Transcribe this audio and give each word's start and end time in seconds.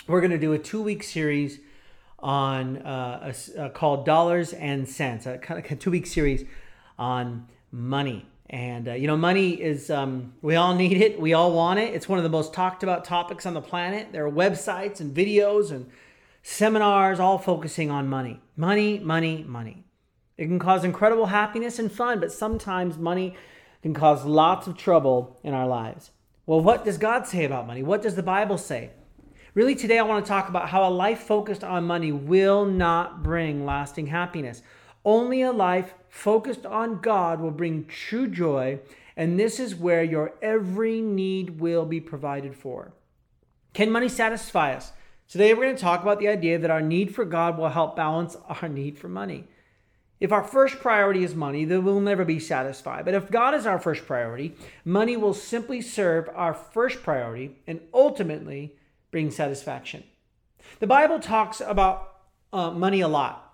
We're 0.06 0.22
going 0.22 0.30
to 0.30 0.38
do 0.38 0.54
a 0.54 0.60
two 0.60 0.84
week 0.84 1.02
series 1.02 1.60
on 2.20 2.78
uh, 2.84 3.34
a, 3.34 3.62
uh, 3.64 3.70
called 3.70 4.06
Dollars 4.06 4.54
and 4.54 4.88
Cents, 4.88 5.26
a 5.26 5.40
kind 5.40 5.66
of 5.66 5.72
a 5.72 5.76
two 5.76 5.90
week 5.90 6.06
series 6.06 6.46
on 7.00 7.48
money. 7.72 8.28
And, 8.50 8.88
uh, 8.88 8.94
you 8.94 9.08
know, 9.08 9.18
money 9.18 9.52
is, 9.52 9.90
um, 9.90 10.34
we 10.42 10.56
all 10.56 10.74
need 10.74 11.02
it. 11.02 11.20
We 11.20 11.34
all 11.34 11.52
want 11.52 11.80
it. 11.80 11.94
It's 11.94 12.08
one 12.08 12.18
of 12.18 12.24
the 12.24 12.30
most 12.30 12.54
talked 12.54 12.82
about 12.82 13.04
topics 13.04 13.46
on 13.46 13.54
the 13.54 13.62
planet. 13.62 14.14
There 14.14 14.26
are 14.26 14.32
websites 14.32 15.02
and 15.02 15.16
videos 15.16 15.72
and 15.72 15.90
seminars 16.44 17.20
all 17.20 17.38
focusing 17.38 17.92
on 17.92 18.08
money. 18.08 18.40
Money, 18.56 19.00
money, 19.00 19.44
money. 19.46 19.84
It 20.38 20.46
can 20.46 20.60
cause 20.60 20.86
incredible 20.86 21.26
happiness 21.26 21.78
and 21.78 21.92
fun, 21.92 22.20
but 22.22 22.32
sometimes 22.32 22.98
money 22.98 23.36
can 23.82 23.94
cause 23.94 24.24
lots 24.24 24.66
of 24.68 24.78
trouble 24.78 25.40
in 25.44 25.54
our 25.54 25.68
lives. 25.68 26.12
Well, 26.46 26.62
what 26.62 26.86
does 26.86 26.98
God 26.98 27.28
say 27.28 27.44
about 27.44 27.68
money? 27.68 27.84
What 27.84 28.02
does 28.02 28.16
the 28.16 28.24
Bible 28.24 28.58
say? 28.58 28.92
Really, 29.56 29.76
today 29.76 30.00
I 30.00 30.04
want 30.04 30.24
to 30.24 30.30
talk 30.30 30.48
about 30.48 30.70
how 30.70 30.88
a 30.88 30.92
life 30.92 31.22
focused 31.22 31.64
on 31.64 31.84
money 31.84 32.12
will 32.12 32.64
not 32.64 33.24
bring 33.24 33.66
lasting 33.66 34.08
happiness. 34.08 34.62
Only 35.06 35.42
a 35.42 35.52
life 35.52 35.94
focused 36.10 36.66
on 36.66 37.00
God 37.02 37.40
will 37.40 37.52
bring 37.52 37.86
true 37.86 38.28
joy, 38.28 38.80
and 39.16 39.40
this 39.40 39.60
is 39.60 39.76
where 39.76 40.04
your 40.04 40.34
every 40.42 41.02
need 41.02 41.60
will 41.60 41.86
be 41.86 42.02
provided 42.02 42.56
for. 42.56 42.94
Can 43.74 43.92
money 43.92 44.10
satisfy 44.10 44.74
us? 44.74 44.92
Today, 45.30 45.54
we're 45.54 45.64
going 45.64 45.76
to 45.76 45.82
talk 45.82 46.02
about 46.02 46.20
the 46.20 46.30
idea 46.30 46.58
that 46.58 46.72
our 46.72 46.82
need 46.82 47.14
for 47.14 47.26
God 47.26 47.58
will 47.58 47.70
help 47.70 47.96
balance 47.96 48.38
our 48.48 48.70
need 48.70 48.98
for 48.98 49.10
money. 49.10 49.46
If 50.20 50.32
our 50.32 50.44
first 50.44 50.80
priority 50.80 51.24
is 51.24 51.36
money, 51.36 51.64
then 51.64 51.84
we'll 51.84 52.00
never 52.00 52.26
be 52.26 52.40
satisfied. 52.40 53.06
But 53.06 53.14
if 53.14 53.30
God 53.30 53.54
is 53.54 53.68
our 53.68 53.78
first 53.78 54.08
priority, 54.08 54.56
money 54.84 55.16
will 55.16 55.34
simply 55.34 55.82
serve 55.82 56.30
our 56.34 56.54
first 56.54 57.04
priority 57.04 57.58
and 57.68 57.82
ultimately 57.94 58.74
bring 59.12 59.30
satisfaction. 59.30 60.04
The 60.80 60.88
Bible 60.88 61.20
talks 61.20 61.62
about 61.62 62.16
uh, 62.52 62.72
money 62.72 63.02
a 63.02 63.08
lot. 63.08 63.47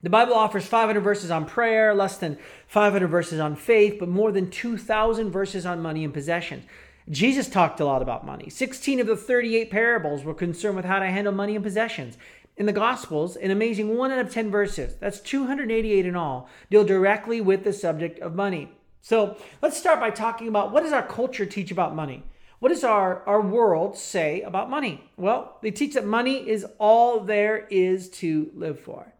The 0.00 0.10
Bible 0.10 0.34
offers 0.34 0.64
500 0.64 1.00
verses 1.00 1.28
on 1.28 1.44
prayer, 1.44 1.92
less 1.92 2.18
than 2.18 2.38
500 2.68 3.08
verses 3.08 3.40
on 3.40 3.56
faith, 3.56 3.96
but 3.98 4.08
more 4.08 4.30
than 4.30 4.48
2,000 4.48 5.32
verses 5.32 5.66
on 5.66 5.82
money 5.82 6.04
and 6.04 6.14
possessions. 6.14 6.64
Jesus 7.10 7.48
talked 7.48 7.80
a 7.80 7.84
lot 7.84 8.00
about 8.00 8.24
money. 8.24 8.48
16 8.48 9.00
of 9.00 9.08
the 9.08 9.16
38 9.16 9.72
parables 9.72 10.22
were 10.22 10.34
concerned 10.34 10.76
with 10.76 10.84
how 10.84 11.00
to 11.00 11.06
handle 11.06 11.32
money 11.32 11.56
and 11.56 11.64
possessions. 11.64 12.16
In 12.56 12.66
the 12.66 12.72
Gospels, 12.72 13.34
an 13.34 13.50
amazing 13.50 13.96
1 13.96 14.12
out 14.12 14.20
of 14.20 14.32
10 14.32 14.52
verses, 14.52 14.94
that's 15.00 15.18
288 15.18 16.06
in 16.06 16.14
all, 16.14 16.48
deal 16.70 16.84
directly 16.84 17.40
with 17.40 17.64
the 17.64 17.72
subject 17.72 18.20
of 18.20 18.36
money. 18.36 18.70
So 19.00 19.36
let's 19.62 19.76
start 19.76 19.98
by 19.98 20.10
talking 20.10 20.46
about 20.46 20.70
what 20.70 20.84
does 20.84 20.92
our 20.92 21.06
culture 21.06 21.46
teach 21.46 21.72
about 21.72 21.96
money? 21.96 22.22
What 22.60 22.68
does 22.68 22.84
our, 22.84 23.24
our 23.26 23.40
world 23.40 23.96
say 23.96 24.42
about 24.42 24.70
money? 24.70 25.10
Well, 25.16 25.58
they 25.60 25.72
teach 25.72 25.94
that 25.94 26.06
money 26.06 26.48
is 26.48 26.64
all 26.78 27.18
there 27.18 27.66
is 27.68 28.08
to 28.10 28.52
live 28.54 28.78
for 28.78 29.12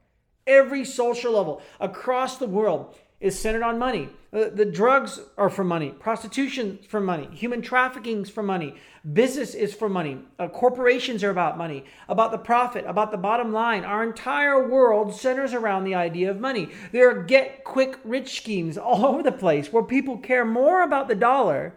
every 0.48 0.84
social 0.84 1.34
level 1.34 1.62
across 1.78 2.38
the 2.38 2.48
world 2.48 2.96
is 3.20 3.38
centered 3.38 3.62
on 3.62 3.78
money. 3.78 4.08
The, 4.30 4.52
the 4.54 4.64
drugs 4.64 5.20
are 5.36 5.48
for 5.48 5.64
money, 5.64 5.90
prostitution 5.90 6.78
for 6.88 7.00
money, 7.00 7.28
human 7.32 7.62
trafficking 7.62 8.22
is 8.22 8.30
for 8.30 8.42
money, 8.42 8.74
business 9.12 9.54
is 9.54 9.74
for 9.74 9.88
money, 9.88 10.18
uh, 10.38 10.48
corporations 10.48 11.24
are 11.24 11.30
about 11.30 11.58
money, 11.58 11.84
about 12.08 12.30
the 12.30 12.38
profit, 12.38 12.84
about 12.86 13.10
the 13.10 13.16
bottom 13.16 13.52
line. 13.52 13.84
Our 13.84 14.04
entire 14.04 14.68
world 14.68 15.14
centers 15.14 15.54
around 15.54 15.84
the 15.84 15.94
idea 15.94 16.30
of 16.30 16.38
money. 16.40 16.68
There 16.92 17.10
are 17.10 17.22
get 17.22 17.64
quick 17.64 17.98
rich 18.04 18.36
schemes 18.36 18.78
all 18.78 19.06
over 19.06 19.22
the 19.22 19.32
place 19.32 19.72
where 19.72 19.82
people 19.82 20.18
care 20.18 20.44
more 20.44 20.82
about 20.82 21.08
the 21.08 21.14
dollar 21.14 21.74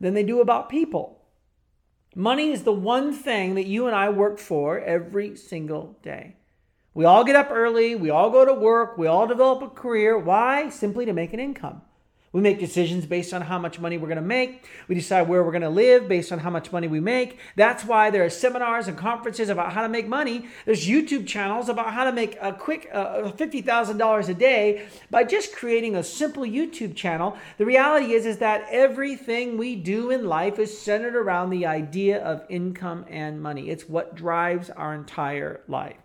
than 0.00 0.14
they 0.14 0.24
do 0.24 0.40
about 0.40 0.68
people. 0.68 1.20
Money 2.14 2.50
is 2.50 2.64
the 2.64 2.72
one 2.72 3.14
thing 3.14 3.54
that 3.54 3.66
you 3.66 3.86
and 3.86 3.96
I 3.96 4.10
work 4.10 4.38
for 4.38 4.78
every 4.80 5.36
single 5.36 5.96
day. 6.02 6.36
We 6.94 7.06
all 7.06 7.24
get 7.24 7.36
up 7.36 7.48
early, 7.50 7.94
we 7.94 8.10
all 8.10 8.30
go 8.30 8.44
to 8.44 8.52
work, 8.52 8.98
we 8.98 9.06
all 9.06 9.26
develop 9.26 9.62
a 9.62 9.68
career. 9.68 10.18
Why? 10.18 10.68
Simply 10.68 11.06
to 11.06 11.14
make 11.14 11.32
an 11.32 11.40
income. 11.40 11.80
We 12.32 12.40
make 12.40 12.58
decisions 12.58 13.04
based 13.04 13.34
on 13.34 13.42
how 13.42 13.58
much 13.58 13.78
money 13.78 13.98
we're 13.98 14.08
going 14.08 14.16
to 14.16 14.22
make. 14.22 14.64
We 14.88 14.94
decide 14.94 15.28
where 15.28 15.44
we're 15.44 15.52
going 15.52 15.62
to 15.62 15.68
live 15.68 16.08
based 16.08 16.32
on 16.32 16.38
how 16.38 16.48
much 16.48 16.72
money 16.72 16.88
we 16.88 16.98
make. 16.98 17.38
That's 17.56 17.84
why 17.84 18.08
there 18.08 18.24
are 18.24 18.30
seminars 18.30 18.88
and 18.88 18.96
conferences 18.96 19.50
about 19.50 19.74
how 19.74 19.82
to 19.82 19.88
make 19.88 20.08
money. 20.08 20.46
There's 20.64 20.86
YouTube 20.86 21.26
channels 21.26 21.68
about 21.68 21.92
how 21.92 22.04
to 22.04 22.12
make 22.12 22.38
a 22.40 22.54
quick 22.54 22.88
uh, 22.90 23.30
$50,000 23.32 24.28
a 24.28 24.34
day 24.34 24.86
by 25.10 25.24
just 25.24 25.54
creating 25.54 25.94
a 25.94 26.02
simple 26.02 26.44
YouTube 26.44 26.96
channel. 26.96 27.36
The 27.58 27.66
reality 27.66 28.12
is 28.12 28.24
is 28.24 28.38
that 28.38 28.66
everything 28.70 29.58
we 29.58 29.76
do 29.76 30.10
in 30.10 30.26
life 30.26 30.58
is 30.58 30.76
centered 30.76 31.16
around 31.16 31.50
the 31.50 31.66
idea 31.66 32.22
of 32.24 32.46
income 32.48 33.04
and 33.10 33.42
money. 33.42 33.68
It's 33.68 33.88
what 33.88 34.14
drives 34.14 34.70
our 34.70 34.94
entire 34.94 35.60
life. 35.68 36.01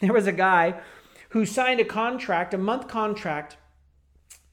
There 0.10 0.14
was 0.14 0.26
a 0.26 0.32
guy 0.32 0.80
who 1.30 1.44
signed 1.44 1.78
a 1.78 1.84
contract, 1.84 2.54
a 2.54 2.58
month 2.58 2.88
contract, 2.88 3.58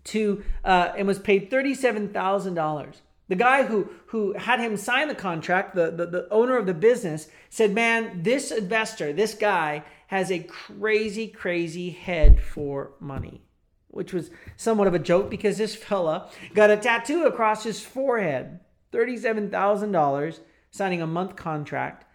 to 0.06 0.44
uh, 0.63 0.94
and 0.97 1.08
was 1.08 1.19
paid 1.19 1.50
thirty-seven 1.50 2.09
thousand 2.09 2.56
dollars. 2.56 3.02
The 3.30 3.35
guy 3.35 3.63
who 3.63 3.90
who 4.07 4.34
had 4.34 4.59
him 4.59 4.75
sign 4.75 5.07
the 5.07 5.16
contract, 5.16 5.74
the, 5.74 5.91
the, 5.91 6.06
the 6.06 6.28
owner 6.31 6.57
of 6.57 6.66
the 6.66 6.74
business, 6.74 7.30
said, 7.50 7.74
"Man, 7.74 8.24
this 8.24 8.52
investor, 8.52 9.13
this 9.13 9.34
guy, 9.34 9.84
has 10.07 10.31
a 10.31 10.40
crazy, 10.40 11.28
crazy 11.28 11.91
head 11.91 12.41
for 12.41 12.91
money." 13.00 13.41
Which 13.90 14.13
was 14.13 14.30
somewhat 14.57 14.88
of 14.88 14.94
a 14.94 15.00
joke 15.00 15.30
because 15.30 15.57
this 15.57 15.75
fella 15.75 16.30
got 16.53 16.69
a 16.69 16.78
tattoo 16.78 17.24
across 17.24 17.63
his 17.63 17.81
forehead, 17.81 18.59
thirty-seven 18.91 19.50
thousand 19.50 19.94
dollars, 19.94 20.41
signing 20.72 21.02
a 21.02 21.07
month 21.07 21.38
contract 21.38 22.06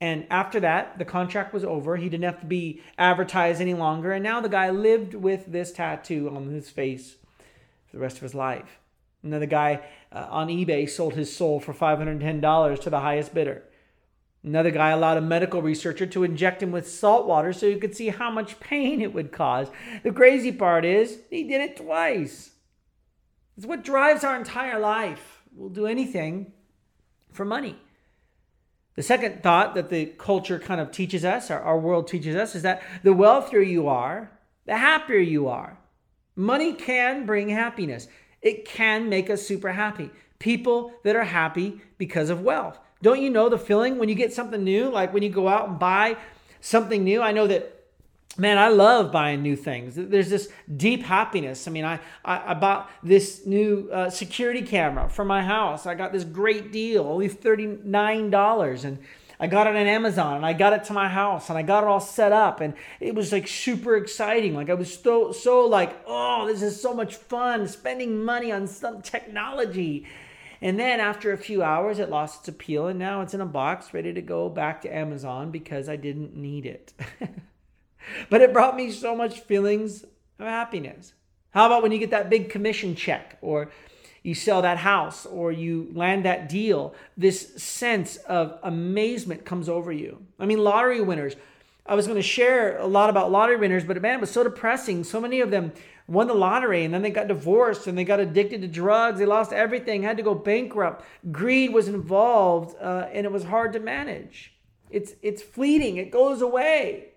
and 0.00 0.26
after 0.30 0.60
that, 0.60 0.98
the 0.98 1.04
contract 1.04 1.54
was 1.54 1.64
over. 1.64 1.96
He 1.96 2.08
didn't 2.08 2.24
have 2.24 2.40
to 2.40 2.46
be 2.46 2.82
advertised 2.98 3.60
any 3.60 3.74
longer. 3.74 4.12
And 4.12 4.22
now 4.22 4.40
the 4.40 4.48
guy 4.48 4.70
lived 4.70 5.14
with 5.14 5.46
this 5.46 5.72
tattoo 5.72 6.30
on 6.34 6.48
his 6.48 6.68
face 6.68 7.16
for 7.86 7.96
the 7.96 8.02
rest 8.02 8.16
of 8.16 8.22
his 8.22 8.34
life. 8.34 8.78
Another 9.22 9.46
guy 9.46 9.80
uh, 10.12 10.26
on 10.28 10.48
eBay 10.48 10.88
sold 10.88 11.14
his 11.14 11.34
soul 11.34 11.60
for 11.60 11.72
$510 11.72 12.80
to 12.80 12.90
the 12.90 13.00
highest 13.00 13.32
bidder. 13.32 13.62
Another 14.44 14.70
guy 14.70 14.90
allowed 14.90 15.16
a 15.16 15.22
medical 15.22 15.62
researcher 15.62 16.06
to 16.06 16.22
inject 16.22 16.62
him 16.62 16.70
with 16.70 16.88
salt 16.88 17.26
water 17.26 17.52
so 17.52 17.68
he 17.68 17.76
could 17.76 17.96
see 17.96 18.08
how 18.08 18.30
much 18.30 18.60
pain 18.60 19.00
it 19.00 19.12
would 19.12 19.32
cause. 19.32 19.68
The 20.04 20.12
crazy 20.12 20.52
part 20.52 20.84
is, 20.84 21.18
he 21.30 21.42
did 21.42 21.62
it 21.62 21.78
twice. 21.78 22.52
It's 23.56 23.66
what 23.66 23.82
drives 23.82 24.22
our 24.22 24.36
entire 24.36 24.78
life. 24.78 25.42
We'll 25.52 25.70
do 25.70 25.86
anything 25.86 26.52
for 27.32 27.44
money. 27.44 27.76
The 28.96 29.02
second 29.02 29.42
thought 29.42 29.74
that 29.74 29.90
the 29.90 30.06
culture 30.06 30.58
kind 30.58 30.80
of 30.80 30.90
teaches 30.90 31.24
us, 31.24 31.50
or 31.50 31.58
our 31.58 31.78
world 31.78 32.08
teaches 32.08 32.34
us, 32.34 32.54
is 32.54 32.62
that 32.62 32.82
the 33.02 33.12
wealthier 33.12 33.60
you 33.60 33.88
are, 33.88 34.30
the 34.64 34.76
happier 34.76 35.18
you 35.18 35.48
are. 35.48 35.78
Money 36.34 36.72
can 36.72 37.26
bring 37.26 37.50
happiness, 37.50 38.08
it 38.42 38.64
can 38.64 39.08
make 39.08 39.30
us 39.30 39.46
super 39.46 39.72
happy. 39.72 40.10
People 40.38 40.92
that 41.02 41.16
are 41.16 41.24
happy 41.24 41.80
because 41.98 42.30
of 42.30 42.42
wealth. 42.42 42.78
Don't 43.02 43.22
you 43.22 43.30
know 43.30 43.48
the 43.48 43.58
feeling 43.58 43.98
when 43.98 44.08
you 44.08 44.14
get 44.14 44.32
something 44.32 44.62
new? 44.62 44.90
Like 44.90 45.12
when 45.12 45.22
you 45.22 45.30
go 45.30 45.48
out 45.48 45.68
and 45.68 45.78
buy 45.78 46.16
something 46.60 47.04
new? 47.04 47.22
I 47.22 47.32
know 47.32 47.46
that 47.46 47.75
man 48.38 48.58
i 48.58 48.68
love 48.68 49.10
buying 49.10 49.42
new 49.42 49.56
things. 49.56 49.94
There's 49.94 50.28
this 50.28 50.48
deep 50.76 51.02
happiness. 51.02 51.66
I 51.66 51.70
mean 51.70 51.84
i 51.84 52.00
i, 52.24 52.52
I 52.52 52.54
bought 52.54 52.90
this 53.02 53.46
new 53.46 53.88
uh, 53.92 54.10
security 54.10 54.62
camera 54.62 55.08
for 55.08 55.24
my 55.24 55.42
house. 55.42 55.86
I 55.86 55.94
got 55.94 56.12
this 56.12 56.24
great 56.24 56.72
deal 56.72 57.04
only 57.04 57.28
$39 57.28 58.84
and 58.84 58.98
i 59.38 59.46
got 59.46 59.66
it 59.66 59.76
on 59.76 59.86
amazon 59.86 60.36
and 60.36 60.46
i 60.46 60.54
got 60.54 60.72
it 60.72 60.82
to 60.84 60.94
my 60.94 61.08
house 61.08 61.50
and 61.50 61.58
i 61.58 61.62
got 61.62 61.84
it 61.84 61.86
all 61.86 62.00
set 62.00 62.32
up 62.32 62.62
and 62.62 62.72
it 63.00 63.14
was 63.14 63.32
like 63.32 63.48
super 63.48 63.96
exciting. 63.96 64.54
Like 64.54 64.70
i 64.70 64.74
was 64.74 64.92
so 64.92 65.32
so 65.32 65.66
like 65.66 65.96
oh 66.06 66.46
this 66.46 66.62
is 66.62 66.80
so 66.80 66.94
much 66.94 67.16
fun 67.16 67.66
spending 67.68 68.22
money 68.24 68.52
on 68.52 68.66
some 68.66 69.02
technology. 69.02 70.06
And 70.62 70.80
then 70.80 71.00
after 71.00 71.32
a 71.32 71.36
few 71.38 71.62
hours, 71.62 71.98
it 71.98 72.08
lost 72.08 72.40
its 72.40 72.48
appeal, 72.48 72.86
and 72.86 72.98
now 72.98 73.20
it's 73.20 73.34
in 73.34 73.42
a 73.42 73.46
box 73.46 73.92
ready 73.92 74.14
to 74.14 74.22
go 74.22 74.48
back 74.48 74.80
to 74.82 74.94
Amazon 74.94 75.50
because 75.50 75.86
I 75.86 75.96
didn't 75.96 76.34
need 76.34 76.64
it. 76.64 76.94
but 78.30 78.40
it 78.40 78.52
brought 78.52 78.76
me 78.76 78.90
so 78.90 79.14
much 79.14 79.40
feelings 79.40 80.04
of 80.38 80.46
happiness. 80.46 81.14
How 81.50 81.66
about 81.66 81.82
when 81.82 81.92
you 81.92 81.98
get 81.98 82.10
that 82.10 82.30
big 82.30 82.50
commission 82.50 82.94
check 82.94 83.38
or 83.40 83.70
you 84.22 84.34
sell 84.34 84.62
that 84.62 84.78
house 84.78 85.24
or 85.24 85.52
you 85.52 85.90
land 85.94 86.24
that 86.24 86.48
deal? 86.48 86.94
This 87.16 87.54
sense 87.62 88.16
of 88.16 88.58
amazement 88.62 89.44
comes 89.44 89.68
over 89.68 89.92
you. 89.92 90.26
I 90.38 90.46
mean, 90.46 90.58
lottery 90.58 91.00
winners 91.00 91.36
I 91.88 91.94
was 91.94 92.06
going 92.06 92.16
to 92.16 92.22
share 92.22 92.78
a 92.78 92.86
lot 92.86 93.10
about 93.10 93.30
lottery 93.30 93.56
winners, 93.56 93.84
but 93.84 94.00
man, 94.02 94.14
it 94.14 94.20
was 94.20 94.30
so 94.30 94.42
depressing. 94.42 95.04
So 95.04 95.20
many 95.20 95.40
of 95.40 95.50
them 95.50 95.72
won 96.08 96.26
the 96.26 96.34
lottery 96.34 96.84
and 96.84 96.92
then 96.92 97.02
they 97.02 97.10
got 97.10 97.28
divorced 97.28 97.86
and 97.86 97.96
they 97.96 98.04
got 98.04 98.20
addicted 98.20 98.62
to 98.62 98.68
drugs. 98.68 99.18
They 99.18 99.26
lost 99.26 99.52
everything, 99.52 100.02
had 100.02 100.16
to 100.16 100.22
go 100.22 100.34
bankrupt. 100.34 101.04
Greed 101.30 101.72
was 101.72 101.88
involved, 101.88 102.76
uh, 102.80 103.08
and 103.12 103.24
it 103.24 103.32
was 103.32 103.44
hard 103.44 103.72
to 103.74 103.80
manage. 103.80 104.52
It's 104.90 105.14
it's 105.22 105.42
fleeting. 105.42 105.96
It 105.96 106.10
goes 106.10 106.42
away. 106.42 107.08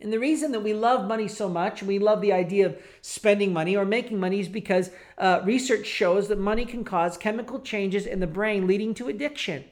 And 0.00 0.12
the 0.12 0.18
reason 0.18 0.52
that 0.52 0.60
we 0.60 0.74
love 0.74 1.08
money 1.08 1.26
so 1.26 1.48
much, 1.48 1.82
we 1.82 1.98
love 1.98 2.20
the 2.20 2.32
idea 2.32 2.66
of 2.66 2.76
spending 3.00 3.52
money 3.52 3.76
or 3.76 3.84
making 3.84 4.20
money, 4.20 4.40
is 4.40 4.48
because 4.48 4.90
uh, 5.16 5.40
research 5.44 5.86
shows 5.86 6.28
that 6.28 6.38
money 6.38 6.66
can 6.66 6.84
cause 6.84 7.16
chemical 7.16 7.60
changes 7.60 8.06
in 8.06 8.20
the 8.20 8.26
brain 8.26 8.66
leading 8.66 8.92
to 8.94 9.08
addiction. 9.08 9.64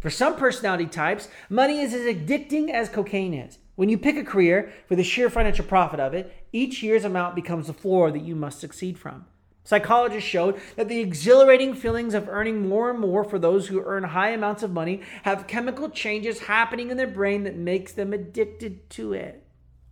For 0.00 0.10
some 0.10 0.36
personality 0.36 0.86
types, 0.86 1.28
money 1.48 1.80
is 1.80 1.94
as 1.94 2.02
addicting 2.02 2.70
as 2.70 2.88
cocaine 2.88 3.34
is. 3.34 3.58
When 3.76 3.88
you 3.88 3.96
pick 3.96 4.16
a 4.16 4.24
career 4.24 4.72
for 4.86 4.96
the 4.96 5.04
sheer 5.04 5.30
financial 5.30 5.64
profit 5.64 6.00
of 6.00 6.12
it, 6.12 6.34
each 6.52 6.82
year's 6.82 7.04
amount 7.04 7.34
becomes 7.34 7.66
the 7.66 7.72
floor 7.72 8.10
that 8.10 8.22
you 8.22 8.34
must 8.34 8.60
succeed 8.60 8.98
from. 8.98 9.24
Psychologists 9.64 10.28
showed 10.28 10.60
that 10.76 10.88
the 10.88 11.00
exhilarating 11.00 11.74
feelings 11.74 12.12
of 12.12 12.28
earning 12.28 12.68
more 12.68 12.90
and 12.90 12.98
more 12.98 13.24
for 13.24 13.38
those 13.38 13.68
who 13.68 13.82
earn 13.84 14.02
high 14.02 14.30
amounts 14.30 14.62
of 14.62 14.72
money 14.72 15.00
have 15.22 15.46
chemical 15.46 15.88
changes 15.88 16.40
happening 16.40 16.90
in 16.90 16.96
their 16.96 17.06
brain 17.06 17.44
that 17.44 17.56
makes 17.56 17.92
them 17.92 18.12
addicted 18.12 18.88
to 18.90 19.12
it. 19.12 19.44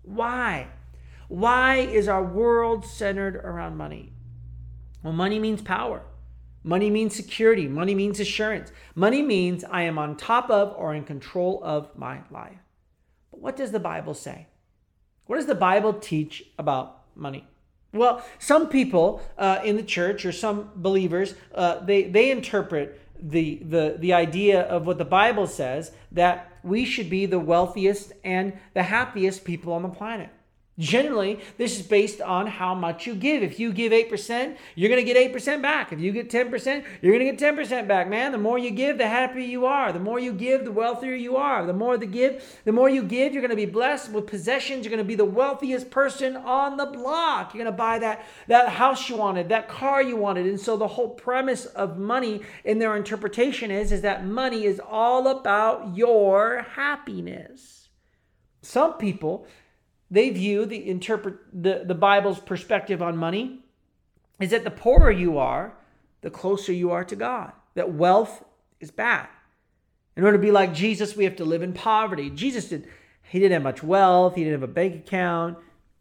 Why? 0.09 0.69
Why 1.29 1.77
is 1.77 2.09
our 2.09 2.23
world 2.23 2.87
centered 2.87 3.37
around 3.37 3.77
money? 3.77 4.13
Well, 5.03 5.13
money 5.13 5.39
means 5.39 5.61
power. 5.61 6.03
Money 6.65 6.91
means 6.91 7.15
security. 7.15 7.69
Money 7.69 7.95
means 7.95 8.19
assurance. 8.19 8.73
Money 8.95 9.23
means 9.23 9.65
I 9.65 9.83
am 9.83 9.99
on 9.99 10.17
top 10.17 10.51
of 10.51 10.75
or 10.77 10.95
in 10.95 11.05
control 11.05 11.61
of 11.63 11.97
my 11.97 12.21
life. 12.31 12.59
But 13.31 13.41
what 13.41 13.57
does 13.57 13.71
the 13.71 13.79
Bible 13.79 14.15
say? 14.15 14.47
What 15.27 15.37
does 15.37 15.47
the 15.47 15.55
Bible 15.55 15.93
teach 15.93 16.45
about 16.59 17.03
money? 17.15 17.47
Well, 17.93 18.25
some 18.39 18.69
people 18.69 19.23
uh, 19.37 19.61
in 19.65 19.77
the 19.77 19.83
church 19.83 20.25
or 20.25 20.33
some 20.33 20.71
believers, 20.77 21.35
uh, 21.55 21.81
they, 21.81 22.05
they 22.05 22.31
interpret 22.31 23.01
the, 23.21 23.57
the, 23.63 23.97
the 23.99 24.13
idea 24.13 24.63
of 24.63 24.87
what 24.87 24.99
the 24.99 25.05
Bible 25.05 25.47
says 25.47 25.93
that 26.13 26.48
we 26.63 26.85
should 26.85 27.11
be 27.11 27.27
the 27.27 27.39
wealthiest 27.39 28.13
and 28.25 28.53
the 28.75 28.83
happiest 28.83 29.45
people 29.45 29.73
on 29.73 29.83
the 29.83 29.89
planet. 29.89 30.31
Generally, 30.79 31.41
this 31.57 31.81
is 31.81 31.87
based 31.87 32.21
on 32.21 32.47
how 32.47 32.73
much 32.73 33.05
you 33.05 33.17
give. 33.17 33.43
If 33.43 33.59
you 33.59 33.73
give 33.73 33.91
8%, 33.91 34.57
you're 34.77 34.89
going 34.89 35.05
to 35.05 35.13
get 35.13 35.33
8% 35.35 35.61
back. 35.61 35.93
If 35.93 35.99
you 35.99 36.13
get 36.13 36.31
10%, 36.31 36.85
you're 37.03 37.13
going 37.13 37.37
to 37.37 37.37
get 37.37 37.57
10% 37.57 37.89
back, 37.89 38.09
man. 38.09 38.31
The 38.31 38.39
more 38.39 38.59
you 38.59 38.71
give, 38.71 38.97
the 38.97 39.09
happier 39.09 39.43
you 39.43 39.67
are. 39.67 39.93
The 39.93 39.99
more 39.99 40.21
you 40.21 40.33
give, 40.33 40.65
the 40.65 40.71
wealthier 40.71 41.15
you 41.15 41.37
are. 41.37 41.67
The 41.67 41.73
more 41.73 41.99
the 41.99 42.07
give, 42.07 42.61
the 42.65 42.71
more 42.71 42.89
you 42.89 43.03
give, 43.03 43.33
you're 43.33 43.43
going 43.43 43.51
to 43.51 43.57
be 43.57 43.67
blessed 43.67 44.13
with 44.13 44.29
possessions. 44.29 44.85
You're 44.85 44.91
going 44.91 44.99
to 44.99 45.09
be 45.09 45.17
the 45.17 45.25
wealthiest 45.25 45.91
person 45.91 46.37
on 46.37 46.77
the 46.77 46.87
block. 46.87 47.55
You're 47.55 47.65
going 47.65 47.75
to 47.75 47.77
buy 47.77 47.99
that 47.99 48.25
that 48.47 48.69
house 48.69 49.09
you 49.09 49.17
wanted, 49.17 49.49
that 49.49 49.69
car 49.69 50.03
you 50.03 50.17
wanted. 50.17 50.47
And 50.47 50.61
so 50.61 50.77
the 50.77 50.87
whole 50.87 51.11
premise 51.11 51.67
of 51.67 51.99
money 51.99 52.43
in 52.65 52.79
their 52.79 52.97
interpretation 52.97 53.71
is 53.71 53.91
is 53.91 54.03
that 54.03 54.25
money 54.25 54.65
is 54.65 54.81
all 54.81 55.27
about 55.29 55.97
your 55.97 56.63
happiness. 56.75 57.89
Some 58.63 58.95
people 58.95 59.47
they 60.11 60.31
view 60.31 60.67
the 60.67 60.89
interpret 60.89 61.37
the, 61.53 61.83
the 61.85 61.95
Bible's 61.95 62.41
perspective 62.41 63.03
on 63.03 63.17
money 63.17 63.61
is 64.41 64.51
that 64.51 64.65
the 64.65 64.71
poorer 64.71 65.11
you 65.11 65.39
are, 65.39 65.75
the 66.21 66.31
closer 66.31 66.73
you 66.73 66.91
are 66.91 67.05
to 67.05 67.17
God. 67.17 67.53
That 67.75 67.93
wealth 67.93 68.45
is 68.81 68.91
bad. 68.91 69.29
In 70.17 70.25
order 70.25 70.37
to 70.37 70.43
be 70.43 70.51
like 70.51 70.75
Jesus, 70.75 71.17
we 71.17 71.25
have 71.25 71.37
to 71.37 71.45
live 71.45 71.63
in 71.63 71.73
poverty. 71.73 72.31
Jesus 72.31 72.69
did 72.69 72.89
he 73.23 73.39
didn't 73.39 73.53
have 73.53 73.63
much 73.63 73.83
wealth, 73.83 74.37
he 74.37 74.43
didn't 74.43 74.61
have 74.61 74.71
a 74.71 74.73
bank 74.73 74.95
account, 74.95 75.59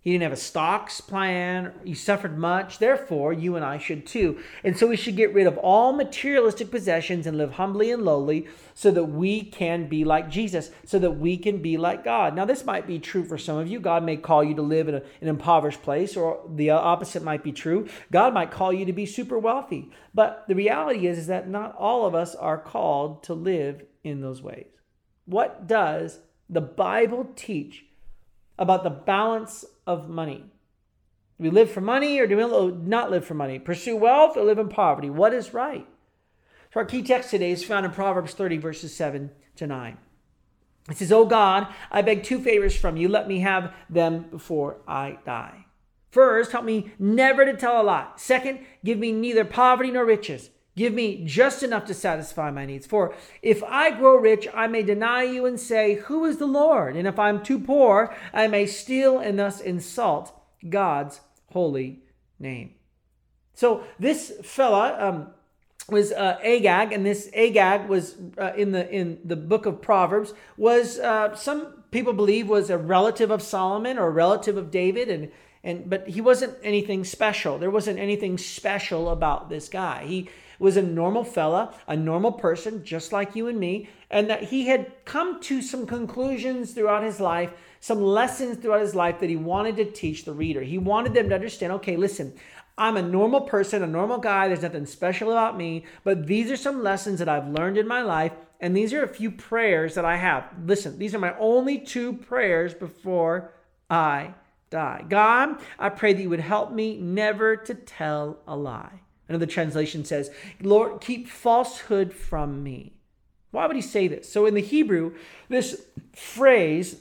he 0.08 0.14
didn't 0.14 0.24
have 0.24 0.32
a 0.32 0.38
stocks 0.38 1.02
plan. 1.02 1.74
He 1.84 1.94
suffered 1.94 2.38
much. 2.38 2.80
Therefore, 2.80 3.34
you 3.34 3.58
and 3.58 3.66
I 3.66 3.78
should 3.78 4.08
too. 4.08 4.40
And 4.64 4.78
so 4.78 4.88
we 4.88 4.96
should 4.96 5.18
get 5.18 5.34
rid 5.34 5.48
of 5.48 5.58
all 5.58 5.92
materialistic 5.92 6.72
possessions 6.72 7.28
and 7.28 7.38
live 7.38 7.52
humbly 7.52 7.92
and 7.92 8.04
lowly 8.04 8.48
so 8.74 8.90
that 8.92 9.04
we 9.04 9.44
can 9.44 9.90
be 9.90 10.06
like 10.06 10.30
Jesus, 10.30 10.72
so 10.86 10.98
that 11.00 11.20
we 11.20 11.36
can 11.36 11.62
be 11.62 11.76
like 11.76 12.06
God. 12.06 12.38
Now, 12.38 12.46
this 12.46 12.64
might 12.64 12.88
be 12.88 13.00
true 13.00 13.26
for 13.26 13.38
some 13.38 13.58
of 13.58 13.68
you. 13.68 13.82
God 13.82 14.02
may 14.02 14.16
call 14.16 14.46
you 14.46 14.56
to 14.56 14.62
live 14.62 14.88
in 14.88 14.96
a, 14.96 15.02
an 15.20 15.28
impoverished 15.28 15.84
place, 15.84 16.16
or 16.16 16.40
the 16.56 16.70
opposite 16.70 17.22
might 17.22 17.44
be 17.44 17.52
true. 17.52 17.90
God 18.10 18.34
might 18.34 18.50
call 18.50 18.72
you 18.72 18.86
to 18.86 18.94
be 18.94 19.06
super 19.06 19.38
wealthy. 19.38 19.92
But 20.14 20.46
the 20.48 20.56
reality 20.56 21.06
is, 21.06 21.18
is 21.18 21.28
that 21.28 21.50
not 21.50 21.76
all 21.76 22.06
of 22.06 22.16
us 22.16 22.34
are 22.34 22.58
called 22.58 23.24
to 23.24 23.34
live 23.34 23.84
in 24.06 24.22
those 24.22 24.42
ways. 24.42 24.68
What 25.26 25.68
does 25.68 26.20
the 26.50 26.62
Bible 26.62 27.30
teach 27.36 27.84
about 28.58 28.84
the 28.84 28.90
balance 28.90 29.66
of 29.86 30.10
money. 30.10 30.44
Do 31.38 31.44
we 31.44 31.50
live 31.50 31.70
for 31.70 31.82
money 31.82 32.20
or 32.20 32.28
do 32.28 32.38
we 32.38 32.88
not 32.88 33.12
live 33.12 33.26
for 33.26 33.36
money? 33.36 33.60
Pursue 33.60 33.96
wealth 33.96 34.36
or 34.36 34.44
live 34.44 34.58
in 34.58 34.70
poverty? 34.70 35.10
What 35.10 35.34
is 35.34 35.54
right? 35.54 35.88
So, 36.74 36.80
our 36.80 36.86
key 36.86 37.04
text 37.04 37.30
today 37.30 37.52
is 37.52 37.64
found 37.64 37.86
in 37.86 37.92
Proverbs 37.92 38.34
30, 38.34 38.58
verses 38.58 38.96
7 38.96 39.32
to 39.56 39.68
9. 39.68 39.98
It 40.90 40.98
says, 40.98 41.12
Oh 41.12 41.26
God, 41.26 41.68
I 41.92 42.02
beg 42.02 42.24
two 42.24 42.40
favors 42.40 42.76
from 42.76 42.98
you. 42.98 43.08
Let 43.08 43.28
me 43.28 43.40
have 43.42 43.74
them 43.90 44.26
before 44.32 44.78
I 44.88 45.20
die. 45.26 45.66
First, 46.10 46.52
help 46.52 46.66
me 46.66 46.94
never 46.98 47.46
to 47.46 47.56
tell 47.56 47.82
a 47.82 47.84
lie. 47.84 48.08
Second, 48.16 48.60
give 48.84 48.98
me 48.98 49.12
neither 49.12 49.46
poverty 49.46 49.92
nor 49.92 50.06
riches. 50.06 50.50
Give 50.78 50.94
me 50.94 51.24
just 51.26 51.64
enough 51.64 51.86
to 51.86 51.96
satisfy 51.96 52.52
my 52.52 52.64
needs. 52.64 52.86
For 52.86 53.16
if 53.42 53.64
I 53.64 53.90
grow 53.90 54.16
rich, 54.16 54.48
I 54.54 54.68
may 54.68 54.84
deny 54.84 55.24
you 55.24 55.48
and 55.48 55.60
say, 55.60 55.96
Who 55.96 56.24
is 56.26 56.38
the 56.38 56.46
Lord? 56.46 56.96
And 56.96 57.08
if 57.08 57.18
I'm 57.18 57.44
too 57.44 57.58
poor, 57.58 58.16
I 58.32 58.48
may 58.48 58.68
steal 58.68 59.18
and 59.18 59.40
thus 59.40 59.60
insult 59.60 60.40
God's 60.70 61.20
holy 61.48 62.04
name. 62.38 62.76
So 63.56 63.86
this 63.98 64.32
fella 64.44 64.96
um, 65.00 65.28
was 65.90 66.12
uh, 66.12 66.38
Agur, 66.44 66.94
and 66.94 67.04
this 67.04 67.28
Agur 67.34 67.88
was 67.88 68.16
uh, 68.38 68.54
in 68.56 68.72
the 68.72 68.88
in 68.88 69.20
the 69.26 69.36
book 69.36 69.66
of 69.66 69.82
Proverbs 69.82 70.36
was 70.58 71.00
uh, 71.00 71.34
some 71.34 71.84
people 71.90 72.14
believe 72.14 72.48
was 72.48 72.70
a 72.70 72.78
relative 72.78 73.32
of 73.32 73.42
Solomon 73.42 73.98
or 73.98 74.06
a 74.06 74.12
relative 74.12 74.58
of 74.58 74.70
David, 74.70 75.10
and 75.10 75.32
and 75.64 75.90
but 75.90 76.08
he 76.08 76.22
wasn't 76.22 76.56
anything 76.62 77.04
special. 77.04 77.58
There 77.58 77.72
wasn't 77.72 77.98
anything 77.98 78.38
special 78.38 79.10
about 79.10 79.50
this 79.50 79.70
guy. 79.70 80.06
He 80.06 80.30
was 80.60 80.78
a 80.78 80.82
normal 80.82 81.24
fella, 81.24 81.74
a 81.88 81.96
normal 81.96 82.32
person, 82.32 82.84
just 82.84 83.12
like 83.12 83.36
you 83.36 83.48
and 83.48 83.60
me, 83.60 83.90
and 84.10 84.30
that 84.30 84.44
he 84.44 84.68
had 84.68 84.92
come 85.06 85.40
to 85.42 85.62
some 85.62 85.86
conclusions 85.86 86.74
throughout 86.74 87.04
his 87.04 87.20
life, 87.20 87.52
some 87.80 88.02
lessons 88.02 88.58
throughout 88.58 88.82
his 88.82 88.96
life 88.96 89.20
that 89.20 89.30
he 89.30 89.36
wanted 89.36 89.76
to 89.78 89.86
teach 89.86 90.26
the 90.26 90.34
reader. 90.34 90.62
He 90.62 90.78
wanted 90.78 91.14
them 91.14 91.30
to 91.30 91.36
understand 91.36 91.74
okay, 91.74 91.98
listen, 91.98 92.34
I'm 92.78 92.98
a 92.98 93.02
normal 93.02 93.42
person, 93.42 93.82
a 93.82 93.88
normal 93.88 94.20
guy. 94.20 94.48
There's 94.48 94.62
nothing 94.62 94.86
special 94.86 95.32
about 95.32 95.58
me, 95.58 95.86
but 96.04 96.28
these 96.28 96.52
are 96.52 96.58
some 96.58 96.84
lessons 96.84 97.20
that 97.20 97.30
I've 97.30 97.48
learned 97.48 97.78
in 97.78 97.88
my 97.88 98.04
life. 98.04 98.34
And 98.60 98.76
these 98.76 98.94
are 98.94 99.04
a 99.04 99.08
few 99.08 99.32
prayers 99.32 99.96
that 99.96 100.06
I 100.06 100.18
have. 100.18 100.46
Listen, 100.66 100.98
these 100.98 101.14
are 101.14 101.20
my 101.20 101.38
only 101.38 101.80
two 101.80 102.14
prayers 102.14 102.74
before 102.74 103.54
I 103.90 104.34
die. 104.70 105.06
God, 105.08 105.62
I 105.78 105.90
pray 105.90 106.14
that 106.14 106.22
you 106.22 106.30
would 106.30 106.40
help 106.40 106.72
me 106.72 106.98
never 106.98 107.56
to 107.56 107.74
tell 107.74 108.40
a 108.48 108.56
lie. 108.56 109.02
Another 109.30 109.46
translation 109.46 110.06
says, 110.06 110.32
Lord, 110.62 111.02
keep 111.02 111.28
falsehood 111.28 112.14
from 112.14 112.64
me. 112.64 112.94
Why 113.52 113.66
would 113.66 113.76
he 113.76 113.82
say 113.82 114.08
this? 114.08 114.32
So 114.32 114.46
in 114.46 114.54
the 114.54 114.62
Hebrew, 114.62 115.14
this 115.50 115.86
phrase, 116.14 116.98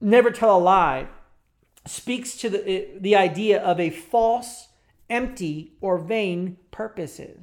never 0.00 0.30
tell 0.30 0.56
a 0.56 0.58
lie, 0.58 1.08
speaks 1.86 2.36
to 2.38 2.48
the, 2.48 2.68
eh, 2.68 2.84
the 2.98 3.16
idea 3.16 3.62
of 3.62 3.78
a 3.78 3.90
false, 3.90 4.68
empty, 5.10 5.72
or 5.80 5.98
vain 5.98 6.56
purposes. 6.70 7.38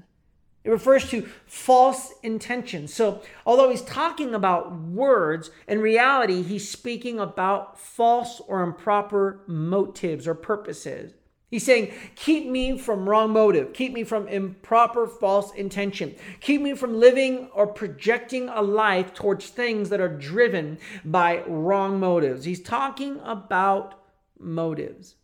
It 0.64 0.70
refers 0.70 1.10
to 1.10 1.28
false 1.48 2.14
intentions. 2.22 2.94
So, 2.94 3.22
although 3.48 3.72
he's 3.72 3.82
talking 3.82 4.36
about 4.36 4.76
words, 4.76 5.50
in 5.68 5.80
reality, 5.80 6.44
he's 6.44 6.70
speaking 6.70 7.20
about 7.20 7.80
false 7.80 8.40
or 8.48 8.62
improper 8.62 9.42
motives 9.48 10.28
or 10.28 10.36
purposes. 10.36 11.14
He's 11.52 11.66
saying, 11.66 11.92
keep 12.16 12.48
me 12.48 12.78
from 12.78 13.08
wrong 13.08 13.32
motive. 13.32 13.74
Keep 13.74 13.92
me 13.92 14.06
from 14.06 14.30
improper 14.30 15.06
false 15.06 15.54
intention. 15.54 16.16
Keep 16.40 16.62
me 16.62 16.74
from 16.76 16.98
living 16.98 17.50
or 17.54 17.68
projecting 17.68 18.48
a 18.48 18.62
life 18.62 19.14
towards 19.14 19.48
things 19.48 19.90
that 19.90 20.00
are 20.00 20.08
driven 20.08 20.80
by 21.04 21.44
wrong 21.46 22.00
motives. 22.00 22.46
He's 22.46 22.62
talking 22.62 23.20
about 23.26 24.02
motives. 24.40 25.16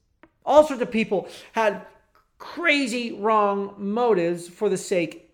All 0.46 0.66
sorts 0.66 0.82
of 0.82 0.92
people 0.92 1.30
had 1.54 1.86
crazy 2.38 3.14
wrong 3.14 3.76
motives 3.78 4.50
for 4.50 4.68
the 4.68 4.78
sake 4.78 5.34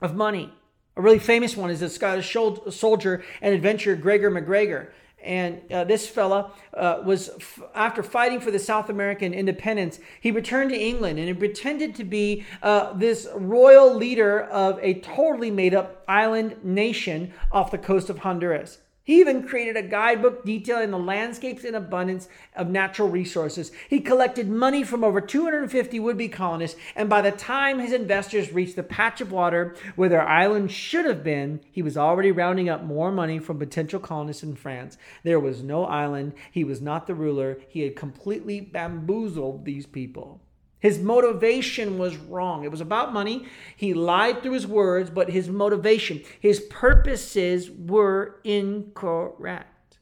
of 0.00 0.16
money. 0.16 0.50
A 0.96 1.02
really 1.02 1.18
famous 1.18 1.54
one 1.54 1.70
is 1.70 1.80
the 1.80 1.90
Scottish 1.90 2.34
soldier 2.70 3.22
and 3.42 3.54
adventurer 3.54 3.96
Gregor 3.96 4.30
MacGregor. 4.30 4.94
And 5.26 5.60
uh, 5.72 5.84
this 5.84 6.08
fella 6.08 6.52
uh, 6.72 7.02
was, 7.04 7.30
f- 7.30 7.60
after 7.74 8.02
fighting 8.02 8.40
for 8.40 8.52
the 8.52 8.60
South 8.60 8.88
American 8.88 9.34
independence, 9.34 9.98
he 10.20 10.30
returned 10.30 10.70
to 10.70 10.78
England 10.78 11.18
and 11.18 11.26
he 11.26 11.34
pretended 11.34 11.96
to 11.96 12.04
be 12.04 12.44
uh, 12.62 12.92
this 12.92 13.26
royal 13.34 13.92
leader 13.92 14.44
of 14.44 14.78
a 14.80 15.00
totally 15.00 15.50
made 15.50 15.74
up 15.74 16.04
island 16.06 16.56
nation 16.62 17.34
off 17.50 17.72
the 17.72 17.78
coast 17.78 18.08
of 18.08 18.18
Honduras. 18.18 18.78
He 19.06 19.20
even 19.20 19.46
created 19.46 19.76
a 19.76 19.82
guidebook 19.82 20.44
detailing 20.44 20.90
the 20.90 20.98
landscapes 20.98 21.62
and 21.62 21.76
abundance 21.76 22.28
of 22.56 22.68
natural 22.68 23.08
resources. 23.08 23.70
He 23.88 24.00
collected 24.00 24.48
money 24.48 24.82
from 24.82 25.04
over 25.04 25.20
250 25.20 26.00
would 26.00 26.18
be 26.18 26.28
colonists, 26.28 26.76
and 26.96 27.08
by 27.08 27.22
the 27.22 27.30
time 27.30 27.78
his 27.78 27.92
investors 27.92 28.52
reached 28.52 28.74
the 28.74 28.82
patch 28.82 29.20
of 29.20 29.30
water 29.30 29.76
where 29.94 30.08
their 30.08 30.26
island 30.26 30.72
should 30.72 31.04
have 31.04 31.22
been, 31.22 31.60
he 31.70 31.82
was 31.82 31.96
already 31.96 32.32
rounding 32.32 32.68
up 32.68 32.82
more 32.82 33.12
money 33.12 33.38
from 33.38 33.60
potential 33.60 34.00
colonists 34.00 34.42
in 34.42 34.56
France. 34.56 34.98
There 35.22 35.38
was 35.38 35.62
no 35.62 35.84
island. 35.84 36.32
He 36.50 36.64
was 36.64 36.82
not 36.82 37.06
the 37.06 37.14
ruler. 37.14 37.60
He 37.68 37.82
had 37.82 37.94
completely 37.94 38.60
bamboozled 38.60 39.64
these 39.64 39.86
people. 39.86 40.40
His 40.86 41.00
motivation 41.00 41.98
was 41.98 42.16
wrong. 42.16 42.62
It 42.62 42.70
was 42.70 42.80
about 42.80 43.12
money. 43.12 43.46
He 43.76 43.92
lied 43.92 44.40
through 44.40 44.52
his 44.52 44.68
words, 44.68 45.10
but 45.10 45.28
his 45.28 45.48
motivation, 45.48 46.22
his 46.38 46.60
purposes 46.60 47.68
were 47.68 48.40
incorrect. 48.44 49.98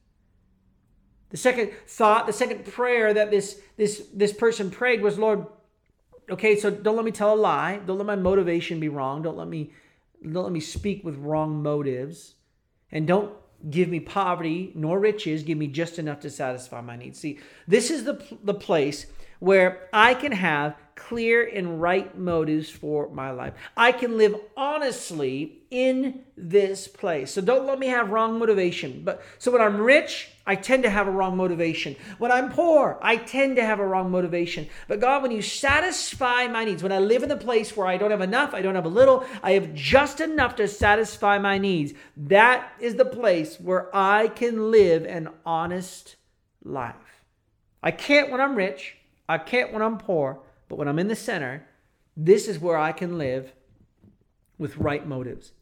The 1.30 1.38
second 1.38 1.70
thought, 1.86 2.26
the 2.26 2.34
second 2.34 2.66
prayer 2.66 3.14
that 3.14 3.30
this 3.30 3.62
this 3.78 4.08
this 4.12 4.34
person 4.34 4.70
prayed 4.70 5.00
was, 5.00 5.18
Lord, 5.18 5.46
okay, 6.30 6.54
so 6.60 6.68
don't 6.70 6.96
let 6.96 7.06
me 7.06 7.12
tell 7.12 7.32
a 7.32 7.34
lie. 7.34 7.80
Don't 7.86 7.96
let 7.96 8.06
my 8.06 8.14
motivation 8.14 8.78
be 8.78 8.90
wrong. 8.90 9.22
Don't 9.22 9.38
let 9.38 9.48
me 9.48 9.72
don't 10.22 10.44
let 10.44 10.52
me 10.52 10.60
speak 10.60 11.02
with 11.02 11.16
wrong 11.16 11.62
motives. 11.62 12.34
And 12.92 13.06
don't 13.06 13.32
give 13.70 13.88
me 13.88 14.00
poverty 14.00 14.70
nor 14.74 15.00
riches. 15.00 15.44
Give 15.44 15.56
me 15.56 15.66
just 15.66 15.98
enough 15.98 16.20
to 16.20 16.28
satisfy 16.28 16.82
my 16.82 16.96
needs. 16.96 17.18
See, 17.18 17.38
this 17.66 17.90
is 17.90 18.04
the 18.04 18.22
the 18.42 18.52
place 18.52 19.06
where 19.44 19.88
I 19.92 20.14
can 20.14 20.32
have 20.32 20.74
clear 20.94 21.46
and 21.46 21.82
right 21.82 22.16
motives 22.16 22.70
for 22.70 23.10
my 23.10 23.30
life. 23.30 23.52
I 23.76 23.92
can 23.92 24.16
live 24.16 24.36
honestly 24.56 25.58
in 25.70 26.20
this 26.34 26.88
place. 26.88 27.30
So 27.32 27.42
don't 27.42 27.66
let 27.66 27.78
me 27.78 27.88
have 27.88 28.08
wrong 28.08 28.38
motivation. 28.38 29.02
But 29.04 29.22
so 29.38 29.52
when 29.52 29.60
I'm 29.60 29.80
rich, 29.80 30.30
I 30.46 30.54
tend 30.54 30.84
to 30.84 30.90
have 30.90 31.06
a 31.06 31.10
wrong 31.10 31.36
motivation. 31.36 31.94
When 32.16 32.32
I'm 32.32 32.50
poor, 32.50 32.98
I 33.02 33.16
tend 33.16 33.56
to 33.56 33.64
have 33.64 33.80
a 33.80 33.86
wrong 33.86 34.10
motivation. 34.10 34.66
But 34.88 35.00
God, 35.00 35.22
when 35.22 35.30
you 35.30 35.42
satisfy 35.42 36.46
my 36.46 36.64
needs, 36.64 36.82
when 36.82 36.92
I 36.92 37.00
live 37.00 37.22
in 37.22 37.28
the 37.28 37.36
place 37.36 37.76
where 37.76 37.86
I 37.86 37.98
don't 37.98 38.12
have 38.12 38.22
enough, 38.22 38.54
I 38.54 38.62
don't 38.62 38.76
have 38.76 38.86
a 38.86 38.88
little, 38.88 39.26
I 39.42 39.52
have 39.52 39.74
just 39.74 40.22
enough 40.22 40.56
to 40.56 40.68
satisfy 40.68 41.38
my 41.38 41.58
needs, 41.58 41.92
that 42.16 42.72
is 42.80 42.94
the 42.94 43.04
place 43.04 43.60
where 43.60 43.94
I 43.94 44.28
can 44.28 44.70
live 44.70 45.04
an 45.04 45.28
honest 45.44 46.16
life. 46.62 46.94
I 47.82 47.90
can't 47.90 48.30
when 48.30 48.40
I'm 48.40 48.56
rich. 48.56 48.96
I 49.28 49.38
can't 49.38 49.72
when 49.72 49.82
I'm 49.82 49.98
poor, 49.98 50.40
but 50.68 50.76
when 50.76 50.88
I'm 50.88 50.98
in 50.98 51.08
the 51.08 51.16
center, 51.16 51.66
this 52.16 52.48
is 52.48 52.58
where 52.58 52.76
I 52.76 52.92
can 52.92 53.18
live 53.18 53.52
with 54.58 54.76
right 54.76 55.06
motives. 55.06 55.52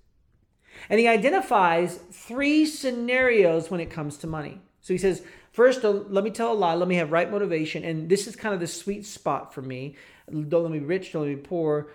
And 0.89 0.99
he 0.99 1.09
identifies 1.09 1.99
three 2.11 2.67
scenarios 2.67 3.71
when 3.71 3.81
it 3.81 3.91
comes 3.91 4.17
to 4.19 4.27
money. 4.27 4.61
So 4.81 4.93
he 4.93 4.99
says, 4.99 5.23
first, 5.53 5.85
let 5.85 6.25
me 6.25 6.31
tell 6.31 6.53
a 6.53 6.55
lie, 6.55 6.75
let 6.75 6.89
me 6.89 6.97
have 6.97 7.13
right 7.13 7.31
motivation. 7.31 7.85
And 7.85 8.09
this 8.09 8.27
is 8.27 8.37
kind 8.37 8.55
of 8.55 8.61
the 8.61 8.67
sweet 8.67 9.07
spot 9.07 9.55
for 9.55 9.63
me. 9.63 9.97
Don't 10.31 10.63
let 10.63 10.73
me 10.73 10.79
be 10.79 10.85
rich, 10.85 11.13
don't 11.13 11.23
let 11.23 11.29
me 11.29 11.35
be 11.37 11.43
poor, 11.43 11.89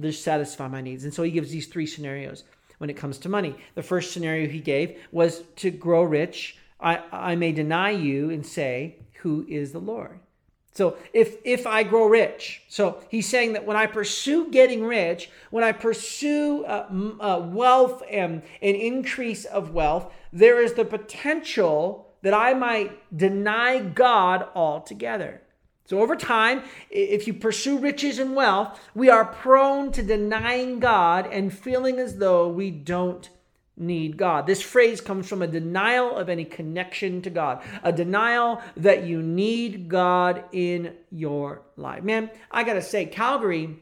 just 0.00 0.22
satisfy 0.22 0.68
my 0.68 0.80
needs. 0.80 1.04
And 1.04 1.12
so 1.12 1.22
he 1.22 1.30
gives 1.30 1.50
these 1.50 1.66
three 1.66 1.86
scenarios 1.86 2.44
when 2.78 2.88
it 2.88 2.96
comes 2.96 3.18
to 3.18 3.28
money. 3.28 3.56
The 3.74 3.82
first 3.82 4.12
scenario 4.12 4.48
he 4.48 4.60
gave 4.60 4.98
was 5.12 5.42
to 5.56 5.70
grow 5.70 6.02
rich. 6.02 6.56
I, 6.80 7.02
I 7.12 7.34
may 7.36 7.52
deny 7.52 7.90
you 7.90 8.30
and 8.30 8.46
say, 8.46 8.96
Who 9.20 9.44
is 9.48 9.72
the 9.72 9.80
Lord? 9.80 10.20
So 10.80 10.96
if 11.12 11.36
if 11.44 11.66
I 11.66 11.82
grow 11.82 12.06
rich, 12.06 12.62
so 12.68 13.02
he's 13.10 13.28
saying 13.28 13.52
that 13.52 13.66
when 13.66 13.76
I 13.76 13.84
pursue 13.84 14.50
getting 14.50 14.82
rich, 14.82 15.28
when 15.50 15.62
I 15.62 15.72
pursue 15.72 16.64
uh, 16.64 16.86
uh, 17.20 17.46
wealth 17.52 18.02
and 18.10 18.40
an 18.62 18.74
increase 18.76 19.44
of 19.44 19.74
wealth, 19.74 20.10
there 20.32 20.58
is 20.58 20.72
the 20.72 20.86
potential 20.86 22.14
that 22.22 22.32
I 22.32 22.54
might 22.54 22.92
deny 23.14 23.80
God 23.80 24.48
altogether. 24.54 25.42
So 25.84 26.00
over 26.00 26.16
time, 26.16 26.62
if 26.90 27.26
you 27.26 27.34
pursue 27.34 27.76
riches 27.76 28.18
and 28.18 28.34
wealth, 28.34 28.80
we 28.94 29.10
are 29.10 29.26
prone 29.26 29.92
to 29.92 30.02
denying 30.02 30.80
God 30.80 31.26
and 31.30 31.52
feeling 31.52 31.98
as 31.98 32.16
though 32.16 32.48
we 32.48 32.70
don't 32.70 33.28
need 33.80 34.16
God. 34.16 34.46
This 34.46 34.62
phrase 34.62 35.00
comes 35.00 35.28
from 35.28 35.42
a 35.42 35.46
denial 35.46 36.16
of 36.16 36.28
any 36.28 36.44
connection 36.44 37.22
to 37.22 37.30
God, 37.30 37.62
a 37.82 37.92
denial 37.92 38.60
that 38.76 39.04
you 39.04 39.22
need 39.22 39.88
God 39.88 40.44
in 40.52 40.94
your 41.10 41.62
life. 41.76 42.04
Man, 42.04 42.30
I 42.50 42.62
got 42.62 42.74
to 42.74 42.82
say, 42.82 43.06
Calgary 43.06 43.78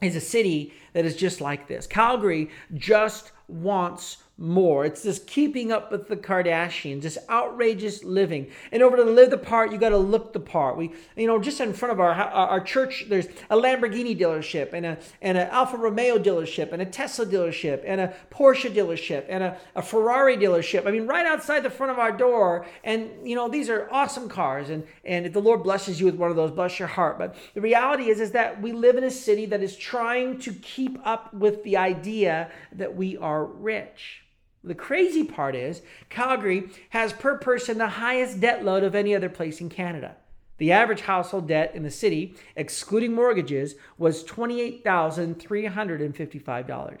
is 0.00 0.16
a 0.16 0.20
city 0.20 0.72
that 0.92 1.04
is 1.04 1.16
just 1.16 1.40
like 1.40 1.68
this. 1.68 1.86
Calgary 1.86 2.50
just 2.74 3.32
wants 3.46 4.18
more. 4.36 4.84
It's 4.84 5.02
this 5.02 5.20
keeping 5.26 5.70
up 5.70 5.92
with 5.92 6.08
the 6.08 6.16
Kardashians, 6.16 7.02
this 7.02 7.18
outrageous 7.30 8.02
living. 8.02 8.50
In 8.72 8.82
order 8.82 8.96
to 8.96 9.04
live 9.04 9.30
the 9.30 9.38
part, 9.38 9.70
you 9.70 9.78
got 9.78 9.90
to 9.90 9.96
look 9.96 10.32
the 10.32 10.40
part. 10.40 10.76
We, 10.76 10.92
you 11.16 11.28
know, 11.28 11.38
just 11.38 11.60
in 11.60 11.72
front 11.72 11.92
of 11.92 12.00
our 12.00 12.12
our 12.12 12.60
church, 12.60 13.06
there's 13.08 13.26
a 13.48 13.56
Lamborghini 13.56 14.18
dealership 14.18 14.72
and 14.72 14.84
a 14.84 14.98
and 15.22 15.38
an 15.38 15.48
Alfa 15.50 15.76
Romeo 15.76 16.18
dealership 16.18 16.72
and 16.72 16.82
a 16.82 16.86
Tesla 16.86 17.26
dealership 17.26 17.82
and 17.86 18.00
a 18.00 18.12
Porsche 18.30 18.74
dealership 18.74 19.24
and 19.28 19.44
a, 19.44 19.58
a 19.76 19.82
Ferrari 19.82 20.36
dealership. 20.36 20.84
I 20.86 20.90
mean, 20.90 21.06
right 21.06 21.26
outside 21.26 21.60
the 21.60 21.70
front 21.70 21.92
of 21.92 21.98
our 22.00 22.12
door. 22.12 22.66
And 22.82 23.10
you 23.22 23.36
know, 23.36 23.48
these 23.48 23.68
are 23.68 23.88
awesome 23.92 24.28
cars. 24.28 24.68
And 24.68 24.84
and 25.04 25.26
if 25.26 25.32
the 25.32 25.42
Lord 25.42 25.62
blesses 25.62 26.00
you 26.00 26.06
with 26.06 26.16
one 26.16 26.30
of 26.30 26.36
those, 26.36 26.50
bless 26.50 26.80
your 26.80 26.88
heart. 26.88 27.18
But 27.18 27.36
the 27.54 27.60
reality 27.60 28.10
is, 28.10 28.18
is 28.18 28.32
that 28.32 28.60
we 28.60 28.72
live 28.72 28.96
in 28.96 29.04
a 29.04 29.10
city 29.12 29.46
that 29.46 29.62
is 29.62 29.76
trying 29.76 30.40
to 30.40 30.52
keep 30.54 30.98
up 31.04 31.32
with 31.32 31.62
the 31.62 31.76
idea 31.76 32.50
that 32.72 32.96
we 32.96 33.16
are 33.16 33.44
rich. 33.44 34.24
The 34.64 34.74
crazy 34.74 35.22
part 35.24 35.54
is, 35.54 35.82
Calgary 36.08 36.70
has 36.90 37.12
per 37.12 37.36
person 37.36 37.76
the 37.76 37.88
highest 37.88 38.40
debt 38.40 38.64
load 38.64 38.82
of 38.82 38.94
any 38.94 39.14
other 39.14 39.28
place 39.28 39.60
in 39.60 39.68
Canada. 39.68 40.16
The 40.56 40.72
average 40.72 41.02
household 41.02 41.48
debt 41.48 41.72
in 41.74 41.82
the 41.82 41.90
city, 41.90 42.34
excluding 42.56 43.12
mortgages, 43.12 43.74
was 43.98 44.24
$28,355. 44.24 46.98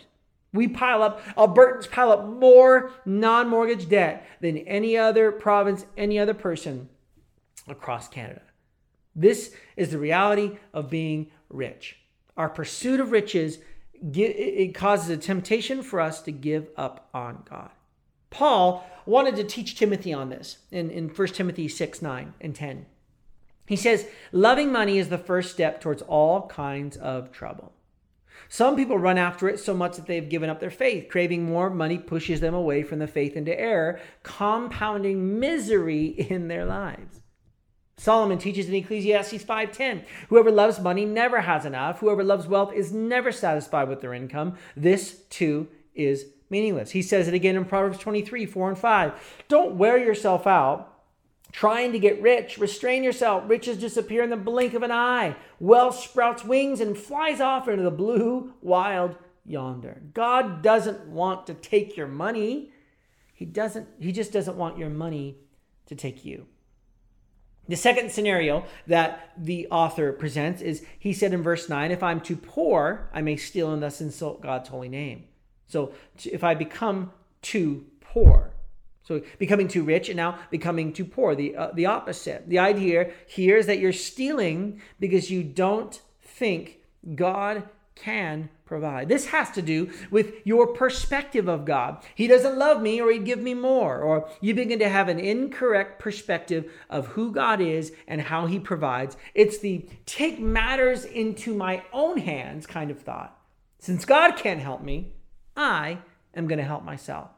We 0.52 0.68
pile 0.68 1.02
up, 1.02 1.24
Albertans 1.36 1.90
pile 1.90 2.12
up 2.12 2.26
more 2.26 2.90
non 3.06 3.48
mortgage 3.48 3.88
debt 3.88 4.26
than 4.40 4.58
any 4.58 4.98
other 4.98 5.32
province, 5.32 5.86
any 5.96 6.18
other 6.18 6.34
person 6.34 6.90
across 7.66 8.08
Canada. 8.08 8.42
This 9.16 9.54
is 9.76 9.90
the 9.90 9.98
reality 9.98 10.58
of 10.74 10.90
being 10.90 11.30
rich. 11.48 11.96
Our 12.36 12.50
pursuit 12.50 13.00
of 13.00 13.12
riches 13.12 13.58
it 14.02 14.74
causes 14.74 15.10
a 15.10 15.16
temptation 15.16 15.82
for 15.82 16.00
us 16.00 16.20
to 16.22 16.32
give 16.32 16.68
up 16.76 17.08
on 17.14 17.42
God. 17.48 17.70
Paul 18.30 18.84
wanted 19.06 19.36
to 19.36 19.44
teach 19.44 19.76
Timothy 19.76 20.12
on 20.12 20.28
this 20.28 20.58
in, 20.70 20.90
in 20.90 21.08
1 21.08 21.28
Timothy 21.28 21.68
6 21.68 22.02
9 22.02 22.34
and 22.40 22.54
10. 22.54 22.86
He 23.66 23.76
says, 23.76 24.06
Loving 24.32 24.72
money 24.72 24.98
is 24.98 25.08
the 25.08 25.18
first 25.18 25.52
step 25.52 25.80
towards 25.80 26.02
all 26.02 26.48
kinds 26.48 26.96
of 26.96 27.32
trouble. 27.32 27.72
Some 28.48 28.76
people 28.76 28.98
run 28.98 29.16
after 29.16 29.48
it 29.48 29.58
so 29.58 29.74
much 29.74 29.96
that 29.96 30.06
they've 30.06 30.28
given 30.28 30.50
up 30.50 30.60
their 30.60 30.70
faith. 30.70 31.08
Craving 31.08 31.44
more 31.44 31.70
money 31.70 31.98
pushes 31.98 32.40
them 32.40 32.54
away 32.54 32.82
from 32.82 32.98
the 32.98 33.06
faith 33.06 33.36
into 33.36 33.58
error, 33.58 34.00
compounding 34.22 35.38
misery 35.38 36.06
in 36.06 36.48
their 36.48 36.64
lives. 36.64 37.20
Solomon 37.96 38.38
teaches 38.38 38.68
in 38.68 38.74
Ecclesiastes 38.74 39.44
5:10, 39.44 40.02
whoever 40.28 40.50
loves 40.50 40.80
money 40.80 41.04
never 41.04 41.42
has 41.42 41.64
enough, 41.64 42.00
whoever 42.00 42.24
loves 42.24 42.46
wealth 42.46 42.72
is 42.72 42.92
never 42.92 43.30
satisfied 43.30 43.88
with 43.88 44.00
their 44.00 44.14
income. 44.14 44.56
This 44.76 45.22
too 45.30 45.68
is 45.94 46.26
meaningless. 46.50 46.90
He 46.90 47.02
says 47.02 47.28
it 47.28 47.34
again 47.34 47.56
in 47.56 47.64
Proverbs 47.64 47.98
23, 47.98 48.46
4 48.46 48.68
and 48.68 48.78
5. 48.78 49.44
Don't 49.48 49.76
wear 49.76 49.96
yourself 49.96 50.46
out 50.46 50.94
trying 51.54 51.92
to 51.92 52.00
get 52.00 52.20
rich. 52.20 52.58
Restrain 52.58 53.04
yourself. 53.04 53.44
Riches 53.46 53.78
disappear 53.78 54.24
in 54.24 54.30
the 54.30 54.36
blink 54.36 54.74
of 54.74 54.82
an 54.82 54.90
eye. 54.90 55.36
Wealth 55.60 55.96
sprouts 55.96 56.44
wings 56.44 56.80
and 56.80 56.98
flies 56.98 57.40
off 57.40 57.68
into 57.68 57.84
the 57.84 57.92
blue 57.92 58.54
wild 58.60 59.16
yonder. 59.46 60.02
God 60.12 60.62
doesn't 60.62 61.06
want 61.06 61.46
to 61.46 61.54
take 61.54 61.96
your 61.96 62.08
money. 62.08 62.72
He 63.32 63.44
doesn't 63.44 63.88
he 64.00 64.10
just 64.10 64.32
doesn't 64.32 64.56
want 64.56 64.78
your 64.78 64.90
money 64.90 65.38
to 65.86 65.94
take 65.94 66.24
you. 66.24 66.46
The 67.68 67.76
second 67.76 68.10
scenario 68.10 68.64
that 68.86 69.32
the 69.38 69.66
author 69.70 70.12
presents 70.12 70.60
is 70.60 70.84
he 70.98 71.12
said 71.12 71.32
in 71.32 71.42
verse 71.42 71.68
9, 71.68 71.90
If 71.90 72.02
I'm 72.02 72.20
too 72.20 72.36
poor, 72.36 73.08
I 73.12 73.22
may 73.22 73.36
steal 73.36 73.72
and 73.72 73.82
thus 73.82 74.00
insult 74.00 74.42
God's 74.42 74.68
holy 74.68 74.88
name. 74.88 75.24
So 75.66 75.92
if 76.24 76.44
I 76.44 76.54
become 76.54 77.12
too 77.40 77.86
poor, 78.00 78.50
so 79.02 79.22
becoming 79.38 79.68
too 79.68 79.82
rich 79.82 80.08
and 80.08 80.16
now 80.16 80.38
becoming 80.50 80.92
too 80.92 81.04
poor, 81.04 81.34
the, 81.34 81.56
uh, 81.56 81.72
the 81.74 81.86
opposite. 81.86 82.48
The 82.48 82.58
idea 82.58 83.10
here 83.26 83.56
is 83.56 83.66
that 83.66 83.78
you're 83.78 83.92
stealing 83.92 84.80
because 85.00 85.30
you 85.30 85.42
don't 85.42 86.00
think 86.22 86.78
God 87.14 87.68
can 87.94 88.50
provide. 88.64 89.08
This 89.08 89.26
has 89.26 89.50
to 89.52 89.62
do 89.62 89.90
with 90.10 90.34
your 90.44 90.66
perspective 90.66 91.48
of 91.48 91.64
God. 91.64 92.02
He 92.14 92.26
doesn't 92.26 92.58
love 92.58 92.82
me 92.82 93.00
or 93.00 93.10
he'd 93.10 93.24
give 93.24 93.38
me 93.38 93.54
more. 93.54 94.00
Or 94.00 94.28
you 94.40 94.54
begin 94.54 94.78
to 94.80 94.88
have 94.88 95.08
an 95.08 95.20
incorrect 95.20 96.00
perspective 96.00 96.70
of 96.90 97.08
who 97.08 97.32
God 97.32 97.60
is 97.60 97.92
and 98.08 98.20
how 98.20 98.46
he 98.46 98.58
provides. 98.58 99.16
It's 99.34 99.58
the 99.58 99.86
take 100.06 100.40
matters 100.40 101.04
into 101.04 101.54
my 101.54 101.82
own 101.92 102.18
hands 102.18 102.66
kind 102.66 102.90
of 102.90 103.00
thought. 103.00 103.38
Since 103.78 104.04
God 104.04 104.36
can't 104.36 104.60
help 104.60 104.82
me, 104.82 105.12
I 105.56 105.98
am 106.34 106.48
going 106.48 106.58
to 106.58 106.64
help 106.64 106.84
myself. 106.84 107.30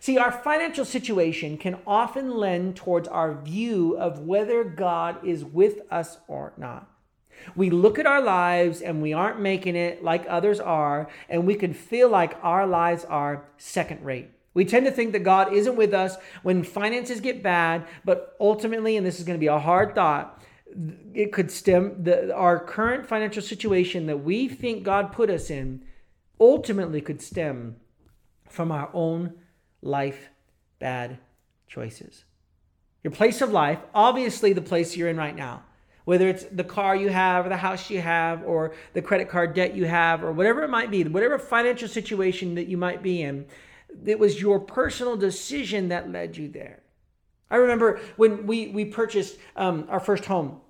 See, 0.00 0.18
our 0.18 0.30
financial 0.30 0.84
situation 0.84 1.56
can 1.56 1.78
often 1.86 2.36
lend 2.36 2.76
towards 2.76 3.08
our 3.08 3.34
view 3.34 3.96
of 3.96 4.20
whether 4.20 4.64
God 4.64 5.24
is 5.26 5.44
with 5.44 5.80
us 5.90 6.18
or 6.28 6.52
not. 6.56 6.90
We 7.56 7.70
look 7.70 7.98
at 7.98 8.06
our 8.06 8.20
lives 8.20 8.80
and 8.80 9.02
we 9.02 9.12
aren't 9.12 9.40
making 9.40 9.76
it 9.76 10.02
like 10.02 10.26
others 10.28 10.60
are, 10.60 11.08
and 11.28 11.46
we 11.46 11.54
can 11.54 11.72
feel 11.74 12.08
like 12.08 12.36
our 12.42 12.66
lives 12.66 13.04
are 13.04 13.44
second 13.56 14.04
rate. 14.04 14.30
We 14.54 14.64
tend 14.64 14.86
to 14.86 14.92
think 14.92 15.12
that 15.12 15.20
God 15.20 15.52
isn't 15.52 15.76
with 15.76 15.94
us 15.94 16.16
when 16.42 16.64
finances 16.64 17.20
get 17.20 17.42
bad, 17.42 17.86
but 18.04 18.36
ultimately, 18.40 18.96
and 18.96 19.06
this 19.06 19.18
is 19.18 19.24
going 19.24 19.38
to 19.38 19.40
be 19.40 19.46
a 19.46 19.58
hard 19.58 19.94
thought, 19.94 20.42
it 21.14 21.32
could 21.32 21.50
stem 21.50 22.02
the, 22.02 22.34
our 22.34 22.58
current 22.58 23.06
financial 23.06 23.42
situation 23.42 24.06
that 24.06 24.18
we 24.18 24.48
think 24.48 24.82
God 24.82 25.12
put 25.12 25.30
us 25.30 25.50
in 25.50 25.82
ultimately 26.40 27.00
could 27.00 27.22
stem 27.22 27.76
from 28.48 28.72
our 28.72 28.90
own 28.92 29.34
life 29.82 30.28
bad 30.78 31.18
choices. 31.66 32.24
Your 33.02 33.12
place 33.12 33.40
of 33.40 33.52
life, 33.52 33.78
obviously 33.94 34.52
the 34.52 34.60
place 34.60 34.96
you're 34.96 35.08
in 35.08 35.16
right 35.16 35.36
now, 35.36 35.62
whether 36.08 36.26
it's 36.26 36.44
the 36.44 36.64
car 36.64 36.96
you 36.96 37.10
have 37.10 37.44
or 37.44 37.50
the 37.50 37.56
house 37.58 37.90
you 37.90 38.00
have 38.00 38.42
or 38.44 38.72
the 38.94 39.02
credit 39.02 39.28
card 39.28 39.52
debt 39.52 39.74
you 39.74 39.84
have 39.84 40.24
or 40.24 40.32
whatever 40.32 40.62
it 40.62 40.70
might 40.70 40.90
be, 40.90 41.04
whatever 41.04 41.38
financial 41.38 41.86
situation 41.86 42.54
that 42.54 42.66
you 42.66 42.78
might 42.78 43.02
be 43.02 43.20
in, 43.20 43.44
it 44.06 44.18
was 44.18 44.40
your 44.40 44.58
personal 44.58 45.18
decision 45.18 45.90
that 45.90 46.10
led 46.10 46.34
you 46.34 46.48
there. 46.48 46.80
I 47.50 47.56
remember 47.56 48.00
when 48.16 48.46
we 48.46 48.68
we 48.68 48.86
purchased 48.86 49.36
um, 49.54 49.86
our 49.90 50.00
first 50.00 50.24
home, 50.24 50.62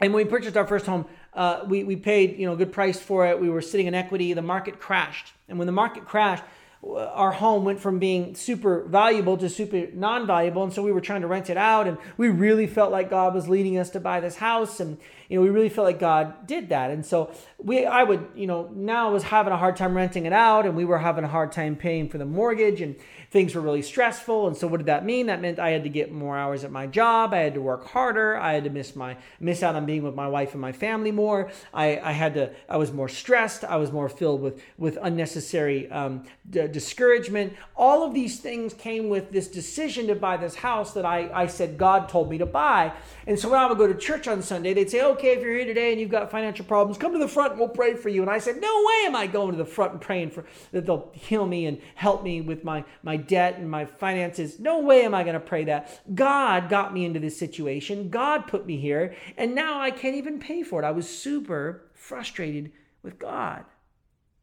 and 0.00 0.14
when 0.14 0.24
we 0.24 0.30
purchased 0.30 0.56
our 0.56 0.66
first 0.66 0.86
home, 0.86 1.04
uh, 1.34 1.64
we 1.68 1.84
we 1.84 1.94
paid 1.94 2.38
you 2.38 2.46
know 2.46 2.54
a 2.54 2.56
good 2.56 2.72
price 2.72 2.98
for 2.98 3.26
it. 3.26 3.38
We 3.38 3.50
were 3.50 3.60
sitting 3.60 3.88
in 3.88 3.94
equity. 3.94 4.32
The 4.32 4.40
market 4.40 4.80
crashed, 4.80 5.34
and 5.50 5.58
when 5.58 5.66
the 5.66 5.78
market 5.84 6.06
crashed, 6.06 6.44
our 6.84 7.32
home 7.32 7.64
went 7.64 7.80
from 7.80 7.98
being 7.98 8.34
super 8.34 8.84
valuable 8.84 9.36
to 9.36 9.48
super 9.48 9.88
non-valuable 9.92 10.62
and 10.62 10.72
so 10.72 10.82
we 10.82 10.92
were 10.92 11.00
trying 11.00 11.22
to 11.22 11.26
rent 11.26 11.50
it 11.50 11.56
out 11.56 11.88
and 11.88 11.98
we 12.16 12.28
really 12.28 12.66
felt 12.66 12.92
like 12.92 13.10
god 13.10 13.34
was 13.34 13.48
leading 13.48 13.76
us 13.78 13.90
to 13.90 13.98
buy 13.98 14.20
this 14.20 14.36
house 14.36 14.78
and 14.78 14.96
you 15.28 15.36
know 15.36 15.42
we 15.42 15.48
really 15.48 15.68
felt 15.68 15.84
like 15.84 15.98
god 15.98 16.46
did 16.46 16.68
that 16.68 16.90
and 16.90 17.04
so 17.04 17.32
we 17.58 17.84
i 17.84 18.02
would 18.02 18.26
you 18.36 18.46
know 18.46 18.70
now 18.74 19.08
I 19.08 19.10
was 19.10 19.22
having 19.22 19.52
a 19.52 19.56
hard 19.56 19.76
time 19.76 19.96
renting 19.96 20.26
it 20.26 20.32
out 20.32 20.66
and 20.66 20.76
we 20.76 20.84
were 20.84 20.98
having 20.98 21.24
a 21.24 21.28
hard 21.28 21.52
time 21.52 21.76
paying 21.76 22.08
for 22.08 22.18
the 22.18 22.24
mortgage 22.24 22.80
and 22.80 22.96
things 23.30 23.54
were 23.54 23.60
really 23.60 23.82
stressful. 23.82 24.46
And 24.46 24.56
so 24.56 24.66
what 24.66 24.78
did 24.78 24.86
that 24.86 25.04
mean? 25.04 25.26
That 25.26 25.40
meant 25.40 25.58
I 25.58 25.70
had 25.70 25.84
to 25.84 25.88
get 25.88 26.12
more 26.12 26.36
hours 26.36 26.64
at 26.64 26.70
my 26.70 26.86
job. 26.86 27.34
I 27.34 27.38
had 27.38 27.54
to 27.54 27.60
work 27.60 27.86
harder. 27.86 28.36
I 28.36 28.54
had 28.54 28.64
to 28.64 28.70
miss 28.70 28.96
my 28.96 29.16
miss 29.40 29.62
out 29.62 29.74
on 29.74 29.86
being 29.86 30.02
with 30.02 30.14
my 30.14 30.28
wife 30.28 30.52
and 30.52 30.60
my 30.60 30.72
family 30.72 31.12
more. 31.12 31.50
I, 31.72 31.98
I 31.98 32.12
had 32.12 32.34
to. 32.34 32.50
I 32.68 32.76
was 32.76 32.92
more 32.92 33.08
stressed. 33.08 33.64
I 33.64 33.76
was 33.76 33.92
more 33.92 34.08
filled 34.08 34.40
with 34.40 34.62
with 34.78 34.98
unnecessary 35.00 35.90
um, 35.90 36.24
discouragement. 36.72 37.54
All 37.76 38.02
of 38.02 38.14
these 38.14 38.40
things 38.40 38.74
came 38.74 39.08
with 39.08 39.30
this 39.32 39.48
decision 39.48 40.06
to 40.08 40.14
buy 40.14 40.36
this 40.36 40.54
house 40.54 40.94
that 40.94 41.04
I 41.04 41.30
I 41.32 41.46
said 41.46 41.78
God 41.78 42.08
told 42.08 42.30
me 42.30 42.38
to 42.38 42.46
buy. 42.46 42.92
And 43.26 43.38
so 43.38 43.50
when 43.50 43.58
I 43.58 43.66
would 43.66 43.78
go 43.78 43.86
to 43.86 43.94
church 43.94 44.28
on 44.28 44.42
Sunday, 44.42 44.74
they'd 44.74 44.90
say, 44.90 45.02
"Okay, 45.02 45.32
if 45.36 45.42
you're 45.42 45.54
here 45.54 45.64
today 45.64 45.92
and 45.92 46.00
you've 46.00 46.10
got 46.10 46.30
financial 46.30 46.64
problems, 46.64 46.98
come 46.98 47.12
to 47.12 47.18
the 47.18 47.28
front 47.28 47.52
and 47.52 47.60
we'll 47.60 47.68
pray 47.68 47.94
for 47.94 48.08
you." 48.08 48.22
And 48.22 48.30
I 48.30 48.38
said, 48.38 48.60
"No 48.60 48.84
way 48.86 49.06
am 49.06 49.16
I 49.16 49.26
going 49.26 49.52
to 49.52 49.58
the 49.58 49.64
front 49.64 49.92
and 49.92 50.00
praying 50.00 50.30
for 50.30 50.44
that 50.72 50.86
they'll 50.86 51.10
heal 51.12 51.46
me 51.46 51.66
and 51.66 51.80
help 51.94 52.22
me 52.22 52.40
with 52.40 52.64
my 52.64 52.84
my 53.02 53.16
debt 53.16 53.58
and 53.58 53.70
my 53.70 53.84
finances. 53.84 54.58
No 54.58 54.80
way 54.80 55.04
am 55.04 55.14
I 55.14 55.22
going 55.22 55.34
to 55.34 55.40
pray 55.40 55.64
that. 55.64 56.00
God 56.14 56.68
got 56.68 56.92
me 56.94 57.04
into 57.04 57.20
this 57.20 57.38
situation. 57.38 58.10
God 58.10 58.46
put 58.46 58.66
me 58.66 58.76
here, 58.76 59.14
and 59.36 59.54
now 59.54 59.80
I 59.80 59.90
can't 59.90 60.16
even 60.16 60.38
pay 60.38 60.62
for 60.62 60.82
it. 60.82 60.86
I 60.86 60.90
was 60.90 61.08
super 61.08 61.88
frustrated 61.94 62.72
with 63.02 63.18
God. 63.18 63.64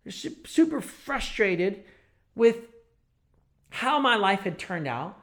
Super 0.08 0.82
frustrated 0.82 1.84
with 2.36 2.58
how 3.70 4.00
my 4.00 4.16
life 4.16 4.42
had 4.42 4.60
turned 4.60 4.88
out. 4.88 5.18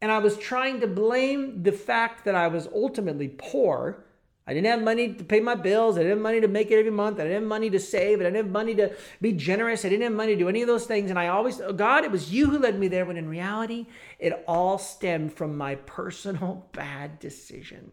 And 0.00 0.12
I 0.12 0.18
was 0.18 0.36
trying 0.36 0.80
to 0.80 0.86
blame 0.86 1.62
the 1.62 1.72
fact 1.72 2.24
that 2.26 2.34
I 2.34 2.48
was 2.48 2.68
ultimately 2.74 3.28
poor 3.28 4.04
I 4.48 4.54
didn't 4.54 4.68
have 4.68 4.82
money 4.82 5.12
to 5.12 5.24
pay 5.24 5.40
my 5.40 5.56
bills. 5.56 5.96
I 5.96 6.02
didn't 6.02 6.18
have 6.18 6.22
money 6.22 6.40
to 6.40 6.46
make 6.46 6.70
it 6.70 6.78
every 6.78 6.92
month. 6.92 7.18
I 7.18 7.24
didn't 7.24 7.42
have 7.42 7.48
money 7.48 7.68
to 7.70 7.80
save. 7.80 8.20
I 8.20 8.24
didn't 8.24 8.36
have 8.36 8.50
money 8.50 8.76
to 8.76 8.94
be 9.20 9.32
generous. 9.32 9.84
I 9.84 9.88
didn't 9.88 10.04
have 10.04 10.12
money 10.12 10.34
to 10.34 10.38
do 10.38 10.48
any 10.48 10.62
of 10.62 10.68
those 10.68 10.86
things. 10.86 11.10
And 11.10 11.18
I 11.18 11.28
always, 11.28 11.60
oh 11.60 11.72
God, 11.72 12.04
it 12.04 12.12
was 12.12 12.32
you 12.32 12.46
who 12.50 12.58
led 12.58 12.78
me 12.78 12.86
there. 12.86 13.04
When 13.04 13.16
in 13.16 13.28
reality, 13.28 13.86
it 14.20 14.44
all 14.46 14.78
stemmed 14.78 15.32
from 15.32 15.56
my 15.56 15.74
personal 15.74 16.68
bad 16.72 17.18
decision. 17.18 17.90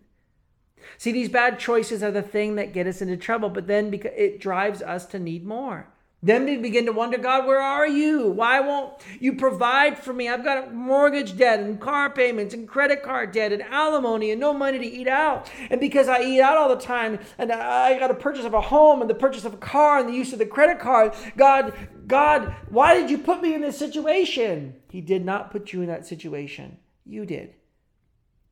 See, 0.99 1.11
these 1.11 1.29
bad 1.29 1.57
choices 1.57 2.03
are 2.03 2.11
the 2.11 2.21
thing 2.21 2.55
that 2.55 2.73
get 2.73 2.85
us 2.85 3.01
into 3.01 3.17
trouble, 3.17 3.49
but 3.49 3.65
then 3.65 3.89
because 3.89 4.11
it 4.15 4.39
drives 4.39 4.83
us 4.83 5.07
to 5.07 5.17
need 5.17 5.45
more. 5.45 5.87
Then 6.23 6.45
we 6.45 6.55
begin 6.55 6.85
to 6.85 6.93
wonder, 6.93 7.17
God, 7.17 7.45
where 7.45 7.59
are 7.59 7.85
you? 7.85 8.29
Why 8.29 8.61
won't 8.61 8.93
you 9.19 9.35
provide 9.35 9.99
for 9.99 10.13
me? 10.13 10.29
I've 10.29 10.45
got 10.45 10.73
mortgage 10.73 11.35
debt 11.35 11.59
and 11.59 11.81
car 11.81 12.09
payments 12.09 12.53
and 12.53 12.65
credit 12.65 13.03
card 13.03 13.33
debt 13.33 13.51
and 13.51 13.61
alimony 13.61 14.31
and 14.31 14.39
no 14.39 14.53
money 14.53 14.79
to 14.79 14.85
eat 14.85 15.09
out. 15.09 15.51
And 15.69 15.81
because 15.81 16.07
I 16.07 16.21
eat 16.21 16.39
out 16.39 16.55
all 16.55 16.69
the 16.69 16.81
time 16.81 17.19
and 17.37 17.51
I 17.51 17.99
got 17.99 18.09
a 18.09 18.15
purchase 18.15 18.45
of 18.45 18.53
a 18.53 18.61
home 18.61 19.01
and 19.01 19.09
the 19.09 19.15
purchase 19.15 19.43
of 19.43 19.53
a 19.53 19.57
car 19.57 19.99
and 19.99 20.07
the 20.07 20.13
use 20.13 20.31
of 20.31 20.39
the 20.39 20.45
credit 20.45 20.79
card, 20.79 21.13
God, 21.35 21.73
God, 22.07 22.55
why 22.69 22.93
did 22.97 23.09
you 23.09 23.17
put 23.17 23.41
me 23.41 23.53
in 23.53 23.59
this 23.59 23.77
situation? 23.77 24.75
He 24.89 25.01
did 25.01 25.25
not 25.25 25.51
put 25.51 25.73
you 25.73 25.81
in 25.81 25.87
that 25.87 26.05
situation. 26.05 26.77
You 27.05 27.25
did. 27.25 27.55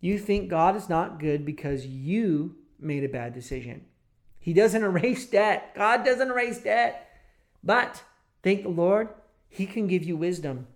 You 0.01 0.19
think 0.19 0.49
God 0.49 0.75
is 0.75 0.89
not 0.89 1.21
good 1.21 1.45
because 1.45 1.86
you 1.86 2.57
made 2.77 3.05
a 3.05 3.10
bad 3.10 3.34
decision. 3.34 3.86
He 4.39 4.51
doesn't 4.51 4.84
erase 4.84 5.25
debt. 5.25 5.73
God 5.73 6.03
doesn't 6.03 6.29
erase 6.29 6.60
debt. 6.60 7.07
But 7.63 8.04
thank 8.43 8.63
the 8.63 8.69
Lord, 8.69 9.10
He 9.50 9.65
can 9.65 9.88
give 9.88 10.04
you 10.04 10.17
wisdom. 10.17 10.67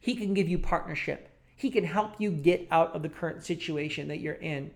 He 0.00 0.14
can 0.14 0.34
give 0.34 0.48
you 0.48 0.58
partnership. 0.58 1.28
He 1.56 1.70
can 1.70 1.84
help 1.84 2.14
you 2.18 2.30
get 2.30 2.66
out 2.70 2.94
of 2.94 3.02
the 3.02 3.08
current 3.08 3.44
situation 3.44 4.08
that 4.08 4.20
you're 4.20 4.34
in. 4.34 4.70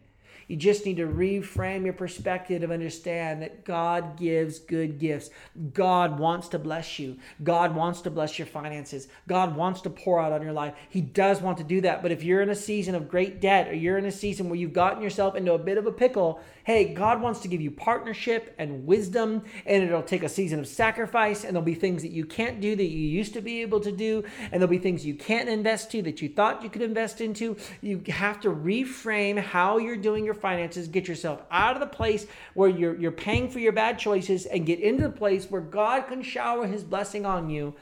You 0.48 0.56
just 0.56 0.84
need 0.84 0.96
to 0.98 1.06
reframe 1.06 1.84
your 1.84 1.92
perspective 1.92 2.62
to 2.62 2.72
understand 2.72 3.42
that 3.42 3.64
God 3.64 4.16
gives 4.16 4.58
good 4.58 4.98
gifts. 4.98 5.30
God 5.72 6.18
wants 6.18 6.48
to 6.48 6.58
bless 6.58 6.98
you. 6.98 7.18
God 7.42 7.74
wants 7.74 8.02
to 8.02 8.10
bless 8.10 8.38
your 8.38 8.46
finances. 8.46 9.08
God 9.26 9.56
wants 9.56 9.80
to 9.82 9.90
pour 9.90 10.20
out 10.20 10.32
on 10.32 10.42
your 10.42 10.52
life. 10.52 10.74
He 10.88 11.00
does 11.00 11.40
want 11.40 11.58
to 11.58 11.64
do 11.64 11.80
that. 11.82 12.02
But 12.02 12.12
if 12.12 12.22
you're 12.22 12.42
in 12.42 12.50
a 12.50 12.54
season 12.54 12.94
of 12.94 13.08
great 13.08 13.40
debt 13.40 13.68
or 13.68 13.74
you're 13.74 13.98
in 13.98 14.06
a 14.06 14.12
season 14.12 14.48
where 14.48 14.58
you've 14.58 14.72
gotten 14.72 15.02
yourself 15.02 15.34
into 15.34 15.52
a 15.52 15.58
bit 15.58 15.78
of 15.78 15.86
a 15.86 15.92
pickle, 15.92 16.40
hey, 16.64 16.94
God 16.94 17.20
wants 17.20 17.40
to 17.40 17.48
give 17.48 17.60
you 17.60 17.70
partnership 17.70 18.54
and 18.58 18.86
wisdom, 18.86 19.42
and 19.66 19.82
it'll 19.82 20.02
take 20.02 20.22
a 20.22 20.28
season 20.28 20.58
of 20.58 20.66
sacrifice, 20.66 21.44
and 21.44 21.54
there'll 21.54 21.64
be 21.64 21.74
things 21.74 22.02
that 22.02 22.10
you 22.10 22.24
can't 22.24 22.60
do 22.60 22.74
that 22.74 22.84
you 22.84 23.06
used 23.06 23.34
to 23.34 23.42
be 23.42 23.60
able 23.60 23.80
to 23.80 23.92
do, 23.92 24.24
and 24.50 24.54
there'll 24.54 24.66
be 24.66 24.78
things 24.78 25.04
you 25.04 25.14
can't 25.14 25.48
invest 25.48 25.90
to 25.90 26.00
that 26.02 26.22
you 26.22 26.28
thought 26.28 26.62
you 26.62 26.70
could 26.70 26.82
invest 26.82 27.20
into. 27.20 27.56
You 27.82 28.02
have 28.08 28.40
to 28.40 28.48
reframe 28.48 29.38
how 29.38 29.76
you're 29.78 29.96
doing 29.96 30.24
your 30.24 30.33
your 30.34 30.40
finances, 30.40 30.88
get 30.88 31.08
yourself 31.08 31.42
out 31.50 31.74
of 31.74 31.80
the 31.80 31.86
place 31.86 32.26
where 32.54 32.68
you're, 32.68 32.96
you're 32.96 33.12
paying 33.12 33.48
for 33.48 33.58
your 33.58 33.72
bad 33.72 33.98
choices, 33.98 34.46
and 34.46 34.66
get 34.66 34.80
into 34.80 35.04
the 35.04 35.10
place 35.10 35.50
where 35.50 35.60
God 35.60 36.08
can 36.08 36.22
shower 36.22 36.66
his 36.66 36.84
blessing 36.84 37.24
on 37.24 37.50
you 37.50 37.74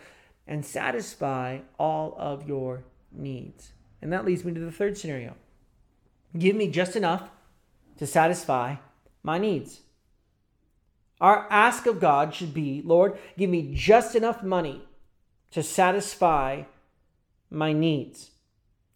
and 0.46 0.64
satisfy 0.64 1.60
all 1.78 2.14
of 2.18 2.46
your 2.46 2.84
needs. 3.10 3.72
And 4.00 4.12
that 4.12 4.24
leads 4.24 4.44
me 4.44 4.52
to 4.54 4.60
the 4.60 4.72
third 4.72 4.98
scenario 4.98 5.34
give 6.38 6.56
me 6.56 6.66
just 6.66 6.96
enough 6.96 7.30
to 7.98 8.06
satisfy 8.06 8.76
my 9.22 9.38
needs. 9.38 9.80
Our 11.20 11.46
ask 11.50 11.86
of 11.86 12.00
God 12.00 12.34
should 12.34 12.54
be 12.54 12.82
Lord, 12.84 13.18
give 13.38 13.50
me 13.50 13.72
just 13.74 14.16
enough 14.16 14.42
money 14.42 14.82
to 15.52 15.62
satisfy 15.62 16.62
my 17.50 17.72
needs. 17.72 18.30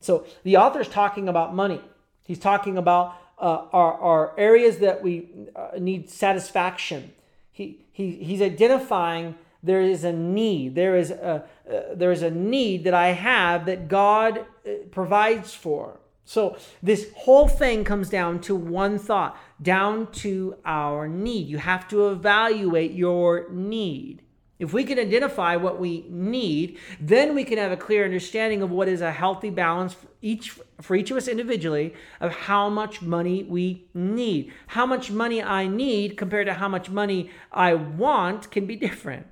So 0.01 0.27
the 0.43 0.57
author 0.57 0.81
is 0.81 0.89
talking 0.89 1.29
about 1.29 1.55
money. 1.55 1.81
He's 2.25 2.39
talking 2.39 2.77
about 2.77 3.15
uh, 3.39 3.67
are, 3.73 3.95
are 3.95 4.39
areas 4.39 4.79
that 4.79 5.03
we 5.03 5.29
uh, 5.55 5.71
need 5.79 6.09
satisfaction. 6.11 7.13
He, 7.53 7.87
he, 7.93 8.13
he's 8.13 8.43
identifying 8.43 9.35
there 9.63 9.81
is 9.81 10.05
a 10.05 10.13
need. 10.13 10.75
There 10.75 10.97
is 10.97 11.11
a, 11.11 11.45
uh, 11.69 11.95
there 11.95 12.13
is 12.13 12.23
a 12.23 12.31
need 12.31 12.85
that 12.85 12.95
I 12.95 13.09
have 13.09 13.67
that 13.67 13.89
God 13.89 14.39
uh, 14.39 14.71
provides 14.91 15.55
for. 15.55 15.99
So 16.25 16.57
this 16.83 17.11
whole 17.17 17.49
thing 17.49 17.85
comes 17.85 18.09
down 18.09 18.41
to 18.43 18.57
one 18.57 18.99
thought, 18.99 19.39
down 19.63 20.11
to 20.13 20.57
our 20.65 21.09
need. 21.09 21.47
You 21.47 21.59
have 21.59 21.89
to 21.89 22.09
evaluate 22.09 22.93
your 22.93 23.49
need. 23.51 24.23
If 24.59 24.73
we 24.73 24.85
can 24.85 24.99
identify 24.99 25.57
what 25.57 25.79
we 25.79 26.07
need, 26.09 26.79
then 26.99 27.35
we 27.35 27.45
can 27.45 27.59
have 27.59 27.73
a 27.73 27.77
clear 27.77 28.05
understanding 28.05 28.63
of 28.63 28.71
what 28.71 28.89
is 28.89 29.03
a 29.03 29.13
healthy 29.13 29.51
balance 29.51 29.93
for 29.93 30.07
each 30.23 30.59
for 30.81 30.97
each 30.97 31.11
of 31.11 31.17
us 31.17 31.29
individually 31.29 31.95
of 32.21 32.33
how 32.33 32.69
much 32.71 33.03
money 33.03 33.45
we 33.45 33.87
need. 33.93 34.53
How 34.69 34.87
much 34.87 35.11
money 35.11 35.43
I 35.43 35.67
need 35.67 36.17
compared 36.17 36.47
to 36.47 36.55
how 36.55 36.69
much 36.69 36.89
money 36.89 37.31
I 37.53 37.75
want 37.75 38.51
can 38.51 38.67
be 38.67 38.77
different. 38.77 39.27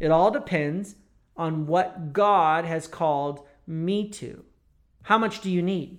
It 0.00 0.10
all 0.10 0.30
depends 0.30 0.94
on 1.36 1.66
what 1.66 2.12
God 2.12 2.64
has 2.64 2.86
called 2.86 3.46
me 3.66 4.08
to. 4.10 4.44
How 5.02 5.18
much 5.18 5.40
do 5.40 5.50
you 5.50 5.62
need? 5.62 5.98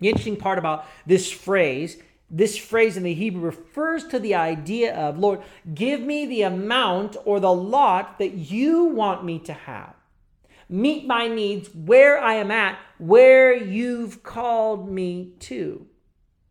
The 0.00 0.08
interesting 0.08 0.36
part 0.36 0.58
about 0.58 0.86
this 1.06 1.30
phrase 1.30 1.96
this 2.36 2.58
phrase 2.58 2.96
in 2.96 3.04
the 3.04 3.14
Hebrew 3.14 3.42
refers 3.42 4.04
to 4.08 4.18
the 4.18 4.34
idea 4.34 4.92
of, 4.92 5.18
Lord, 5.18 5.40
give 5.72 6.00
me 6.00 6.26
the 6.26 6.42
amount 6.42 7.16
or 7.24 7.38
the 7.38 7.52
lot 7.52 8.18
that 8.18 8.34
you 8.34 8.86
want 8.86 9.24
me 9.24 9.38
to 9.40 9.52
have. 9.52 9.94
meet 10.68 11.06
my 11.06 11.28
needs 11.28 11.68
where 11.74 12.18
I 12.18 12.34
am 12.34 12.50
at, 12.50 12.78
where 12.98 13.54
you've 13.54 14.24
called 14.24 14.90
me 14.90 15.34
to. 15.40 15.86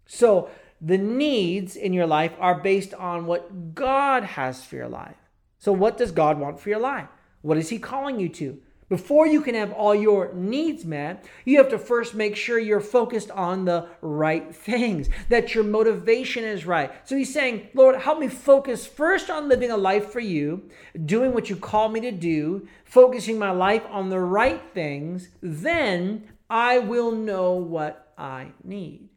So 0.05 0.49
the 0.79 0.97
needs 0.97 1.75
in 1.75 1.91
your 1.91 2.07
life 2.07 2.33
are 2.39 2.61
based 2.61 2.93
on 2.93 3.25
what 3.25 3.73
God 3.75 4.23
has 4.23 4.63
for 4.63 4.77
your 4.77 4.87
life. 4.87 5.17
So, 5.59 5.73
what 5.73 5.97
does 5.97 6.11
God 6.11 6.39
want 6.39 6.59
for 6.59 6.69
your 6.69 6.79
life? 6.79 7.07
What 7.41 7.57
is 7.57 7.69
He 7.69 7.79
calling 7.79 8.19
you 8.19 8.29
to? 8.29 8.61
Before 8.93 9.25
you 9.25 9.41
can 9.41 9.55
have 9.55 9.73
all 9.73 9.95
your 9.95 10.31
needs 10.35 10.85
met, 10.85 11.25
you 11.45 11.57
have 11.57 11.69
to 11.69 11.79
first 11.79 12.13
make 12.13 12.35
sure 12.35 12.59
you're 12.59 12.79
focused 12.79 13.31
on 13.31 13.65
the 13.65 13.87
right 14.01 14.53
things, 14.53 15.09
that 15.29 15.55
your 15.55 15.63
motivation 15.63 16.43
is 16.43 16.67
right. 16.67 16.91
So 17.03 17.17
he's 17.17 17.33
saying, 17.33 17.69
Lord, 17.73 17.99
help 17.99 18.19
me 18.19 18.27
focus 18.27 18.85
first 18.85 19.31
on 19.31 19.49
living 19.49 19.71
a 19.71 19.77
life 19.77 20.11
for 20.11 20.19
you, 20.19 20.69
doing 21.07 21.33
what 21.33 21.49
you 21.49 21.55
call 21.55 21.89
me 21.89 22.01
to 22.01 22.11
do, 22.11 22.67
focusing 22.85 23.39
my 23.39 23.49
life 23.49 23.83
on 23.89 24.11
the 24.11 24.19
right 24.19 24.61
things. 24.75 25.29
Then 25.41 26.29
I 26.47 26.77
will 26.77 27.13
know 27.13 27.53
what 27.53 28.13
I 28.15 28.51
need. 28.63 29.09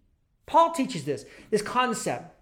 Paul 0.46 0.72
teaches 0.72 1.04
this, 1.04 1.26
this 1.50 1.60
concept 1.60 2.34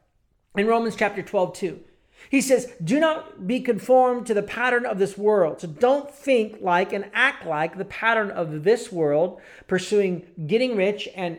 in 0.57 0.68
Romans 0.68 0.94
chapter 0.94 1.20
12, 1.20 1.53
2. 1.53 1.81
He 2.30 2.40
says, 2.40 2.72
Do 2.82 3.00
not 3.00 3.46
be 3.46 3.60
conformed 3.60 4.26
to 4.26 4.34
the 4.34 4.42
pattern 4.42 4.87
of 4.87 4.98
this 4.98 5.16
world. 5.16 5.60
So 5.60 5.68
don't 5.68 6.10
think 6.10 6.58
like 6.60 6.92
and 6.92 7.10
act 7.12 7.46
like 7.46 7.78
the 7.78 7.84
pattern 7.84 8.30
of 8.30 8.64
this 8.64 8.90
world, 8.90 9.40
pursuing 9.66 10.26
getting 10.46 10.76
rich 10.76 11.08
and 11.14 11.38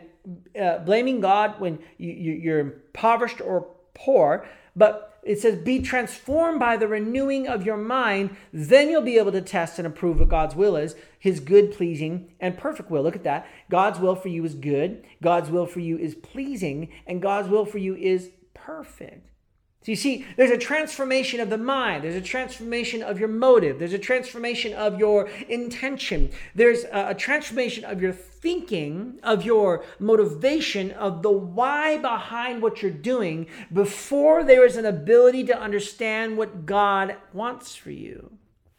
uh, 0.60 0.78
blaming 0.78 1.20
God 1.20 1.60
when 1.60 1.78
you, 1.98 2.12
you're 2.12 2.60
impoverished 2.60 3.40
or 3.40 3.68
poor. 3.94 4.46
But 4.74 5.20
it 5.22 5.40
says, 5.40 5.56
Be 5.56 5.80
transformed 5.80 6.60
by 6.60 6.76
the 6.76 6.88
renewing 6.88 7.48
of 7.48 7.66
your 7.66 7.76
mind. 7.76 8.36
Then 8.52 8.88
you'll 8.88 9.02
be 9.02 9.18
able 9.18 9.32
to 9.32 9.42
test 9.42 9.78
and 9.78 9.86
approve 9.86 10.20
what 10.20 10.28
God's 10.28 10.54
will 10.54 10.76
is 10.76 10.94
his 11.18 11.40
good, 11.40 11.72
pleasing, 11.72 12.32
and 12.38 12.56
perfect 12.56 12.88
will. 12.88 13.02
Look 13.02 13.16
at 13.16 13.24
that. 13.24 13.48
God's 13.68 13.98
will 13.98 14.14
for 14.14 14.28
you 14.28 14.44
is 14.44 14.54
good, 14.54 15.04
God's 15.20 15.50
will 15.50 15.66
for 15.66 15.80
you 15.80 15.98
is 15.98 16.14
pleasing, 16.14 16.92
and 17.04 17.20
God's 17.20 17.48
will 17.48 17.66
for 17.66 17.78
you 17.78 17.96
is 17.96 18.30
perfect. 18.54 19.28
So 19.86 19.92
you 19.92 19.96
see, 19.96 20.26
there's 20.36 20.50
a 20.50 20.58
transformation 20.58 21.38
of 21.38 21.48
the 21.48 21.56
mind, 21.56 22.02
there's 22.02 22.16
a 22.16 22.20
transformation 22.20 23.04
of 23.04 23.20
your 23.20 23.28
motive, 23.28 23.78
there's 23.78 23.92
a 23.92 24.00
transformation 24.00 24.72
of 24.72 24.98
your 24.98 25.28
intention, 25.48 26.32
there's 26.56 26.82
a, 26.82 27.10
a, 27.10 27.14
transformation 27.14 27.84
of 27.84 28.02
your 28.02 28.10
thinking, 28.10 29.20
of 29.22 29.44
your 29.44 29.84
motivation, 30.00 30.90
of 30.90 31.22
the 31.22 31.30
why 31.30 31.98
behind 31.98 32.62
what 32.62 32.82
you're 32.82 32.90
doing 32.90 33.46
before 33.72 34.42
there 34.42 34.66
is 34.66 34.76
an 34.76 34.86
ability 34.86 35.44
to 35.44 35.56
understand 35.56 36.36
what 36.36 36.66
God 36.66 37.14
wants 37.32 37.76
for 37.76 37.92
you. 37.92 38.32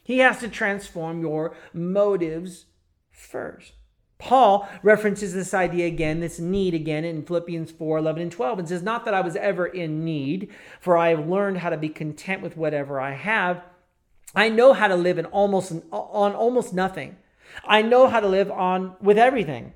He 0.03 0.17
has 0.17 0.41
to 0.41 0.49
transform 0.49 1.21
your 1.21 1.55
motives 1.71 2.65
first. 3.11 3.76
Paul 4.19 4.67
references 4.81 5.33
this 5.33 5.53
idea 5.53 5.85
again, 5.85 6.19
this 6.19 6.39
need 6.39 6.73
again 6.73 7.05
in 7.05 7.23
Philippians 7.23 7.71
4 7.71 7.99
11 7.99 8.21
and 8.23 8.31
12, 8.31 8.59
and 8.59 8.67
says, 8.67 8.81
Not 8.81 9.05
that 9.05 9.13
I 9.13 9.21
was 9.21 9.35
ever 9.35 9.65
in 9.67 10.03
need, 10.03 10.49
for 10.79 10.97
I 10.97 11.09
have 11.09 11.27
learned 11.27 11.59
how 11.59 11.69
to 11.69 11.77
be 11.77 11.89
content 11.89 12.41
with 12.41 12.57
whatever 12.57 12.99
I 12.99 13.13
have. 13.13 13.63
I 14.35 14.49
know 14.49 14.73
how 14.73 14.87
to 14.87 14.95
live 14.95 15.19
in 15.19 15.25
almost 15.25 15.71
on 15.91 16.33
almost 16.33 16.73
nothing. 16.73 17.17
I 17.63 17.81
know 17.81 18.07
how 18.07 18.19
to 18.19 18.27
live 18.27 18.51
on 18.51 18.95
with 19.01 19.17
everything. 19.17 19.73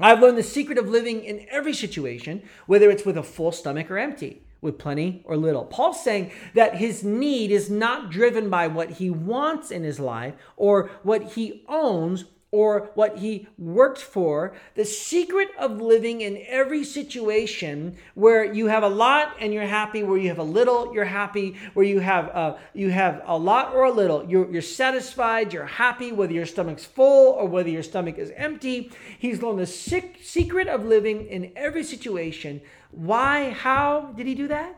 I've 0.00 0.20
learned 0.20 0.38
the 0.38 0.42
secret 0.42 0.78
of 0.78 0.88
living 0.88 1.22
in 1.22 1.46
every 1.50 1.72
situation, 1.72 2.42
whether 2.66 2.90
it's 2.90 3.04
with 3.04 3.16
a 3.16 3.22
full 3.22 3.52
stomach 3.52 3.90
or 3.90 3.98
empty, 3.98 4.42
with 4.60 4.78
plenty 4.78 5.22
or 5.24 5.36
little. 5.36 5.64
Paul's 5.64 6.02
saying 6.02 6.32
that 6.54 6.78
his 6.78 7.04
need 7.04 7.52
is 7.52 7.70
not 7.70 8.10
driven 8.10 8.50
by 8.50 8.66
what 8.66 8.92
he 8.92 9.08
wants 9.08 9.70
in 9.70 9.84
his 9.84 10.00
life 10.00 10.34
or 10.56 10.90
what 11.04 11.34
he 11.34 11.64
owns 11.68 12.24
or 12.54 12.92
what 12.94 13.18
he 13.18 13.48
worked 13.58 14.00
for, 14.00 14.54
the 14.76 14.84
secret 14.84 15.48
of 15.58 15.80
living 15.80 16.20
in 16.20 16.40
every 16.46 16.84
situation 16.84 17.96
where 18.14 18.44
you 18.44 18.68
have 18.68 18.84
a 18.84 18.88
lot 18.88 19.34
and 19.40 19.52
you're 19.52 19.66
happy, 19.66 20.04
where 20.04 20.16
you 20.16 20.28
have 20.28 20.38
a 20.38 20.44
little, 20.44 20.94
you're 20.94 21.04
happy, 21.04 21.56
where 21.74 21.84
you 21.84 21.98
have 21.98 22.28
uh, 22.28 22.56
you 22.72 22.90
have 22.90 23.22
a 23.26 23.36
lot 23.36 23.74
or 23.74 23.82
a 23.82 23.90
little, 23.90 24.24
you're, 24.30 24.48
you're 24.52 24.62
satisfied, 24.62 25.52
you're 25.52 25.66
happy, 25.66 26.12
whether 26.12 26.32
your 26.32 26.46
stomach's 26.46 26.84
full 26.84 27.32
or 27.32 27.46
whether 27.48 27.68
your 27.68 27.82
stomach 27.82 28.18
is 28.18 28.30
empty. 28.36 28.92
He's 29.18 29.42
learned 29.42 29.58
the 29.58 29.66
sick, 29.66 30.20
secret 30.22 30.68
of 30.68 30.84
living 30.84 31.26
in 31.26 31.50
every 31.56 31.82
situation. 31.82 32.60
Why? 32.92 33.50
How 33.50 34.12
did 34.16 34.28
he 34.28 34.36
do 34.36 34.46
that? 34.46 34.76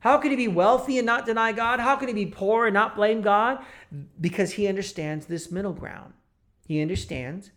How 0.00 0.18
could 0.18 0.32
he 0.32 0.36
be 0.36 0.48
wealthy 0.48 0.98
and 0.98 1.06
not 1.06 1.24
deny 1.24 1.52
God? 1.52 1.78
How 1.78 1.94
could 1.94 2.08
he 2.08 2.14
be 2.14 2.26
poor 2.26 2.66
and 2.66 2.74
not 2.74 2.96
blame 2.96 3.20
God? 3.20 3.64
Because 4.20 4.52
he 4.52 4.66
understands 4.66 5.26
this 5.26 5.52
middle 5.52 5.74
ground. 5.74 6.14
He 6.70 6.80
understands 6.80 7.50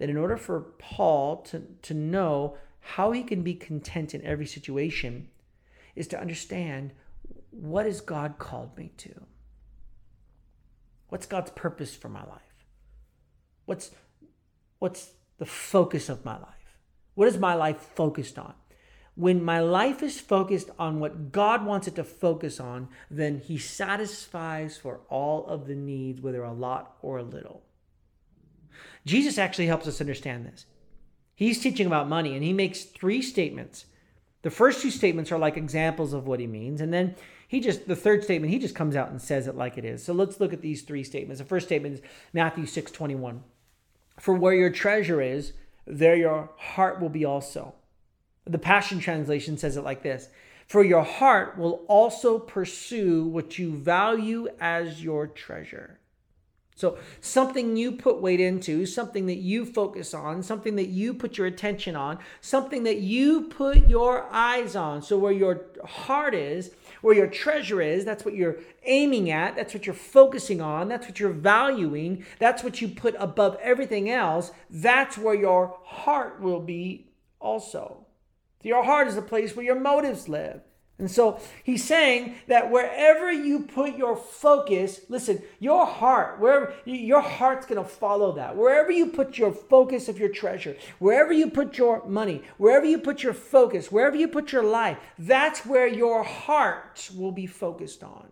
that 0.00 0.10
in 0.10 0.16
order 0.16 0.36
for 0.36 0.72
Paul 0.76 1.36
to, 1.42 1.62
to 1.82 1.94
know 1.94 2.56
how 2.80 3.12
he 3.12 3.22
can 3.22 3.44
be 3.44 3.54
content 3.54 4.12
in 4.12 4.24
every 4.24 4.44
situation 4.44 5.28
is 5.94 6.08
to 6.08 6.20
understand 6.20 6.92
what 7.52 7.86
has 7.86 8.00
God 8.00 8.40
called 8.40 8.76
me 8.76 8.90
to? 8.96 9.22
What's 11.10 11.26
God's 11.26 11.52
purpose 11.52 11.94
for 11.94 12.08
my 12.08 12.24
life? 12.24 12.66
What's 13.66 13.92
what's 14.80 15.12
the 15.38 15.46
focus 15.46 16.08
of 16.08 16.24
my 16.24 16.36
life? 16.36 16.76
What 17.14 17.28
is 17.28 17.38
my 17.38 17.54
life 17.54 17.78
focused 17.94 18.36
on? 18.36 18.54
When 19.14 19.44
my 19.44 19.60
life 19.60 20.02
is 20.02 20.18
focused 20.18 20.70
on 20.76 20.98
what 20.98 21.30
God 21.30 21.64
wants 21.64 21.86
it 21.86 21.94
to 21.94 22.02
focus 22.02 22.58
on, 22.58 22.88
then 23.08 23.38
He 23.38 23.58
satisfies 23.58 24.76
for 24.76 25.02
all 25.08 25.46
of 25.46 25.68
the 25.68 25.76
needs, 25.76 26.20
whether 26.20 26.42
a 26.42 26.52
lot 26.52 26.96
or 27.00 27.18
a 27.18 27.22
little. 27.22 27.62
Jesus 29.06 29.38
actually 29.38 29.66
helps 29.66 29.86
us 29.86 30.00
understand 30.00 30.46
this. 30.46 30.66
He's 31.34 31.60
teaching 31.60 31.86
about 31.86 32.08
money 32.08 32.34
and 32.34 32.44
he 32.44 32.52
makes 32.52 32.84
three 32.84 33.22
statements. 33.22 33.86
The 34.42 34.50
first 34.50 34.82
two 34.82 34.90
statements 34.90 35.32
are 35.32 35.38
like 35.38 35.56
examples 35.56 36.12
of 36.12 36.26
what 36.26 36.40
he 36.40 36.46
means. 36.46 36.80
And 36.80 36.92
then 36.92 37.14
he 37.48 37.60
just, 37.60 37.88
the 37.88 37.96
third 37.96 38.24
statement, 38.24 38.52
he 38.52 38.58
just 38.58 38.74
comes 38.74 38.96
out 38.96 39.10
and 39.10 39.20
says 39.20 39.46
it 39.46 39.56
like 39.56 39.76
it 39.76 39.84
is. 39.84 40.04
So 40.04 40.12
let's 40.12 40.38
look 40.38 40.52
at 40.52 40.60
these 40.62 40.82
three 40.82 41.02
statements. 41.02 41.40
The 41.40 41.46
first 41.46 41.66
statement 41.66 41.94
is 41.94 42.00
Matthew 42.32 42.66
6 42.66 42.92
21. 42.92 43.42
For 44.18 44.34
where 44.34 44.54
your 44.54 44.70
treasure 44.70 45.20
is, 45.22 45.52
there 45.86 46.14
your 46.14 46.50
heart 46.56 47.00
will 47.00 47.08
be 47.08 47.24
also. 47.24 47.74
The 48.44 48.58
Passion 48.58 49.00
Translation 49.00 49.56
says 49.58 49.76
it 49.76 49.84
like 49.84 50.02
this 50.02 50.28
For 50.66 50.84
your 50.84 51.02
heart 51.02 51.58
will 51.58 51.84
also 51.88 52.38
pursue 52.38 53.24
what 53.24 53.58
you 53.58 53.76
value 53.76 54.48
as 54.60 55.02
your 55.02 55.26
treasure. 55.26 56.00
So, 56.80 56.96
something 57.20 57.76
you 57.76 57.92
put 57.92 58.22
weight 58.22 58.40
into, 58.40 58.86
something 58.86 59.26
that 59.26 59.36
you 59.36 59.66
focus 59.66 60.14
on, 60.14 60.42
something 60.42 60.76
that 60.76 60.88
you 60.88 61.12
put 61.12 61.36
your 61.36 61.46
attention 61.46 61.94
on, 61.94 62.18
something 62.40 62.84
that 62.84 63.00
you 63.00 63.42
put 63.48 63.86
your 63.86 64.26
eyes 64.32 64.74
on. 64.74 65.02
So, 65.02 65.18
where 65.18 65.30
your 65.30 65.66
heart 65.84 66.34
is, 66.34 66.70
where 67.02 67.14
your 67.14 67.26
treasure 67.26 67.82
is, 67.82 68.06
that's 68.06 68.24
what 68.24 68.32
you're 68.32 68.60
aiming 68.84 69.30
at, 69.30 69.56
that's 69.56 69.74
what 69.74 69.84
you're 69.84 69.94
focusing 69.94 70.62
on, 70.62 70.88
that's 70.88 71.06
what 71.06 71.20
you're 71.20 71.30
valuing, 71.30 72.24
that's 72.38 72.64
what 72.64 72.80
you 72.80 72.88
put 72.88 73.14
above 73.18 73.58
everything 73.60 74.08
else. 74.08 74.50
That's 74.70 75.18
where 75.18 75.34
your 75.34 75.76
heart 75.84 76.40
will 76.40 76.60
be 76.60 77.10
also. 77.40 78.06
Your 78.62 78.84
heart 78.84 79.06
is 79.06 79.16
the 79.16 79.22
place 79.22 79.54
where 79.54 79.66
your 79.66 79.78
motives 79.78 80.30
live. 80.30 80.62
And 81.00 81.10
so 81.10 81.40
he's 81.64 81.82
saying 81.82 82.36
that 82.46 82.70
wherever 82.70 83.32
you 83.32 83.60
put 83.60 83.96
your 83.96 84.14
focus, 84.14 85.00
listen, 85.08 85.42
your 85.58 85.86
heart, 85.86 86.38
wherever 86.38 86.74
your 86.84 87.22
heart's 87.22 87.66
going 87.66 87.82
to 87.82 87.88
follow 87.88 88.32
that. 88.32 88.56
Wherever 88.56 88.92
you 88.92 89.06
put 89.06 89.38
your 89.38 89.52
focus 89.52 90.08
of 90.08 90.18
your 90.18 90.28
treasure, 90.28 90.76
wherever 90.98 91.32
you 91.32 91.50
put 91.50 91.78
your 91.78 92.06
money, 92.06 92.42
wherever 92.58 92.84
you 92.84 92.98
put 92.98 93.22
your 93.22 93.34
focus, 93.34 93.90
wherever 93.90 94.14
you 94.14 94.28
put 94.28 94.52
your 94.52 94.62
life, 94.62 94.98
that's 95.18 95.64
where 95.66 95.88
your 95.88 96.22
heart 96.22 97.10
will 97.16 97.32
be 97.32 97.46
focused 97.46 98.04
on. 98.04 98.28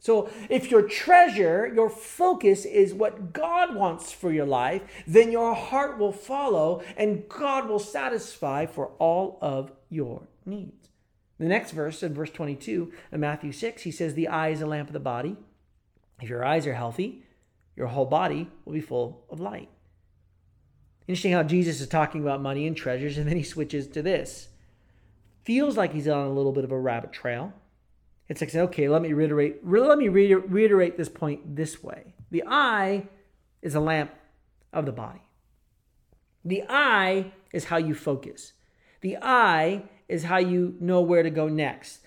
So 0.00 0.30
if 0.48 0.70
your 0.70 0.82
treasure, 0.82 1.70
your 1.74 1.90
focus 1.90 2.64
is 2.64 2.94
what 2.94 3.32
God 3.32 3.74
wants 3.74 4.12
for 4.12 4.32
your 4.32 4.46
life, 4.46 4.82
then 5.06 5.30
your 5.30 5.54
heart 5.54 5.98
will 5.98 6.12
follow 6.12 6.82
and 6.96 7.28
God 7.28 7.68
will 7.68 7.80
satisfy 7.80 8.64
for 8.66 8.92
all 8.98 9.38
of 9.42 9.72
your 9.90 10.22
needs. 10.46 10.87
The 11.38 11.46
next 11.46 11.70
verse, 11.70 12.02
in 12.02 12.14
verse 12.14 12.30
22 12.30 12.92
in 13.12 13.20
Matthew 13.20 13.52
6, 13.52 13.82
he 13.82 13.90
says, 13.90 14.14
The 14.14 14.28
eye 14.28 14.48
is 14.48 14.60
a 14.60 14.66
lamp 14.66 14.88
of 14.88 14.92
the 14.92 15.00
body. 15.00 15.36
If 16.20 16.28
your 16.28 16.44
eyes 16.44 16.66
are 16.66 16.74
healthy, 16.74 17.22
your 17.76 17.86
whole 17.86 18.06
body 18.06 18.50
will 18.64 18.72
be 18.72 18.80
full 18.80 19.24
of 19.30 19.38
light. 19.38 19.68
Interesting 21.06 21.32
how 21.32 21.44
Jesus 21.44 21.80
is 21.80 21.88
talking 21.88 22.20
about 22.20 22.42
money 22.42 22.66
and 22.66 22.76
treasures, 22.76 23.16
and 23.16 23.28
then 23.28 23.36
he 23.36 23.44
switches 23.44 23.86
to 23.88 24.02
this. 24.02 24.48
Feels 25.44 25.76
like 25.76 25.92
he's 25.92 26.08
on 26.08 26.26
a 26.26 26.32
little 26.32 26.52
bit 26.52 26.64
of 26.64 26.72
a 26.72 26.78
rabbit 26.78 27.12
trail. 27.12 27.52
It's 28.28 28.40
like, 28.40 28.54
okay, 28.54 28.88
let 28.88 29.00
me 29.00 29.12
reiterate, 29.12 29.60
let 29.64 29.96
me 29.96 30.08
reiterate 30.08 30.98
this 30.98 31.08
point 31.08 31.56
this 31.56 31.82
way. 31.82 32.14
The 32.30 32.42
eye 32.46 33.08
is 33.62 33.74
a 33.74 33.80
lamp 33.80 34.10
of 34.72 34.84
the 34.84 34.92
body. 34.92 35.22
The 36.44 36.64
eye 36.68 37.32
is 37.52 37.64
how 37.64 37.78
you 37.78 37.94
focus. 37.94 38.52
The 39.00 39.16
eye 39.22 39.84
is 40.08 40.24
how 40.24 40.38
you 40.38 40.76
know 40.80 41.00
where 41.00 41.22
to 41.22 41.30
go 41.30 41.48
next. 41.48 42.00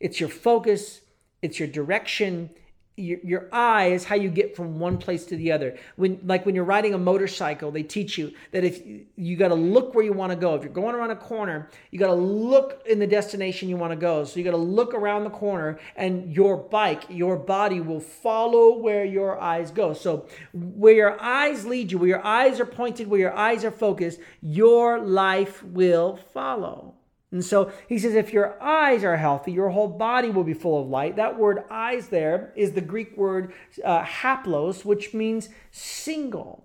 It's 0.00 0.20
your 0.20 0.28
focus, 0.28 1.00
it's 1.42 1.58
your 1.58 1.68
direction, 1.68 2.50
your, 2.98 3.18
your 3.22 3.48
eye 3.52 3.86
is 3.86 4.04
how 4.04 4.16
you 4.16 4.28
get 4.28 4.56
from 4.56 4.78
one 4.78 4.98
place 4.98 5.24
to 5.26 5.36
the 5.36 5.52
other. 5.52 5.78
When 5.96 6.20
like 6.24 6.44
when 6.44 6.54
you're 6.54 6.64
riding 6.64 6.94
a 6.94 6.98
motorcycle 6.98 7.70
they 7.70 7.84
teach 7.84 8.18
you 8.18 8.32
that 8.50 8.64
if 8.64 8.84
you, 8.84 9.06
you 9.16 9.36
got 9.36 9.48
to 9.48 9.54
look 9.54 9.94
where 9.94 10.04
you 10.04 10.12
want 10.12 10.32
to 10.32 10.36
go. 10.36 10.54
If 10.54 10.64
you're 10.64 10.72
going 10.72 10.94
around 10.94 11.12
a 11.12 11.16
corner 11.16 11.70
you 11.90 11.98
got 11.98 12.08
to 12.08 12.14
look 12.14 12.82
in 12.86 12.98
the 12.98 13.06
destination 13.06 13.68
you 13.68 13.76
want 13.76 13.92
to 13.92 13.96
go. 13.96 14.24
So 14.24 14.38
you 14.38 14.44
got 14.44 14.50
to 14.50 14.56
look 14.56 14.94
around 14.94 15.24
the 15.24 15.30
corner 15.30 15.78
and 15.96 16.32
your 16.34 16.56
bike 16.56 17.04
your 17.08 17.36
body 17.36 17.80
will 17.80 18.00
follow 18.00 18.78
where 18.78 19.04
your 19.04 19.40
eyes 19.40 19.70
go. 19.70 19.94
So 19.94 20.26
where 20.52 20.94
your 20.94 21.20
eyes 21.20 21.64
lead 21.64 21.92
you 21.92 21.98
where 21.98 22.08
your 22.08 22.24
eyes 22.24 22.58
are 22.58 22.66
pointed 22.66 23.08
where 23.08 23.20
your 23.20 23.34
eyes 23.34 23.64
are 23.64 23.70
focused 23.70 24.18
your 24.42 24.98
life 24.98 25.62
will 25.62 26.18
follow 26.32 26.97
and 27.30 27.44
so 27.44 27.70
he 27.88 27.98
says, 27.98 28.14
if 28.14 28.32
your 28.32 28.60
eyes 28.62 29.04
are 29.04 29.18
healthy, 29.18 29.52
your 29.52 29.68
whole 29.68 29.88
body 29.88 30.30
will 30.30 30.44
be 30.44 30.54
full 30.54 30.80
of 30.80 30.88
light. 30.88 31.16
That 31.16 31.38
word 31.38 31.64
eyes 31.70 32.08
there 32.08 32.52
is 32.56 32.72
the 32.72 32.80
Greek 32.80 33.16
word 33.18 33.52
uh, 33.84 34.02
haplos, 34.02 34.84
which 34.84 35.12
means 35.12 35.50
single. 35.70 36.64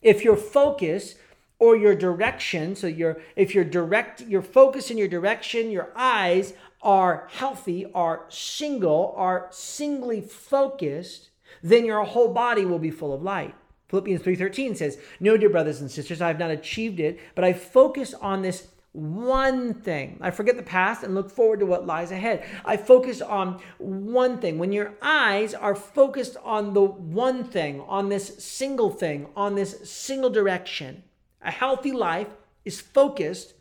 If 0.00 0.22
your 0.22 0.36
focus 0.36 1.16
or 1.58 1.76
your 1.76 1.96
direction, 1.96 2.76
so 2.76 2.86
your 2.86 3.20
if 3.34 3.54
your 3.54 3.64
direct 3.64 4.20
your 4.20 4.42
focus 4.42 4.90
and 4.90 4.98
your 4.98 5.08
direction, 5.08 5.70
your 5.70 5.90
eyes 5.96 6.52
are 6.82 7.26
healthy, 7.32 7.86
are 7.94 8.26
single, 8.28 9.14
are 9.16 9.48
singly 9.50 10.20
focused, 10.20 11.30
then 11.62 11.84
your 11.84 12.04
whole 12.04 12.32
body 12.32 12.64
will 12.64 12.78
be 12.78 12.90
full 12.90 13.12
of 13.12 13.22
light. 13.22 13.54
Philippians 13.88 14.22
3:13 14.22 14.76
says, 14.76 14.98
"No, 15.18 15.36
dear 15.36 15.48
brothers 15.48 15.80
and 15.80 15.90
sisters, 15.90 16.20
I 16.20 16.28
have 16.28 16.38
not 16.38 16.50
achieved 16.50 17.00
it, 17.00 17.18
but 17.34 17.44
I 17.44 17.52
focus 17.52 18.14
on 18.14 18.42
this 18.42 18.68
one 18.94 19.74
thing. 19.74 20.18
I 20.20 20.30
forget 20.30 20.56
the 20.56 20.62
past 20.62 21.02
and 21.02 21.16
look 21.16 21.28
forward 21.28 21.58
to 21.58 21.66
what 21.66 21.84
lies 21.84 22.12
ahead. 22.12 22.44
I 22.64 22.76
focus 22.76 23.20
on 23.20 23.60
one 23.78 24.38
thing. 24.38 24.56
When 24.56 24.70
your 24.70 24.94
eyes 25.02 25.52
are 25.52 25.74
focused 25.74 26.36
on 26.44 26.74
the 26.74 26.82
one 26.82 27.42
thing, 27.42 27.80
on 27.88 28.08
this 28.08 28.44
single 28.44 28.90
thing, 28.90 29.26
on 29.34 29.56
this 29.56 29.90
single 29.90 30.30
direction, 30.30 31.02
a 31.42 31.50
healthy 31.50 31.90
life 31.90 32.28
is 32.64 32.80
focused 32.80 33.54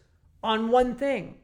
on 0.44 0.70
one 0.70 0.96
thing. 0.96 1.36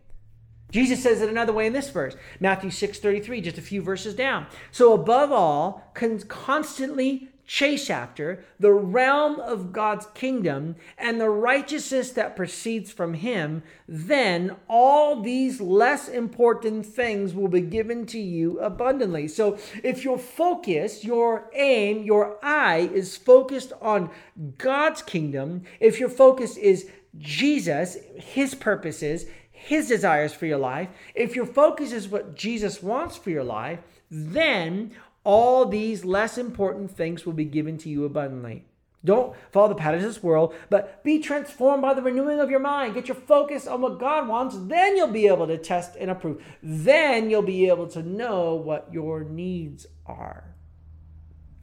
Jesus 0.72 1.02
says 1.02 1.22
it 1.22 1.30
another 1.30 1.52
way 1.52 1.66
in 1.66 1.74
this 1.74 1.90
verse, 1.90 2.16
Matthew 2.40 2.70
6 2.70 3.00
33, 3.00 3.42
just 3.42 3.58
a 3.58 3.62
few 3.62 3.82
verses 3.82 4.14
down. 4.14 4.46
So, 4.70 4.94
above 4.94 5.32
all, 5.32 5.92
constantly 6.28 7.29
chase 7.50 7.90
after 7.90 8.46
the 8.60 8.72
realm 8.72 9.40
of 9.40 9.74
God's 9.74 10.06
kingdom 10.14 10.76
and 11.00 11.20
the 11.20 11.32
righteousness 11.32 12.12
that 12.12 12.36
proceeds 12.36 12.92
from 12.92 13.16
Him, 13.16 13.64
then 13.88 14.56
all 14.70 15.20
these 15.20 15.60
less 15.60 16.08
important 16.08 16.86
things 16.86 17.34
will 17.34 17.48
be 17.48 17.62
given 17.62 18.06
to 18.06 18.20
you 18.20 18.60
abundantly. 18.60 19.28
So, 19.28 19.58
if 19.84 20.04
your 20.04 20.20
focus, 20.20 21.04
your 21.04 21.50
aim, 21.56 22.04
your 22.04 22.38
eye 22.44 22.88
is 22.94 23.18
focused 23.18 23.74
on 23.82 24.12
God's 24.60 25.02
kingdom, 25.02 25.64
if 25.80 26.00
your 26.00 26.10
focus 26.10 26.56
is 26.56 26.88
Jesus, 27.18 27.98
His 28.16 28.54
purposes, 28.54 29.26
His 29.50 29.88
desires 29.88 30.36
for 30.36 30.46
your 30.46 30.60
life, 30.60 30.90
if 31.16 31.36
your 31.36 31.48
focus 31.48 31.94
is 31.94 32.10
what 32.10 32.36
Jesus 32.36 32.84
wants 32.84 33.18
for 33.18 33.32
your 33.32 33.44
life, 33.44 33.80
then 34.12 34.92
all 35.24 35.66
these 35.66 36.06
less 36.06 36.38
important 36.38 36.92
things 36.92 37.26
will 37.26 37.34
be 37.34 37.46
given 37.46 37.78
to 37.80 37.90
you 37.90 38.06
abundantly. 38.06 38.66
Don't 39.04 39.36
follow 39.52 39.70
the 39.70 39.76
patterns 39.76 40.04
of 40.04 40.10
this 40.10 40.24
world, 40.24 40.54
but 40.70 41.04
be 41.04 41.20
transformed 41.20 41.82
by 41.82 41.94
the 41.94 42.02
renewing 42.02 42.42
of 42.42 42.50
your 42.50 42.60
mind. 42.60 42.96
Get 42.96 43.08
your 43.08 43.16
focus 43.16 43.66
on 43.66 43.82
what 43.82 44.00
God 44.00 44.28
wants. 44.28 44.58
Then 44.58 44.98
you'll 44.98 45.08
be 45.08 45.28
able 45.28 45.48
to 45.48 45.58
test 45.58 45.96
and 45.98 46.12
approve. 46.12 46.44
Then 46.62 47.30
you'll 47.30 47.42
be 47.42 47.70
able 47.70 47.88
to 47.88 48.04
know 48.04 48.56
what 48.56 48.90
your 48.92 49.24
needs 49.24 49.88
are. 50.06 50.56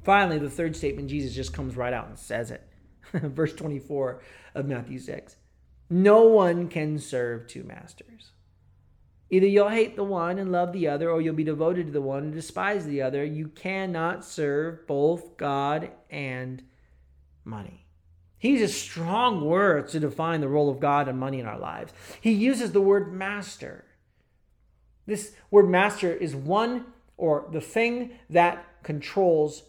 Finally, 0.03 0.38
the 0.38 0.49
third 0.49 0.77
statement, 0.77 1.11
Jesus 1.11 1.35
just 1.35 1.53
comes 1.53 1.77
right 1.77 1.92
out 1.92 2.09
and 2.09 2.19
says 2.19 2.51
it. 2.51 2.66
Verse 3.12 3.53
24 3.53 4.23
of 4.55 4.66
Matthew 4.66 4.99
6. 4.99 5.37
No 5.90 6.23
one 6.23 6.69
can 6.69 6.99
serve 6.99 7.47
two 7.47 7.64
masters. 7.64 8.33
Either 9.29 9.47
you'll 9.47 9.69
hate 9.69 9.97
the 9.97 10.05
one 10.05 10.39
and 10.39 10.53
love 10.53 10.73
the 10.73 10.87
other, 10.87 11.11
or 11.11 11.21
you'll 11.21 11.35
be 11.35 11.43
devoted 11.43 11.87
to 11.87 11.93
the 11.93 12.01
one 12.01 12.25
and 12.25 12.33
despise 12.33 12.87
the 12.87 13.03
other. 13.03 13.25
You 13.25 13.49
cannot 13.49 14.25
serve 14.25 14.87
both 14.87 15.37
God 15.37 15.91
and 16.11 16.62
money. 17.45 17.87
He 18.39 18.51
uses 18.51 18.81
strong 18.81 19.45
words 19.45 19.93
to 19.93 20.01
define 20.01 20.41
the 20.41 20.49
role 20.49 20.71
of 20.71 20.79
God 20.79 21.09
and 21.09 21.19
money 21.19 21.41
in 21.41 21.47
our 21.47 21.59
lives. 21.59 21.93
He 22.21 22.33
uses 22.33 22.73
the 22.73 22.81
word 22.81 23.12
master. 23.12 23.85
This 25.07 25.33
word 25.51 25.69
master 25.69 26.12
is 26.12 26.37
one 26.37 26.87
or 27.17 27.49
the 27.51 27.61
thing 27.61 28.12
that 28.31 28.65
controls 28.83 29.65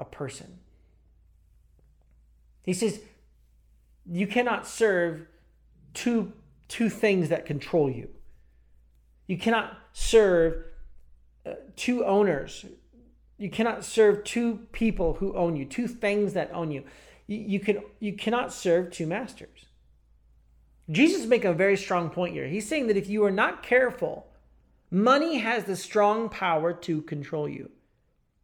a 0.00 0.04
person. 0.04 0.58
He 2.62 2.74
says, 2.74 3.00
You 4.04 4.26
cannot 4.26 4.66
serve 4.66 5.26
two, 5.94 6.32
two 6.68 6.90
things 6.90 7.30
that 7.30 7.46
control 7.46 7.88
you. 7.88 8.10
You 9.28 9.38
cannot 9.38 9.78
serve 9.92 10.64
uh, 11.46 11.52
two 11.76 12.04
owners. 12.04 12.64
You 13.36 13.50
cannot 13.50 13.84
serve 13.84 14.24
two 14.24 14.66
people 14.72 15.14
who 15.14 15.36
own 15.36 15.54
you, 15.54 15.64
two 15.64 15.86
things 15.86 16.32
that 16.32 16.50
own 16.52 16.72
you. 16.72 16.82
You, 17.28 17.38
you 17.38 17.60
can 17.60 17.82
you 18.00 18.14
cannot 18.14 18.52
serve 18.52 18.90
two 18.90 19.06
masters. 19.06 19.66
Jesus 20.90 21.26
making 21.26 21.50
a 21.50 21.54
very 21.54 21.76
strong 21.76 22.10
point 22.10 22.34
here. 22.34 22.48
He's 22.48 22.66
saying 22.66 22.86
that 22.88 22.96
if 22.96 23.08
you 23.08 23.22
are 23.24 23.30
not 23.30 23.62
careful, 23.62 24.26
money 24.90 25.38
has 25.38 25.64
the 25.64 25.76
strong 25.76 26.30
power 26.30 26.72
to 26.72 27.02
control 27.02 27.48
you. 27.48 27.70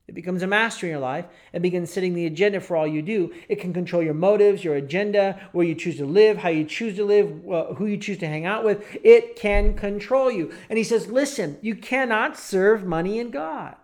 It 0.07 0.15
becomes 0.15 0.43
a 0.43 0.47
master 0.47 0.87
in 0.87 0.91
your 0.91 1.01
life 1.01 1.25
and 1.53 1.63
begins 1.63 1.91
setting 1.91 2.15
the 2.15 2.27
agenda 2.27 2.61
for 2.61 2.77
all 2.77 2.87
you 2.87 3.01
do. 3.01 3.33
It 3.49 3.57
can 3.57 3.73
control 3.73 4.03
your 4.03 4.13
motives, 4.13 4.63
your 4.63 4.75
agenda, 4.75 5.41
where 5.53 5.65
you 5.65 5.75
choose 5.75 5.97
to 5.97 6.05
live, 6.05 6.37
how 6.37 6.51
you 6.51 6.65
choose 6.65 6.97
to 6.97 7.05
live, 7.05 7.43
who 7.77 7.87
you 7.87 7.97
choose 7.97 8.19
to 8.19 8.27
hang 8.27 8.45
out 8.45 8.65
with. 8.65 8.85
It 9.03 9.35
can 9.35 9.75
control 9.75 10.31
you. 10.31 10.53
And 10.69 10.77
he 10.77 10.85
says, 10.85 11.09
listen, 11.09 11.59
you 11.63 11.75
cannot 11.75 12.39
serve 12.39 12.85
money 12.85 13.19
and 13.19 13.33
God. 13.33 13.77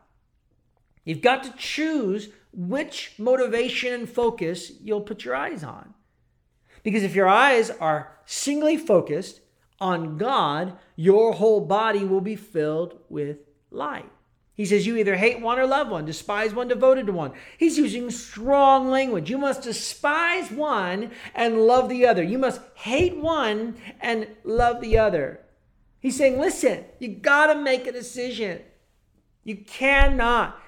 You've 1.05 1.23
got 1.23 1.43
to 1.45 1.55
choose 1.57 2.29
which 2.53 3.15
motivation 3.17 3.95
and 3.95 4.09
focus 4.09 4.73
you'll 4.83 5.01
put 5.01 5.25
your 5.25 5.35
eyes 5.35 5.65
on. 5.65 5.95
Because 6.83 7.03
if 7.03 7.15
your 7.15 7.29
eyes 7.29 7.71
are 7.71 8.19
singly 8.27 8.77
focused 8.77 9.41
on 9.81 10.19
God, 10.19 10.77
your 10.97 11.33
whole 11.33 11.63
body 11.63 12.05
will 12.05 12.21
be 12.21 12.37
filled 12.37 12.99
with 13.09 13.39
light. 13.71 14.11
He 14.61 14.67
says, 14.67 14.87
You 14.87 14.99
either 14.99 15.17
hate 15.17 15.41
one 15.41 15.59
or 15.59 15.67
love 15.67 15.89
one, 15.89 16.05
despise 16.05 16.53
one, 16.53 16.69
devoted 16.69 17.07
to 17.07 17.13
one. 17.13 17.33
He's 17.57 17.79
using 17.79 18.11
strong 18.11 18.91
language. 18.91 19.31
You 19.31 19.39
must 19.39 19.63
despise 19.63 20.51
one 20.51 21.13
and 21.35 21.63
love 21.63 21.89
the 21.89 22.05
other. 22.05 22.23
You 22.23 22.37
must 22.37 22.61
hate 22.75 23.17
one 23.17 23.79
and 24.03 24.29
love 24.45 24.83
the 24.83 24.99
other. 24.99 25.41
He's 25.99 26.19
saying, 26.19 26.39
Listen, 26.39 26.85
you 26.99 27.09
got 27.09 27.47
to 27.47 27.59
make 27.59 27.87
a 27.87 27.93
decision. 27.93 28.61
You 29.45 29.57
cannot 29.57 30.61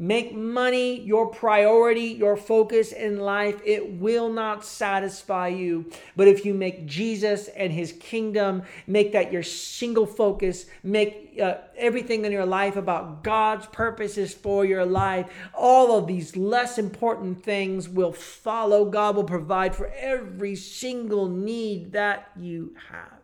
Make 0.00 0.32
money 0.32 1.00
your 1.00 1.26
priority, 1.26 2.04
your 2.04 2.36
focus 2.36 2.92
in 2.92 3.18
life. 3.18 3.60
It 3.64 3.94
will 3.94 4.32
not 4.32 4.64
satisfy 4.64 5.48
you. 5.48 5.90
But 6.14 6.28
if 6.28 6.44
you 6.44 6.54
make 6.54 6.86
Jesus 6.86 7.48
and 7.48 7.72
his 7.72 7.90
kingdom, 7.94 8.62
make 8.86 9.10
that 9.10 9.32
your 9.32 9.42
single 9.42 10.06
focus, 10.06 10.66
make 10.84 11.36
uh, 11.42 11.56
everything 11.76 12.24
in 12.24 12.30
your 12.30 12.46
life 12.46 12.76
about 12.76 13.24
God's 13.24 13.66
purposes 13.66 14.32
for 14.32 14.64
your 14.64 14.86
life, 14.86 15.26
all 15.52 15.98
of 15.98 16.06
these 16.06 16.36
less 16.36 16.78
important 16.78 17.42
things 17.42 17.88
will 17.88 18.12
follow. 18.12 18.84
God 18.84 19.16
will 19.16 19.24
provide 19.24 19.74
for 19.74 19.92
every 19.98 20.54
single 20.54 21.28
need 21.28 21.90
that 21.90 22.30
you 22.38 22.76
have. 22.88 23.18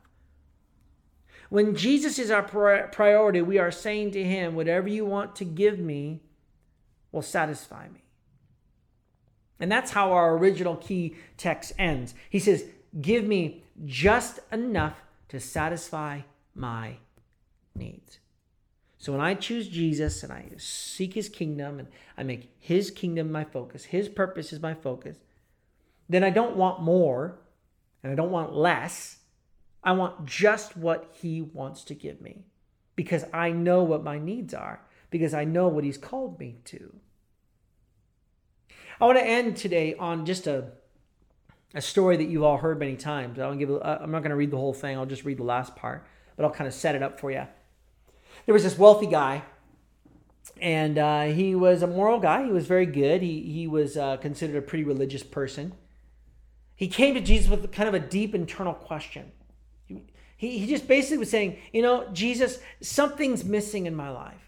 When 1.51 1.77
Jesus 1.77 2.19
is 2.19 2.33
our 2.33 2.43
priority, 2.43 3.43
we 3.43 3.59
are 3.59 3.71
saying 3.71 4.11
to 4.11 4.25
him, 4.25 4.57
Whatever 4.57 4.89
you 4.89 5.05
want 5.05 5.37
to 5.37 5.45
give 5.45 5.79
me, 5.79 6.24
will 7.15 7.23
satisfy 7.23 7.89
me. 7.89 8.03
And 9.59 9.71
that's 9.71 9.93
how 9.93 10.13
our 10.13 10.37
original 10.37 10.77
key 10.77 11.17
text 11.37 11.73
ends. 11.79 12.15
He 12.29 12.39
says, 12.39 12.65
Give 13.01 13.25
me 13.25 13.65
just 13.85 14.41
enough 14.53 15.01
to 15.29 15.41
satisfy 15.41 16.21
my 16.55 16.97
needs. 17.75 18.19
So 18.99 19.13
when 19.13 19.21
I 19.21 19.35
choose 19.35 19.69
Jesus 19.69 20.23
and 20.23 20.33
I 20.33 20.47
seek 20.57 21.15
his 21.15 21.29
kingdom 21.29 21.79
and 21.79 21.89
I 22.17 22.23
make 22.23 22.55
his 22.59 22.91
kingdom 22.91 23.33
my 23.33 23.45
focus, 23.45 23.85
his 23.85 24.09
purpose 24.09 24.53
is 24.53 24.63
my 24.63 24.75
focus, 24.75 25.17
then 26.09 26.23
I 26.23 26.31
don't 26.31 26.57
want 26.57 26.83
more 26.83 27.39
and 28.03 28.13
I 28.13 28.15
don't 28.15 28.31
want 28.31 28.55
less. 28.55 29.19
I 29.83 29.93
want 29.93 30.25
just 30.25 30.77
what 30.77 31.11
he 31.21 31.43
wants 31.43 31.85
to 31.85 31.95
give 31.95 32.21
me 32.21 32.45
because 32.97 33.25
I 33.33 33.51
know 33.51 33.83
what 33.83 34.05
my 34.05 34.19
needs 34.19 34.55
are, 34.55 34.81
because 35.15 35.33
I 35.33 35.45
know 35.45 35.69
what 35.69 35.85
he's 35.85 35.97
called 35.97 36.41
me 36.41 36.57
to. 36.65 36.93
I 39.01 39.07
want 39.07 39.17
to 39.17 39.25
end 39.25 39.57
today 39.57 39.95
on 39.95 40.27
just 40.27 40.49
a 40.49 40.73
a 41.73 41.81
story 41.81 42.17
that 42.17 42.25
you've 42.25 42.43
all 42.43 42.57
heard 42.57 42.81
many 42.81 42.97
times. 42.97 43.39
I 43.39 43.43
don't 43.43 43.59
give. 43.59 43.71
I'm 43.71 44.11
not 44.11 44.25
going 44.25 44.31
to 44.31 44.37
read 44.37 44.51
the 44.51 44.57
whole 44.57 44.75
thing. 44.75 44.99
I'll 44.99 45.07
just 45.07 45.25
read 45.25 45.39
the 45.39 45.45
last 45.45 45.77
part, 45.77 46.05
but 46.35 46.45
I'll 46.45 46.51
kind 46.51 46.67
of 46.67 46.75
set 46.75 46.97
it 46.97 47.03
up 47.05 47.21
for 47.21 47.31
you. 47.31 47.47
There 48.45 48.53
was 48.53 48.65
this 48.65 48.77
wealthy 48.77 49.07
guy, 49.07 49.45
and 50.61 50.99
uh, 50.99 51.23
he 51.27 51.55
was 51.55 51.83
a 51.83 51.87
moral 51.87 52.19
guy. 52.19 52.45
He 52.45 52.51
was 52.51 52.67
very 52.67 52.87
good. 52.87 53.23
He, 53.23 53.43
he 53.43 53.69
was 53.69 53.97
uh, 53.97 54.17
considered 54.17 54.57
a 54.57 54.63
pretty 54.63 54.83
religious 54.83 55.23
person. 55.23 55.75
He 56.75 56.89
came 56.89 57.15
to 57.15 57.21
Jesus 57.21 57.49
with 57.49 57.71
kind 57.71 57.89
of 57.89 57.95
a 57.95 58.01
deep 58.01 58.35
internal 58.35 58.75
question. 58.75 59.31
He, 60.37 60.59
he 60.59 60.67
just 60.67 60.89
basically 60.89 61.19
was 61.19 61.31
saying, 61.31 61.59
You 61.73 61.83
know, 61.83 62.09
Jesus, 62.13 62.59
something's 62.81 63.45
missing 63.45 63.87
in 63.87 63.95
my 63.95 64.11
life. 64.11 64.44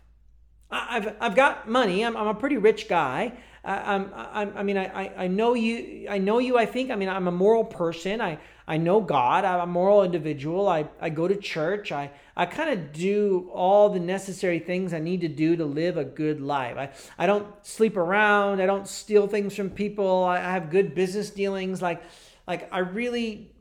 I, 0.71 0.95
have 0.95 1.17
I've 1.21 1.37
got 1.37 1.69
money. 1.69 2.05
I'm, 2.05 2.17
I'm 2.17 2.27
a 2.27 2.35
pretty 2.35 2.57
rich 2.57 2.89
guy. 2.89 3.33
I, 3.65 3.95
I'm, 3.95 4.13
I'm, 4.15 4.53
I 4.57 4.63
mean, 4.63 4.79
I, 4.79 5.13
I 5.17 5.27
know 5.29 5.55
you. 5.55 6.07
I 6.09 6.19
know 6.19 6.39
you. 6.39 6.59
I 6.59 6.67
think. 6.67 6.91
I 6.91 6.97
mean, 6.97 7.09
I'm 7.09 7.29
a 7.29 7.33
moral 7.33 7.65
person. 7.65 8.21
I, 8.21 8.39
I 8.69 8.77
know 8.79 9.01
God. 9.01 9.45
I'm 9.45 9.61
a 9.61 9.67
moral 9.67 10.03
individual. 10.03 10.69
I, 10.69 10.89
I 11.01 11.11
go 11.11 11.29
to 11.29 11.37
church. 11.37 11.93
I, 11.93 12.11
I 12.37 12.47
kind 12.47 12.71
of 12.71 12.93
do 12.93 13.49
all 13.53 13.91
the 13.91 14.01
necessary 14.01 14.59
things 14.59 14.93
I 14.93 14.99
need 14.99 15.21
to 15.21 15.29
do 15.29 15.57
to 15.57 15.65
live 15.65 15.97
a 15.97 16.05
good 16.05 16.41
life. 16.41 16.77
I, 16.77 16.91
I 17.23 17.27
don't 17.27 17.47
sleep 17.65 17.97
around. 17.97 18.61
I 18.61 18.67
don't 18.67 18.89
steal 18.89 19.29
things 19.29 19.55
from 19.55 19.71
people. 19.71 20.25
I, 20.25 20.39
I 20.39 20.53
have 20.53 20.71
good 20.71 20.95
business 20.95 21.31
dealings. 21.31 21.81
Like, 21.81 22.03
like 22.47 22.69
I 22.73 22.79
really 22.81 23.53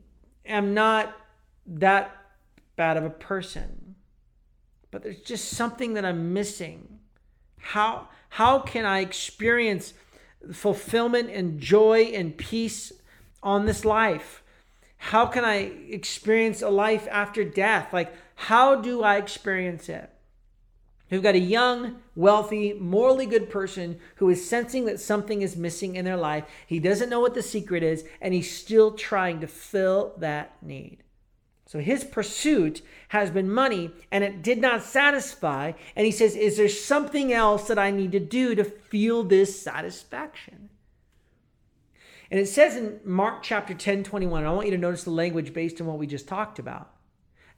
am 0.44 0.74
not 0.74 1.16
that 1.66 2.16
bad 2.74 2.96
of 2.96 3.04
a 3.04 3.10
person. 3.10 3.94
But 4.90 5.02
there's 5.02 5.20
just 5.20 5.50
something 5.50 5.94
that 5.94 6.04
I'm 6.04 6.32
missing. 6.32 6.95
How 7.72 8.08
how 8.28 8.60
can 8.60 8.84
I 8.84 9.00
experience 9.00 9.94
fulfillment 10.52 11.30
and 11.30 11.58
joy 11.58 12.12
and 12.14 12.36
peace 12.36 12.92
on 13.42 13.66
this 13.66 13.84
life? 13.84 14.42
How 14.98 15.26
can 15.26 15.44
I 15.44 15.72
experience 15.88 16.62
a 16.62 16.68
life 16.68 17.08
after 17.10 17.44
death? 17.44 17.92
Like, 17.92 18.12
how 18.34 18.76
do 18.76 19.02
I 19.02 19.16
experience 19.16 19.88
it? 19.88 20.10
We've 21.10 21.22
got 21.22 21.34
a 21.34 21.40
young, 21.40 21.96
wealthy, 22.14 22.72
morally 22.74 23.26
good 23.26 23.48
person 23.48 24.00
who 24.16 24.28
is 24.28 24.48
sensing 24.48 24.84
that 24.86 25.00
something 25.00 25.42
is 25.42 25.56
missing 25.56 25.96
in 25.96 26.04
their 26.04 26.16
life. 26.16 26.44
He 26.66 26.80
doesn't 26.80 27.08
know 27.08 27.20
what 27.20 27.34
the 27.34 27.42
secret 27.42 27.82
is, 27.82 28.04
and 28.20 28.34
he's 28.34 28.56
still 28.56 28.92
trying 28.92 29.40
to 29.40 29.46
fill 29.46 30.14
that 30.18 30.60
need. 30.62 31.02
So 31.66 31.80
his 31.80 32.04
pursuit 32.04 32.80
has 33.08 33.30
been 33.30 33.50
money, 33.50 33.90
and 34.12 34.22
it 34.22 34.40
did 34.40 34.58
not 34.58 34.84
satisfy. 34.84 35.72
And 35.96 36.06
he 36.06 36.12
says, 36.12 36.36
Is 36.36 36.56
there 36.56 36.68
something 36.68 37.32
else 37.32 37.66
that 37.66 37.78
I 37.78 37.90
need 37.90 38.12
to 38.12 38.20
do 38.20 38.54
to 38.54 38.64
feel 38.64 39.24
this 39.24 39.60
satisfaction? 39.60 40.70
And 42.30 42.38
it 42.38 42.46
says 42.46 42.76
in 42.76 43.00
Mark 43.04 43.42
chapter 43.42 43.74
10, 43.74 44.04
21, 44.04 44.44
I 44.44 44.52
want 44.52 44.66
you 44.66 44.72
to 44.72 44.78
notice 44.78 45.04
the 45.04 45.10
language 45.10 45.52
based 45.52 45.80
on 45.80 45.86
what 45.88 45.98
we 45.98 46.06
just 46.06 46.28
talked 46.28 46.58
about. 46.58 46.90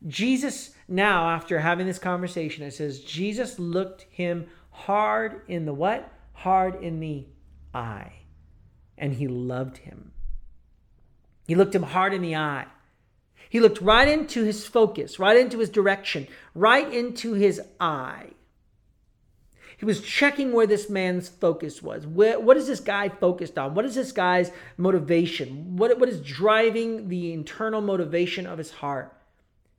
Jesus, 0.07 0.71
now, 0.87 1.29
after 1.31 1.59
having 1.59 1.87
this 1.87 1.99
conversation, 1.99 2.65
it 2.65 2.73
says, 2.73 3.01
Jesus 3.01 3.59
looked 3.59 4.03
him 4.11 4.47
hard 4.71 5.43
in 5.49 5.67
the 5.67 5.75
what? 5.75 6.11
Hard 6.33 6.83
in 6.83 7.01
the 7.01 7.27
eye. 7.75 8.13
And 8.97 9.15
he 9.15 9.27
loved 9.27 9.79
him. 9.79 10.13
He 11.47 11.55
looked 11.55 11.75
him 11.75 11.83
hard 11.83 12.15
in 12.15 12.23
the 12.23 12.37
eye. 12.37 12.67
He 13.49 13.61
looked 13.61 13.81
right 13.81 14.09
into 14.09 14.45
his 14.45 14.67
focus, 14.67 15.19
right 15.19 15.37
into 15.37 15.59
his 15.59 15.71
direction, 15.71 16.27
right 16.55 16.93
into 16.93 17.35
his 17.35 17.61
eye. 17.81 18.31
He 19.79 19.85
was 19.85 20.01
checking 20.01 20.53
where 20.53 20.67
this 20.67 20.91
man's 20.91 21.29
focus 21.29 21.81
was. 21.81 22.05
Where, 22.05 22.41
what 22.41 22.57
is 22.57 22.67
this 22.67 22.81
guy 22.81 23.09
focused 23.09 23.57
on? 23.57 23.75
What 23.75 23.85
is 23.85 23.95
this 23.95 24.11
guy's 24.11 24.51
motivation? 24.77 25.77
What, 25.77 26.01
what 26.01 26.09
is 26.09 26.21
driving 26.21 27.09
the 27.09 27.33
internal 27.33 27.81
motivation 27.81 28.45
of 28.45 28.59
his 28.59 28.73
heart? 28.73 29.15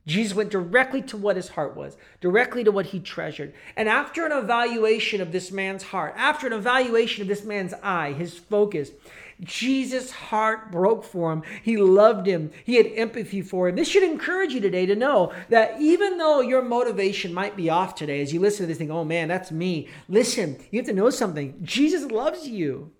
Jesus 0.06 0.34
went 0.34 0.50
directly 0.50 1.02
to 1.02 1.18
what 1.18 1.36
his 1.36 1.50
heart 1.50 1.76
was, 1.76 1.98
directly 2.22 2.64
to 2.64 2.72
what 2.72 2.86
he 2.86 2.98
treasured. 2.98 3.52
And 3.76 3.90
after 3.90 4.24
an 4.24 4.32
evaluation 4.32 5.20
of 5.20 5.32
this 5.32 5.52
man's 5.52 5.82
heart, 5.82 6.14
after 6.16 6.46
an 6.46 6.54
evaluation 6.54 7.20
of 7.20 7.28
this 7.28 7.44
man's 7.44 7.74
eye, 7.82 8.12
his 8.12 8.38
focus, 8.38 8.92
Jesus' 9.42 10.10
heart 10.10 10.70
broke 10.70 11.04
for 11.04 11.32
him. 11.32 11.42
He 11.62 11.76
loved 11.76 12.26
him. 12.26 12.50
He 12.64 12.76
had 12.76 12.86
empathy 12.94 13.42
for 13.42 13.68
him. 13.68 13.76
This 13.76 13.88
should 13.88 14.02
encourage 14.02 14.52
you 14.52 14.60
today 14.60 14.86
to 14.86 14.94
know 14.94 15.32
that 15.48 15.80
even 15.80 16.18
though 16.18 16.40
your 16.40 16.62
motivation 16.62 17.32
might 17.32 17.56
be 17.56 17.70
off 17.70 17.94
today, 17.94 18.20
as 18.20 18.32
you 18.32 18.40
listen 18.40 18.64
to 18.64 18.66
this 18.66 18.78
thing, 18.78 18.90
oh 18.90 19.04
man, 19.04 19.28
that's 19.28 19.50
me. 19.50 19.88
Listen, 20.08 20.58
you 20.70 20.78
have 20.78 20.86
to 20.86 20.92
know 20.92 21.10
something. 21.10 21.58
Jesus 21.62 22.10
loves 22.10 22.48
you. 22.48 22.92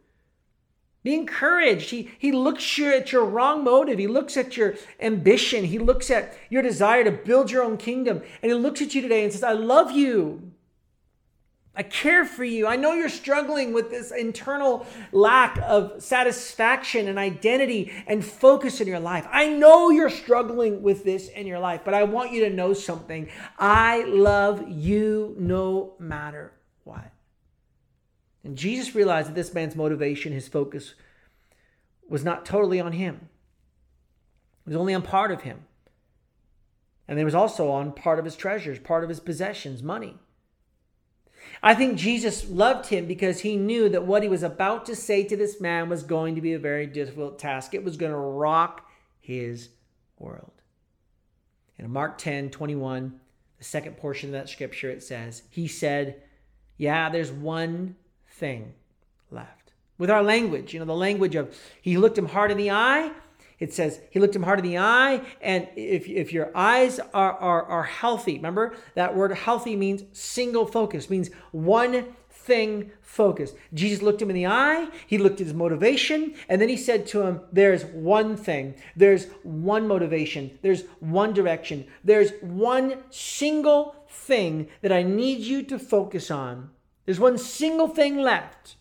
Be 1.03 1.15
encouraged. 1.15 1.91
He, 1.91 2.11
he 2.19 2.31
looks 2.31 2.79
at 2.79 3.11
your 3.11 3.25
wrong 3.25 3.65
motive. 3.65 3.99
He 3.99 4.07
looks 4.07 4.37
at 4.37 4.57
your 4.57 4.75
ambition. 5.01 5.65
He 5.65 5.79
looks 5.79 6.11
at 6.11 6.37
your 6.51 6.63
desire 6.63 7.05
to 7.05 7.11
build 7.11 7.51
your 7.51 7.65
own 7.65 7.79
kingdom. 7.79 8.23
And 8.43 8.53
he 8.53 8.55
looks 8.55 8.83
at 8.83 8.95
you 8.95 9.01
today 9.01 9.25
and 9.25 9.33
says, 9.33 9.43
I 9.43 9.53
love 9.53 9.91
you. 9.93 10.50
I 11.81 11.83
care 11.83 12.27
for 12.27 12.45
you. 12.45 12.67
I 12.67 12.77
know 12.77 12.93
you're 12.93 13.09
struggling 13.09 13.73
with 13.73 13.89
this 13.89 14.11
internal 14.11 14.87
lack 15.13 15.59
of 15.63 16.03
satisfaction 16.03 17.09
and 17.09 17.19
identity 17.19 17.91
and 18.07 18.23
focus 18.23 18.83
in 18.83 18.87
your 18.87 19.01
life. 19.01 19.27
I 19.33 19.49
know 19.49 19.89
you're 19.89 20.11
struggling 20.11 20.83
with 20.83 21.05
this 21.05 21.29
in 21.31 21.47
your 21.47 21.59
life, 21.59 21.81
but 21.83 21.95
I 21.95 22.03
want 22.03 22.33
you 22.33 22.45
to 22.45 22.51
know 22.51 22.75
something. 22.75 23.31
I 23.59 24.05
love 24.05 24.69
you 24.69 25.35
no 25.39 25.95
matter 25.99 26.53
what. 26.85 27.13
And 28.45 28.59
Jesus 28.59 28.95
realized 28.95 29.31
that 29.31 29.35
this 29.35 29.55
man's 29.55 29.75
motivation, 29.75 30.35
his 30.35 30.49
focus, 30.49 30.93
was 32.07 32.23
not 32.23 32.45
totally 32.45 32.79
on 32.79 32.93
him, 32.93 33.31
it 34.67 34.69
was 34.69 34.77
only 34.77 34.93
on 34.93 35.01
part 35.01 35.33
of 35.33 35.41
him. 35.41 35.65
And 37.09 37.19
it 37.19 37.25
was 37.25 37.35
also 37.35 37.71
on 37.71 37.93
part 37.93 38.19
of 38.19 38.27
his 38.27 38.37
treasures, 38.37 38.79
part 38.79 39.03
of 39.03 39.09
his 39.09 39.19
possessions, 39.19 39.83
money. 39.83 40.19
I 41.63 41.75
think 41.75 41.99
Jesus 41.99 42.49
loved 42.49 42.87
him 42.87 43.07
because 43.07 43.41
he 43.41 43.57
knew 43.57 43.89
that 43.89 44.05
what 44.05 44.23
he 44.23 44.29
was 44.29 44.43
about 44.43 44.87
to 44.87 44.97
say 44.97 45.25
to 45.25 45.37
this 45.37 45.61
man 45.61 45.89
was 45.89 46.03
going 46.03 46.35
to 46.35 46.41
be 46.41 46.53
a 46.53 46.59
very 46.59 46.87
difficult 46.87 47.39
task. 47.39 47.75
It 47.75 47.85
was 47.85 47.97
going 47.97 48.13
to 48.13 48.19
rock 48.19 48.89
his 49.21 49.69
world. 50.19 50.53
In 51.79 51.91
Mark 51.91 52.19
10 52.19 52.51
21, 52.51 53.21
the 53.59 53.65
second 53.65 53.97
portion 53.97 54.31
of 54.31 54.33
that 54.33 54.49
scripture, 54.49 54.91
it 54.91 55.03
says, 55.03 55.43
He 55.51 55.67
said, 55.67 56.23
Yeah, 56.77 57.09
there's 57.09 57.33
one 57.33 57.97
thing 58.29 58.75
left. 59.31 59.73
With 59.99 60.11
our 60.11 60.23
language, 60.23 60.73
you 60.73 60.81
know, 60.81 60.87
the 60.87 60.95
language 60.95 61.35
of 61.35 61.55
He 61.81 61.97
looked 61.99 62.19
him 62.19 62.27
hard 62.27 62.51
in 62.51 62.57
the 62.57 62.71
eye 62.71 63.13
it 63.61 63.73
says 63.73 64.01
he 64.11 64.19
looked 64.19 64.35
him 64.35 64.43
hard 64.43 64.59
in 64.59 64.65
the 64.65 64.79
eye 64.79 65.21
and 65.41 65.69
if, 65.77 66.09
if 66.09 66.33
your 66.33 66.51
eyes 66.55 66.99
are, 67.15 67.33
are, 67.39 67.63
are 67.65 67.83
healthy 67.85 68.37
remember 68.37 68.75
that 68.95 69.15
word 69.15 69.33
healthy 69.33 69.77
means 69.77 70.03
single 70.13 70.67
focus 70.67 71.09
means 71.09 71.31
one 71.53 72.07
thing 72.31 72.91
focused 73.03 73.55
jesus 73.75 74.03
looked 74.03 74.23
him 74.23 74.31
in 74.31 74.37
the 74.37 74.47
eye 74.47 74.89
he 75.07 75.19
looked 75.19 75.41
at 75.41 75.47
his 75.47 75.55
motivation 75.55 76.35
and 76.49 76.61
then 76.61 76.69
he 76.69 76.77
said 76.77 77.07
to 77.07 77.21
him 77.23 77.41
there's 77.53 77.85
one 77.85 78.37
thing 78.37 78.75
there's 78.97 79.27
one 79.43 79.87
motivation 79.87 80.59
there's 80.63 80.85
one 81.01 81.33
direction 81.33 81.87
there's 82.03 82.33
one 82.41 82.97
single 83.11 83.95
thing 84.09 84.69
that 84.81 84.93
i 84.93 85.03
need 85.03 85.39
you 85.41 85.63
to 85.63 85.79
focus 85.79 86.31
on. 86.31 86.71
There's 87.07 87.21
one 87.21 87.39
single 87.39 87.89
thing 87.89 88.19
left. 88.19 88.77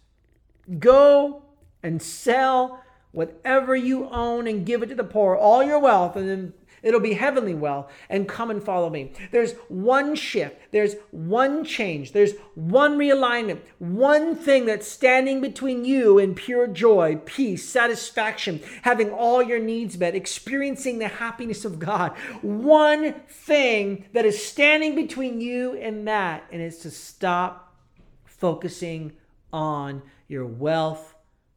Go 0.78 1.44
and 1.82 2.02
sell 2.02 2.84
whatever 3.12 3.76
you 3.76 4.08
own 4.10 4.48
and 4.48 4.66
give 4.66 4.84
it 4.84 4.88
to 4.88 4.96
the 4.96 5.04
poor, 5.04 5.36
all 5.36 5.64
your 5.64 5.80
wealth, 5.80 6.16
and 6.16 6.30
then 6.30 6.54
it'll 6.82 7.00
be 7.00 7.14
heavenly 7.14 7.54
wealth, 7.54 7.92
and 8.10 8.28
come 8.28 8.50
and 8.50 8.64
follow 8.64 8.90
me. 8.90 9.12
There's 9.32 9.54
one 9.68 10.16
shift, 10.16 10.56
there's 10.72 10.96
one 11.12 11.66
change, 11.66 12.14
there's 12.14 12.34
one 12.56 12.98
realignment, 12.98 13.60
one 13.80 14.36
thing 14.36 14.66
that's 14.66 14.88
standing 14.88 15.42
between 15.42 15.84
you 15.84 16.20
and 16.20 16.36
pure 16.36 16.68
joy, 16.68 17.18
peace, 17.26 17.68
satisfaction, 17.68 18.62
having 18.84 19.12
all 19.12 19.44
your 19.44 19.60
needs 19.60 19.98
met, 19.98 20.16
experiencing 20.16 21.00
the 21.00 21.08
happiness 21.08 21.66
of 21.66 21.80
God. 21.80 22.12
One 22.42 23.14
thing 23.28 24.06
that 24.14 24.26
is 24.26 24.46
standing 24.46 24.96
between 24.96 25.42
you 25.42 25.76
and 25.76 26.08
that, 26.08 26.46
and 26.52 26.62
it's 26.62 26.78
to 26.84 26.92
stop 26.92 27.76
focusing 28.24 29.14
on 29.52 30.02
your 30.30 30.46
wealth, 30.46 31.16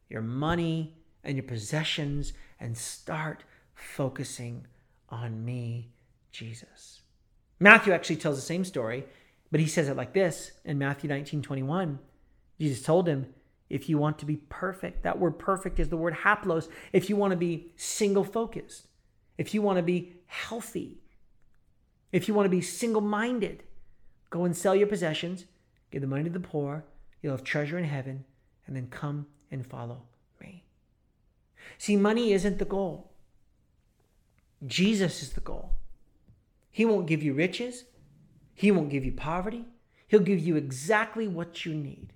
your 0.09 0.23
money, 0.23 0.97
and 1.25 1.37
your 1.37 1.45
possessions 1.45 2.33
and 2.59 2.77
start 2.77 3.45
focusing 3.75 4.67
on 5.09 5.45
me, 5.45 5.91
Jesus. 6.31 7.03
Matthew 7.61 7.93
actually 7.93 8.17
tells 8.17 8.37
the 8.37 8.43
same 8.43 8.65
story, 8.65 9.05
but 9.51 9.61
he 9.61 9.67
says 9.67 9.89
it 9.89 9.97
like 9.97 10.15
this 10.15 10.53
in 10.65 10.79
Matthew 10.79 11.09
19 11.09 11.43
21. 11.43 11.99
Jesus 12.59 12.83
told 12.83 13.09
him, 13.09 13.27
if 13.69 13.89
you 13.89 13.99
want 13.99 14.19
to 14.19 14.27
be 14.27 14.37
perfect, 14.37 15.03
that 15.03 15.19
word 15.19 15.39
perfect 15.39 15.81
is 15.81 15.89
the 15.89 15.97
word 15.97 16.15
haplos. 16.15 16.69
If 16.93 17.09
you 17.09 17.17
want 17.17 17.31
to 17.31 17.37
be 17.37 17.73
single 17.77 18.25
focused, 18.25 18.87
if 19.39 19.55
you 19.55 19.63
want 19.63 19.79
to 19.79 19.83
be 19.83 20.13
healthy, 20.27 20.99
if 22.13 22.29
you 22.29 22.35
want 22.35 22.47
to 22.47 22.51
be 22.51 22.61
single 22.61 23.01
minded, 23.01 23.63
go 24.29 24.45
and 24.45 24.57
sell 24.57 24.75
your 24.75 24.87
possessions, 24.87 25.47
give 25.91 26.03
the 26.03 26.07
money 26.07 26.25
to 26.25 26.31
the 26.31 26.41
poor, 26.41 26.85
you'll 27.23 27.33
have 27.33 27.45
treasure 27.45 27.79
in 27.79 27.85
heaven, 27.85 28.25
and 28.67 28.77
then 28.77 28.89
come 28.89 29.27
and 29.51 29.67
follow 29.67 30.03
See, 31.79 31.97
money 31.97 32.33
isn't 32.33 32.59
the 32.59 32.65
goal. 32.65 33.13
Jesus 34.67 35.23
is 35.23 35.33
the 35.33 35.41
goal. 35.41 35.73
He 36.71 36.85
won't 36.85 37.07
give 37.07 37.23
you 37.23 37.35
riches. 37.35 37.85
He 38.55 38.71
won't 38.71 38.91
give 38.91 39.05
you 39.05 39.13
poverty. 39.13 39.67
He'll 40.07 40.21
give 40.21 40.39
you 40.39 40.57
exactly 40.57 41.27
what 41.27 41.65
you 41.65 41.75
need. 41.75 42.13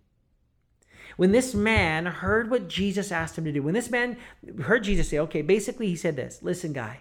When 1.16 1.32
this 1.32 1.54
man 1.54 2.06
heard 2.06 2.50
what 2.50 2.68
Jesus 2.68 3.10
asked 3.10 3.38
him 3.38 3.44
to 3.44 3.52
do, 3.52 3.62
when 3.62 3.74
this 3.74 3.90
man 3.90 4.18
heard 4.62 4.84
Jesus 4.84 5.08
say, 5.08 5.18
okay, 5.18 5.42
basically 5.42 5.88
he 5.88 5.96
said 5.96 6.16
this 6.16 6.40
listen, 6.42 6.72
guy, 6.72 7.00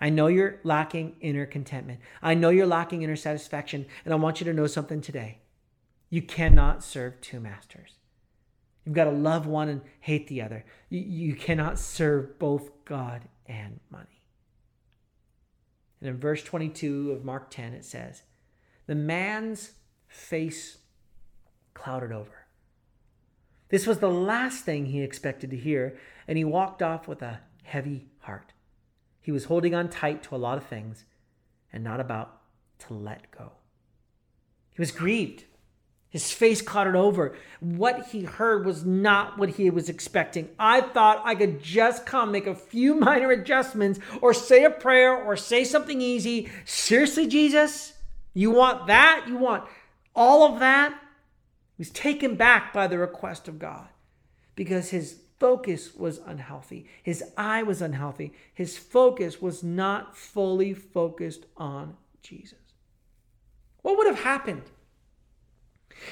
I 0.00 0.10
know 0.10 0.26
you're 0.26 0.58
lacking 0.64 1.16
inner 1.20 1.46
contentment. 1.46 2.00
I 2.20 2.34
know 2.34 2.50
you're 2.50 2.66
lacking 2.66 3.02
inner 3.02 3.16
satisfaction. 3.16 3.86
And 4.04 4.12
I 4.12 4.16
want 4.16 4.40
you 4.40 4.44
to 4.46 4.52
know 4.52 4.66
something 4.66 5.00
today. 5.00 5.38
You 6.10 6.22
cannot 6.22 6.82
serve 6.82 7.20
two 7.20 7.40
masters. 7.40 7.98
You've 8.84 8.94
got 8.94 9.04
to 9.04 9.10
love 9.10 9.46
one 9.46 9.68
and 9.68 9.82
hate 10.00 10.26
the 10.28 10.42
other. 10.42 10.64
You, 10.88 11.00
you 11.00 11.34
cannot 11.34 11.78
serve 11.78 12.38
both 12.38 12.84
God 12.84 13.22
and 13.46 13.80
money. 13.90 14.22
And 16.00 16.10
in 16.10 16.18
verse 16.18 16.42
22 16.42 17.12
of 17.12 17.24
Mark 17.24 17.50
10, 17.50 17.74
it 17.74 17.84
says, 17.84 18.22
The 18.86 18.96
man's 18.96 19.72
face 20.08 20.78
clouded 21.74 22.12
over. 22.12 22.46
This 23.68 23.86
was 23.86 23.98
the 23.98 24.10
last 24.10 24.64
thing 24.64 24.86
he 24.86 25.00
expected 25.00 25.50
to 25.50 25.56
hear, 25.56 25.96
and 26.26 26.36
he 26.36 26.44
walked 26.44 26.82
off 26.82 27.08
with 27.08 27.22
a 27.22 27.40
heavy 27.62 28.08
heart. 28.18 28.52
He 29.20 29.30
was 29.32 29.44
holding 29.44 29.74
on 29.74 29.88
tight 29.88 30.24
to 30.24 30.34
a 30.34 30.36
lot 30.36 30.58
of 30.58 30.66
things 30.66 31.04
and 31.72 31.84
not 31.84 32.00
about 32.00 32.40
to 32.80 32.94
let 32.94 33.30
go. 33.30 33.52
He 34.72 34.82
was 34.82 34.90
grieved. 34.90 35.44
His 36.12 36.30
face 36.30 36.60
clouded 36.60 36.94
over. 36.94 37.34
What 37.60 38.08
he 38.08 38.24
heard 38.24 38.66
was 38.66 38.84
not 38.84 39.38
what 39.38 39.48
he 39.48 39.70
was 39.70 39.88
expecting. 39.88 40.50
I 40.58 40.82
thought 40.82 41.22
I 41.24 41.34
could 41.34 41.62
just 41.62 42.04
come, 42.04 42.30
make 42.30 42.46
a 42.46 42.54
few 42.54 42.94
minor 43.00 43.30
adjustments, 43.30 43.98
or 44.20 44.34
say 44.34 44.62
a 44.64 44.70
prayer, 44.70 45.16
or 45.16 45.38
say 45.38 45.64
something 45.64 46.02
easy. 46.02 46.50
Seriously, 46.66 47.26
Jesus? 47.26 47.94
You 48.34 48.50
want 48.50 48.88
that? 48.88 49.24
You 49.26 49.38
want 49.38 49.64
all 50.14 50.52
of 50.52 50.60
that? 50.60 50.92
He 50.92 51.80
was 51.80 51.90
taken 51.90 52.36
back 52.36 52.74
by 52.74 52.86
the 52.88 52.98
request 52.98 53.48
of 53.48 53.58
God 53.58 53.88
because 54.54 54.90
his 54.90 55.16
focus 55.40 55.94
was 55.94 56.20
unhealthy. 56.26 56.84
His 57.02 57.24
eye 57.38 57.62
was 57.62 57.80
unhealthy. 57.80 58.34
His 58.52 58.76
focus 58.76 59.40
was 59.40 59.62
not 59.62 60.14
fully 60.14 60.74
focused 60.74 61.46
on 61.56 61.96
Jesus. 62.22 62.58
What 63.80 63.96
would 63.96 64.06
have 64.08 64.20
happened? 64.20 64.64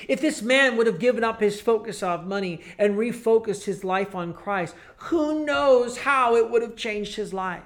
If 0.09 0.20
this 0.20 0.43
man 0.43 0.76
would 0.76 0.86
have 0.86 0.99
given 0.99 1.24
up 1.24 1.41
his 1.41 1.61
focus 1.61 2.03
of 2.03 2.26
money 2.26 2.61
and 2.78 2.97
refocused 2.97 3.64
his 3.64 3.84
life 3.84 4.14
on 4.14 4.34
Christ, 4.34 4.74
who 4.97 5.45
knows 5.45 5.99
how 5.99 6.36
it 6.36 6.51
would 6.51 6.62
have 6.62 6.76
changed 6.76 7.16
his 7.16 7.32
life? 7.32 7.64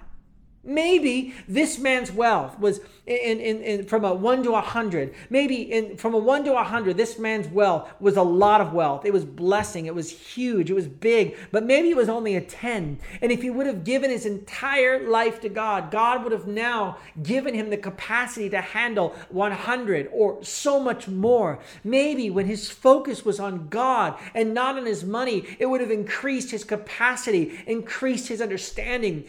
Maybe 0.65 1.35
this 1.47 1.79
man's 1.79 2.11
wealth 2.11 2.59
was 2.59 2.81
in, 3.07 3.39
in, 3.39 3.63
in, 3.63 3.87
from 3.87 4.05
a 4.05 4.15
1 4.15 4.45
to 4.45 4.51
a 4.51 4.53
100. 4.53 5.15
Maybe 5.29 5.57
in, 5.57 5.97
from 5.97 6.15
a 6.15 6.19
1 6.19 6.45
to 6.45 6.53
a 6.53 6.55
100, 6.55 6.97
this 6.97 7.19
man's 7.19 7.49
wealth 7.49 7.91
was 8.01 8.17
a 8.17 8.23
lot 8.23 8.63
of 8.63 8.73
wealth. 8.73 9.05
It 9.05 9.13
was 9.13 9.25
blessing. 9.25 9.87
It 9.87 9.95
was 9.95 10.11
huge. 10.11 10.71
It 10.71 10.75
was 10.75 10.89
big. 10.89 11.37
But 11.53 11.65
maybe 11.65 11.91
it 11.91 11.97
was 11.97 12.09
only 12.09 12.35
a 12.35 12.41
10. 12.41 12.99
And 13.21 13.31
if 13.31 13.43
he 13.43 13.51
would 13.51 13.67
have 13.67 13.85
given 13.85 14.11
his 14.11 14.25
entire 14.25 15.07
life 15.07 15.41
to 15.43 15.51
God, 15.51 15.91
God 15.91 16.23
would 16.23 16.33
have 16.33 16.47
now 16.47 16.97
given 17.23 17.53
him 17.55 17.69
the 17.69 17.77
capacity 17.77 18.49
to 18.51 18.61
handle 18.61 19.11
100 19.29 20.09
or 20.13 20.43
so 20.43 20.81
much 20.81 21.07
more. 21.07 21.59
Maybe 21.83 22.31
when 22.31 22.47
his 22.47 22.71
focus 22.71 23.25
was 23.25 23.39
on 23.39 23.69
God 23.69 24.19
and 24.33 24.55
not 24.55 24.79
on 24.79 24.87
his 24.87 25.05
money, 25.05 25.45
it 25.59 25.67
would 25.67 25.83
have 25.83 25.91
increased 25.91 26.51
his 26.51 26.65
capacity, 26.65 27.61
increased 27.67 28.29
his 28.29 28.41
understanding, 28.41 29.25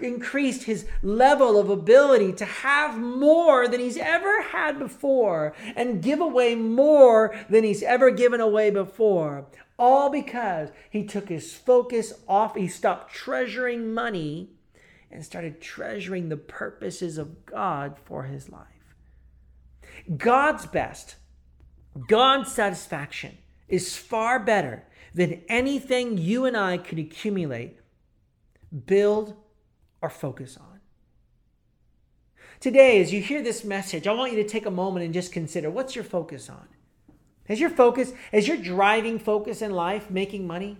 increased 0.00 0.62
his 0.62 0.75
his 0.76 0.86
level 1.02 1.58
of 1.58 1.70
ability 1.70 2.32
to 2.34 2.44
have 2.44 2.98
more 2.98 3.66
than 3.66 3.80
he's 3.80 3.96
ever 3.96 4.42
had 4.42 4.78
before 4.78 5.54
and 5.74 6.02
give 6.02 6.20
away 6.20 6.54
more 6.54 7.34
than 7.48 7.64
he's 7.64 7.82
ever 7.82 8.10
given 8.10 8.40
away 8.40 8.70
before. 8.70 9.46
All 9.78 10.10
because 10.10 10.70
he 10.90 11.04
took 11.04 11.28
his 11.28 11.54
focus 11.54 12.12
off, 12.28 12.56
he 12.56 12.68
stopped 12.68 13.14
treasuring 13.14 13.94
money 13.94 14.50
and 15.10 15.24
started 15.24 15.60
treasuring 15.60 16.28
the 16.28 16.36
purposes 16.36 17.16
of 17.16 17.46
God 17.46 17.96
for 18.04 18.24
his 18.24 18.50
life. 18.50 18.66
God's 20.16 20.66
best, 20.66 21.16
God's 22.06 22.52
satisfaction 22.52 23.38
is 23.68 23.96
far 23.96 24.38
better 24.38 24.84
than 25.14 25.42
anything 25.48 26.18
you 26.18 26.44
and 26.44 26.56
I 26.56 26.76
could 26.76 26.98
accumulate, 26.98 27.78
build, 28.86 29.34
or 30.06 30.10
focus 30.10 30.56
on. 30.56 30.80
Today, 32.60 33.00
as 33.02 33.12
you 33.12 33.20
hear 33.20 33.42
this 33.42 33.64
message, 33.64 34.06
I 34.06 34.12
want 34.12 34.32
you 34.32 34.40
to 34.42 34.48
take 34.48 34.64
a 34.64 34.70
moment 34.70 35.04
and 35.04 35.12
just 35.12 35.32
consider 35.32 35.68
what's 35.68 35.96
your 35.96 36.04
focus 36.04 36.48
on? 36.48 36.68
Is 37.48 37.60
your 37.60 37.70
focus, 37.70 38.12
is 38.32 38.46
your 38.46 38.56
driving 38.56 39.18
focus 39.18 39.62
in 39.62 39.72
life 39.72 40.08
making 40.08 40.46
money? 40.46 40.78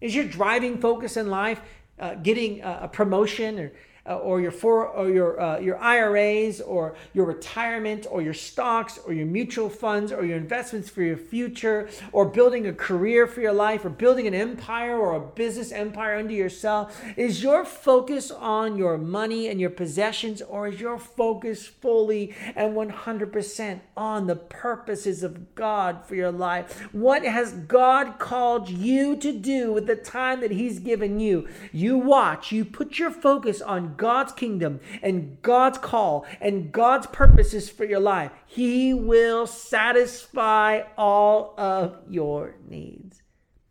Is 0.00 0.14
your 0.14 0.24
driving 0.24 0.80
focus 0.80 1.16
in 1.16 1.30
life 1.30 1.60
uh, 2.00 2.16
getting 2.16 2.62
a, 2.62 2.80
a 2.82 2.88
promotion 2.88 3.60
or 3.60 3.72
uh, 4.06 4.16
or 4.16 4.40
your 4.40 4.50
for 4.50 4.86
or 4.86 5.08
your 5.08 5.40
uh, 5.40 5.58
your 5.58 5.78
IRAs 5.78 6.60
or 6.60 6.94
your 7.12 7.24
retirement 7.24 8.06
or 8.10 8.20
your 8.20 8.34
stocks 8.34 8.98
or 9.06 9.12
your 9.12 9.26
mutual 9.26 9.70
funds 9.70 10.12
or 10.12 10.24
your 10.24 10.36
investments 10.36 10.90
for 10.90 11.02
your 11.02 11.16
future 11.16 11.88
or 12.12 12.26
building 12.26 12.66
a 12.66 12.72
career 12.72 13.26
for 13.26 13.40
your 13.40 13.52
life 13.52 13.84
or 13.84 13.90
building 13.90 14.26
an 14.26 14.34
empire 14.34 14.98
or 14.98 15.14
a 15.14 15.20
business 15.20 15.72
empire 15.72 16.16
under 16.16 16.34
yourself. 16.34 17.02
Is 17.16 17.42
your 17.42 17.64
focus 17.64 18.30
on 18.30 18.76
your 18.76 18.98
money 18.98 19.48
and 19.48 19.60
your 19.60 19.70
possessions 19.70 20.42
or 20.42 20.68
is 20.68 20.80
your 20.80 20.98
focus 20.98 21.66
fully 21.66 22.34
and 22.54 22.74
100% 22.74 23.80
on 23.96 24.26
the 24.26 24.36
purposes 24.36 25.22
of 25.22 25.54
God 25.54 26.04
for 26.04 26.14
your 26.14 26.32
life? 26.32 26.88
What 26.92 27.24
has 27.24 27.52
God 27.52 28.18
called 28.18 28.68
you 28.68 29.16
to 29.16 29.32
do 29.32 29.72
with 29.72 29.86
the 29.86 29.96
time 29.96 30.40
that 30.40 30.50
he's 30.50 30.78
given 30.78 31.20
you? 31.20 31.48
You 31.72 31.96
watch 31.96 32.52
you 32.52 32.64
put 32.64 32.98
your 32.98 33.10
focus 33.10 33.60
on 33.62 33.93
God's 33.96 34.32
kingdom 34.32 34.80
and 35.02 35.40
God's 35.42 35.78
call 35.78 36.26
and 36.40 36.72
God's 36.72 37.06
purposes 37.06 37.68
for 37.68 37.84
your 37.84 38.00
life, 38.00 38.32
He 38.46 38.94
will 38.94 39.46
satisfy 39.46 40.82
all 40.96 41.54
of 41.58 41.98
your 42.08 42.56
needs. 42.68 43.22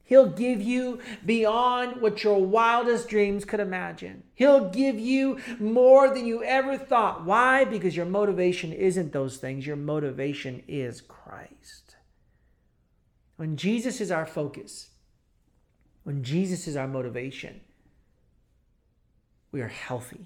He'll 0.05 0.29
give 0.29 0.61
you 0.61 0.99
beyond 1.25 2.01
what 2.01 2.23
your 2.23 2.43
wildest 2.43 3.07
dreams 3.07 3.45
could 3.45 3.59
imagine. 3.59 4.23
He'll 4.35 4.69
give 4.69 4.99
you 4.99 5.39
more 5.59 6.13
than 6.13 6.27
you 6.27 6.43
ever 6.43 6.77
thought. 6.77 7.25
Why? 7.25 7.63
Because 7.63 7.95
your 7.95 8.05
motivation 8.05 8.73
isn't 8.73 9.13
those 9.13 9.37
things, 9.37 9.65
your 9.65 9.77
motivation 9.77 10.61
is 10.67 11.01
Christ. 11.01 11.95
When 13.37 13.57
Jesus 13.57 13.99
is 14.01 14.11
our 14.11 14.25
focus, 14.25 14.89
when 16.03 16.23
Jesus 16.23 16.67
is 16.67 16.75
our 16.75 16.87
motivation, 16.87 17.61
we 19.53 19.61
are 19.61 19.69
healthy. 19.69 20.25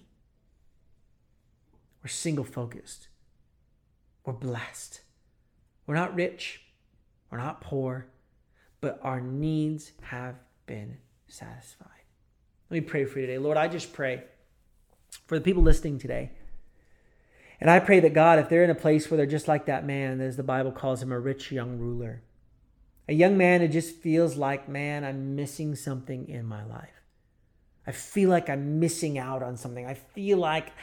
We're 2.02 2.08
single 2.08 2.46
focused. 2.46 3.10
We're 4.26 4.34
blessed. 4.34 5.02
We're 5.86 5.96
not 5.96 6.16
rich. 6.16 6.62
We're 7.30 7.38
not 7.38 7.62
poor. 7.62 8.08
But 8.80 9.00
our 9.04 9.20
needs 9.20 9.92
have 10.02 10.36
been 10.66 10.98
satisfied. 11.28 11.88
Let 12.70 12.76
me 12.76 12.82
pray 12.82 13.06
for 13.06 13.20
you 13.20 13.28
today. 13.28 13.38
Lord, 13.38 13.58
I 13.58 13.68
just 13.68 13.94
pray 13.94 14.24
for 15.28 15.38
the 15.38 15.44
people 15.44 15.62
listening 15.62 16.00
today. 16.00 16.32
And 17.60 17.70
I 17.70 17.80
pray 17.80 18.00
that 18.00 18.14
God, 18.14 18.40
if 18.40 18.48
they're 18.48 18.64
in 18.64 18.70
a 18.70 18.76
place 18.76 19.12
where 19.12 19.18
they're 19.18 19.26
just 19.26 19.48
like 19.48 19.66
that 19.66 19.86
man, 19.86 20.22
as 20.22 20.38
the 20.38 20.44
Bible 20.44 20.72
calls 20.72 21.02
him, 21.02 21.12
a 21.12 21.20
rich 21.20 21.52
young 21.52 21.78
ruler, 21.78 22.22
a 23.10 23.14
young 23.14 23.38
man 23.38 23.60
who 23.62 23.68
just 23.68 23.96
feels 23.96 24.38
like, 24.38 24.70
man, 24.70 25.04
I'm 25.04 25.36
missing 25.36 25.76
something 25.76 26.30
in 26.30 26.46
my 26.46 26.64
life. 26.64 26.97
I 27.88 27.94
feel 27.94 28.30
like 28.30 28.50
I'm 28.50 28.80
missing 28.80 29.18
out 29.18 29.42
on 29.42 29.56
something. 29.56 29.86
I 29.86 29.94
feel 29.94 30.38
like 30.38 30.74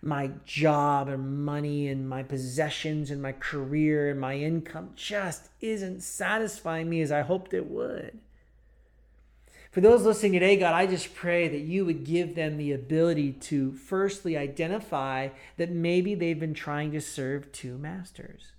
my 0.00 0.30
job 0.44 1.08
and 1.08 1.44
money 1.44 1.88
and 1.88 2.08
my 2.08 2.22
possessions 2.22 3.10
and 3.10 3.20
my 3.20 3.32
career 3.32 4.10
and 4.10 4.18
my 4.18 4.36
income 4.36 4.90
just 4.96 5.48
isn't 5.60 6.02
satisfying 6.02 6.88
me 6.88 7.02
as 7.02 7.12
I 7.12 7.20
hoped 7.20 7.54
it 7.54 7.70
would. 7.70 8.18
For 9.70 9.80
those 9.80 10.04
listening 10.04 10.32
today, 10.32 10.56
God, 10.56 10.72
I 10.72 10.86
just 10.86 11.14
pray 11.14 11.48
that 11.48 11.58
you 11.58 11.84
would 11.84 12.04
give 12.04 12.34
them 12.34 12.56
the 12.56 12.72
ability 12.72 13.32
to 13.32 13.72
firstly 13.72 14.36
identify 14.36 15.30
that 15.56 15.70
maybe 15.70 16.14
they've 16.14 16.38
been 16.38 16.54
trying 16.54 16.92
to 16.92 17.00
serve 17.00 17.50
two 17.50 17.76
masters. 17.76 18.53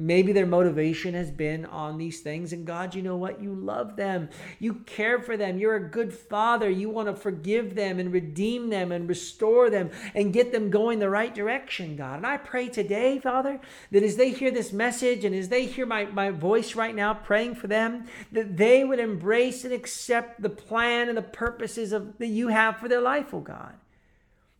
Maybe 0.00 0.32
their 0.32 0.46
motivation 0.46 1.14
has 1.14 1.28
been 1.28 1.66
on 1.66 1.98
these 1.98 2.20
things. 2.20 2.52
And 2.52 2.64
God, 2.64 2.94
you 2.94 3.02
know 3.02 3.16
what? 3.16 3.42
You 3.42 3.52
love 3.52 3.96
them. 3.96 4.28
You 4.60 4.74
care 4.74 5.18
for 5.18 5.36
them. 5.36 5.58
You're 5.58 5.74
a 5.74 5.90
good 5.90 6.14
father. 6.14 6.70
You 6.70 6.88
want 6.88 7.08
to 7.08 7.16
forgive 7.16 7.74
them 7.74 7.98
and 7.98 8.12
redeem 8.12 8.70
them 8.70 8.92
and 8.92 9.08
restore 9.08 9.70
them 9.70 9.90
and 10.14 10.32
get 10.32 10.52
them 10.52 10.70
going 10.70 11.00
the 11.00 11.10
right 11.10 11.34
direction, 11.34 11.96
God. 11.96 12.18
And 12.18 12.26
I 12.26 12.36
pray 12.36 12.68
today, 12.68 13.18
Father, 13.18 13.60
that 13.90 14.04
as 14.04 14.14
they 14.14 14.30
hear 14.30 14.52
this 14.52 14.72
message 14.72 15.24
and 15.24 15.34
as 15.34 15.48
they 15.48 15.66
hear 15.66 15.84
my, 15.84 16.04
my 16.04 16.30
voice 16.30 16.76
right 16.76 16.94
now 16.94 17.12
praying 17.12 17.56
for 17.56 17.66
them, 17.66 18.04
that 18.30 18.56
they 18.56 18.84
would 18.84 19.00
embrace 19.00 19.64
and 19.64 19.74
accept 19.74 20.40
the 20.40 20.48
plan 20.50 21.08
and 21.08 21.18
the 21.18 21.22
purposes 21.22 21.92
of 21.92 22.16
that 22.18 22.28
you 22.28 22.48
have 22.48 22.76
for 22.76 22.88
their 22.88 23.00
life, 23.00 23.34
oh 23.34 23.40
God. 23.40 23.74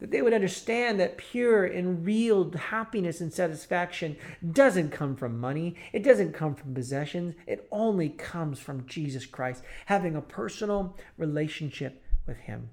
That 0.01 0.11
they 0.11 0.22
would 0.22 0.32
understand 0.32 1.01
that 1.01 1.18
pure 1.18 1.64
and 1.64 2.05
real 2.05 2.51
happiness 2.53 3.20
and 3.20 3.32
satisfaction 3.32 4.16
doesn't 4.53 4.90
come 4.90 5.16
from 5.16 5.40
money, 5.40 5.74
it 5.92 6.03
doesn't 6.03 6.32
come 6.32 6.55
from 6.55 6.74
possessions, 6.74 7.34
it 7.46 7.66
only 7.72 8.09
comes 8.09 8.59
from 8.61 8.86
Jesus 8.86 9.26
Christ, 9.26 9.62
having 9.86 10.14
a 10.14 10.20
personal 10.20 10.96
relationship 11.16 12.03
with 12.26 12.38
Him. 12.38 12.70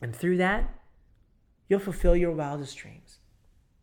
And 0.00 0.14
through 0.14 0.36
that, 0.38 0.74
you'll 1.68 1.80
fulfill 1.80 2.16
your 2.16 2.32
wildest 2.32 2.76
dreams. 2.76 3.18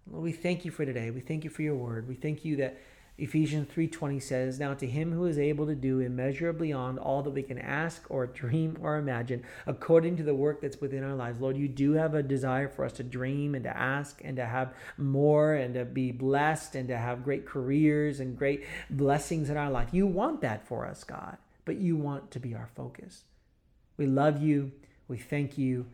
Lord, 0.05 0.23
we 0.23 0.31
thank 0.31 0.65
you 0.65 0.71
for 0.71 0.85
today. 0.85 1.09
We 1.09 1.21
thank 1.21 1.43
you 1.43 1.49
for 1.49 1.61
your 1.61 1.75
word. 1.75 2.07
We 2.07 2.15
thank 2.15 2.45
you 2.45 2.57
that 2.57 2.79
Ephesians 3.15 3.67
3:20 3.67 4.19
says, 4.19 4.59
"Now 4.59 4.73
to 4.73 4.87
him 4.87 5.11
who 5.11 5.25
is 5.25 5.37
able 5.37 5.67
to 5.67 5.75
do 5.75 5.99
immeasurably 5.99 6.69
beyond 6.69 6.97
all 6.97 7.21
that 7.21 7.29
we 7.29 7.43
can 7.43 7.59
ask 7.59 8.09
or 8.09 8.25
dream 8.25 8.75
or 8.81 8.97
imagine, 8.97 9.43
according 9.67 10.17
to 10.17 10.23
the 10.23 10.33
work 10.33 10.61
that's 10.61 10.81
within 10.81 11.03
our 11.03 11.13
lives." 11.13 11.39
Lord, 11.39 11.55
you 11.55 11.67
do 11.67 11.91
have 11.93 12.15
a 12.15 12.23
desire 12.23 12.67
for 12.67 12.85
us 12.85 12.93
to 12.93 13.03
dream 13.03 13.53
and 13.53 13.63
to 13.65 13.77
ask 13.77 14.19
and 14.23 14.35
to 14.37 14.45
have 14.45 14.73
more 14.97 15.53
and 15.53 15.75
to 15.75 15.85
be 15.85 16.11
blessed 16.11 16.73
and 16.75 16.87
to 16.87 16.97
have 16.97 17.23
great 17.23 17.45
careers 17.45 18.19
and 18.19 18.35
great 18.35 18.63
blessings 18.89 19.49
in 19.49 19.57
our 19.57 19.69
life. 19.69 19.93
You 19.93 20.07
want 20.07 20.41
that 20.41 20.65
for 20.65 20.87
us, 20.87 21.03
God, 21.03 21.37
but 21.65 21.77
you 21.77 21.95
want 21.95 22.31
to 22.31 22.39
be 22.39 22.55
our 22.55 22.67
focus. 22.75 23.25
We 23.95 24.07
love 24.07 24.41
you. 24.41 24.71
We 25.07 25.19
thank 25.19 25.57
you. 25.57 25.85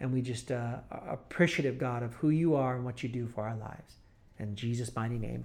And 0.00 0.12
we 0.12 0.22
just 0.22 0.50
uh, 0.50 0.78
are 0.90 1.10
appreciative, 1.12 1.78
God, 1.78 2.02
of 2.02 2.14
who 2.14 2.30
you 2.30 2.56
are 2.56 2.74
and 2.74 2.84
what 2.84 3.04
you 3.04 3.08
do 3.08 3.28
for 3.28 3.44
our 3.44 3.56
lives. 3.56 3.94
In 4.40 4.56
Jesus' 4.56 4.94
mighty 4.94 5.18
name. 5.18 5.44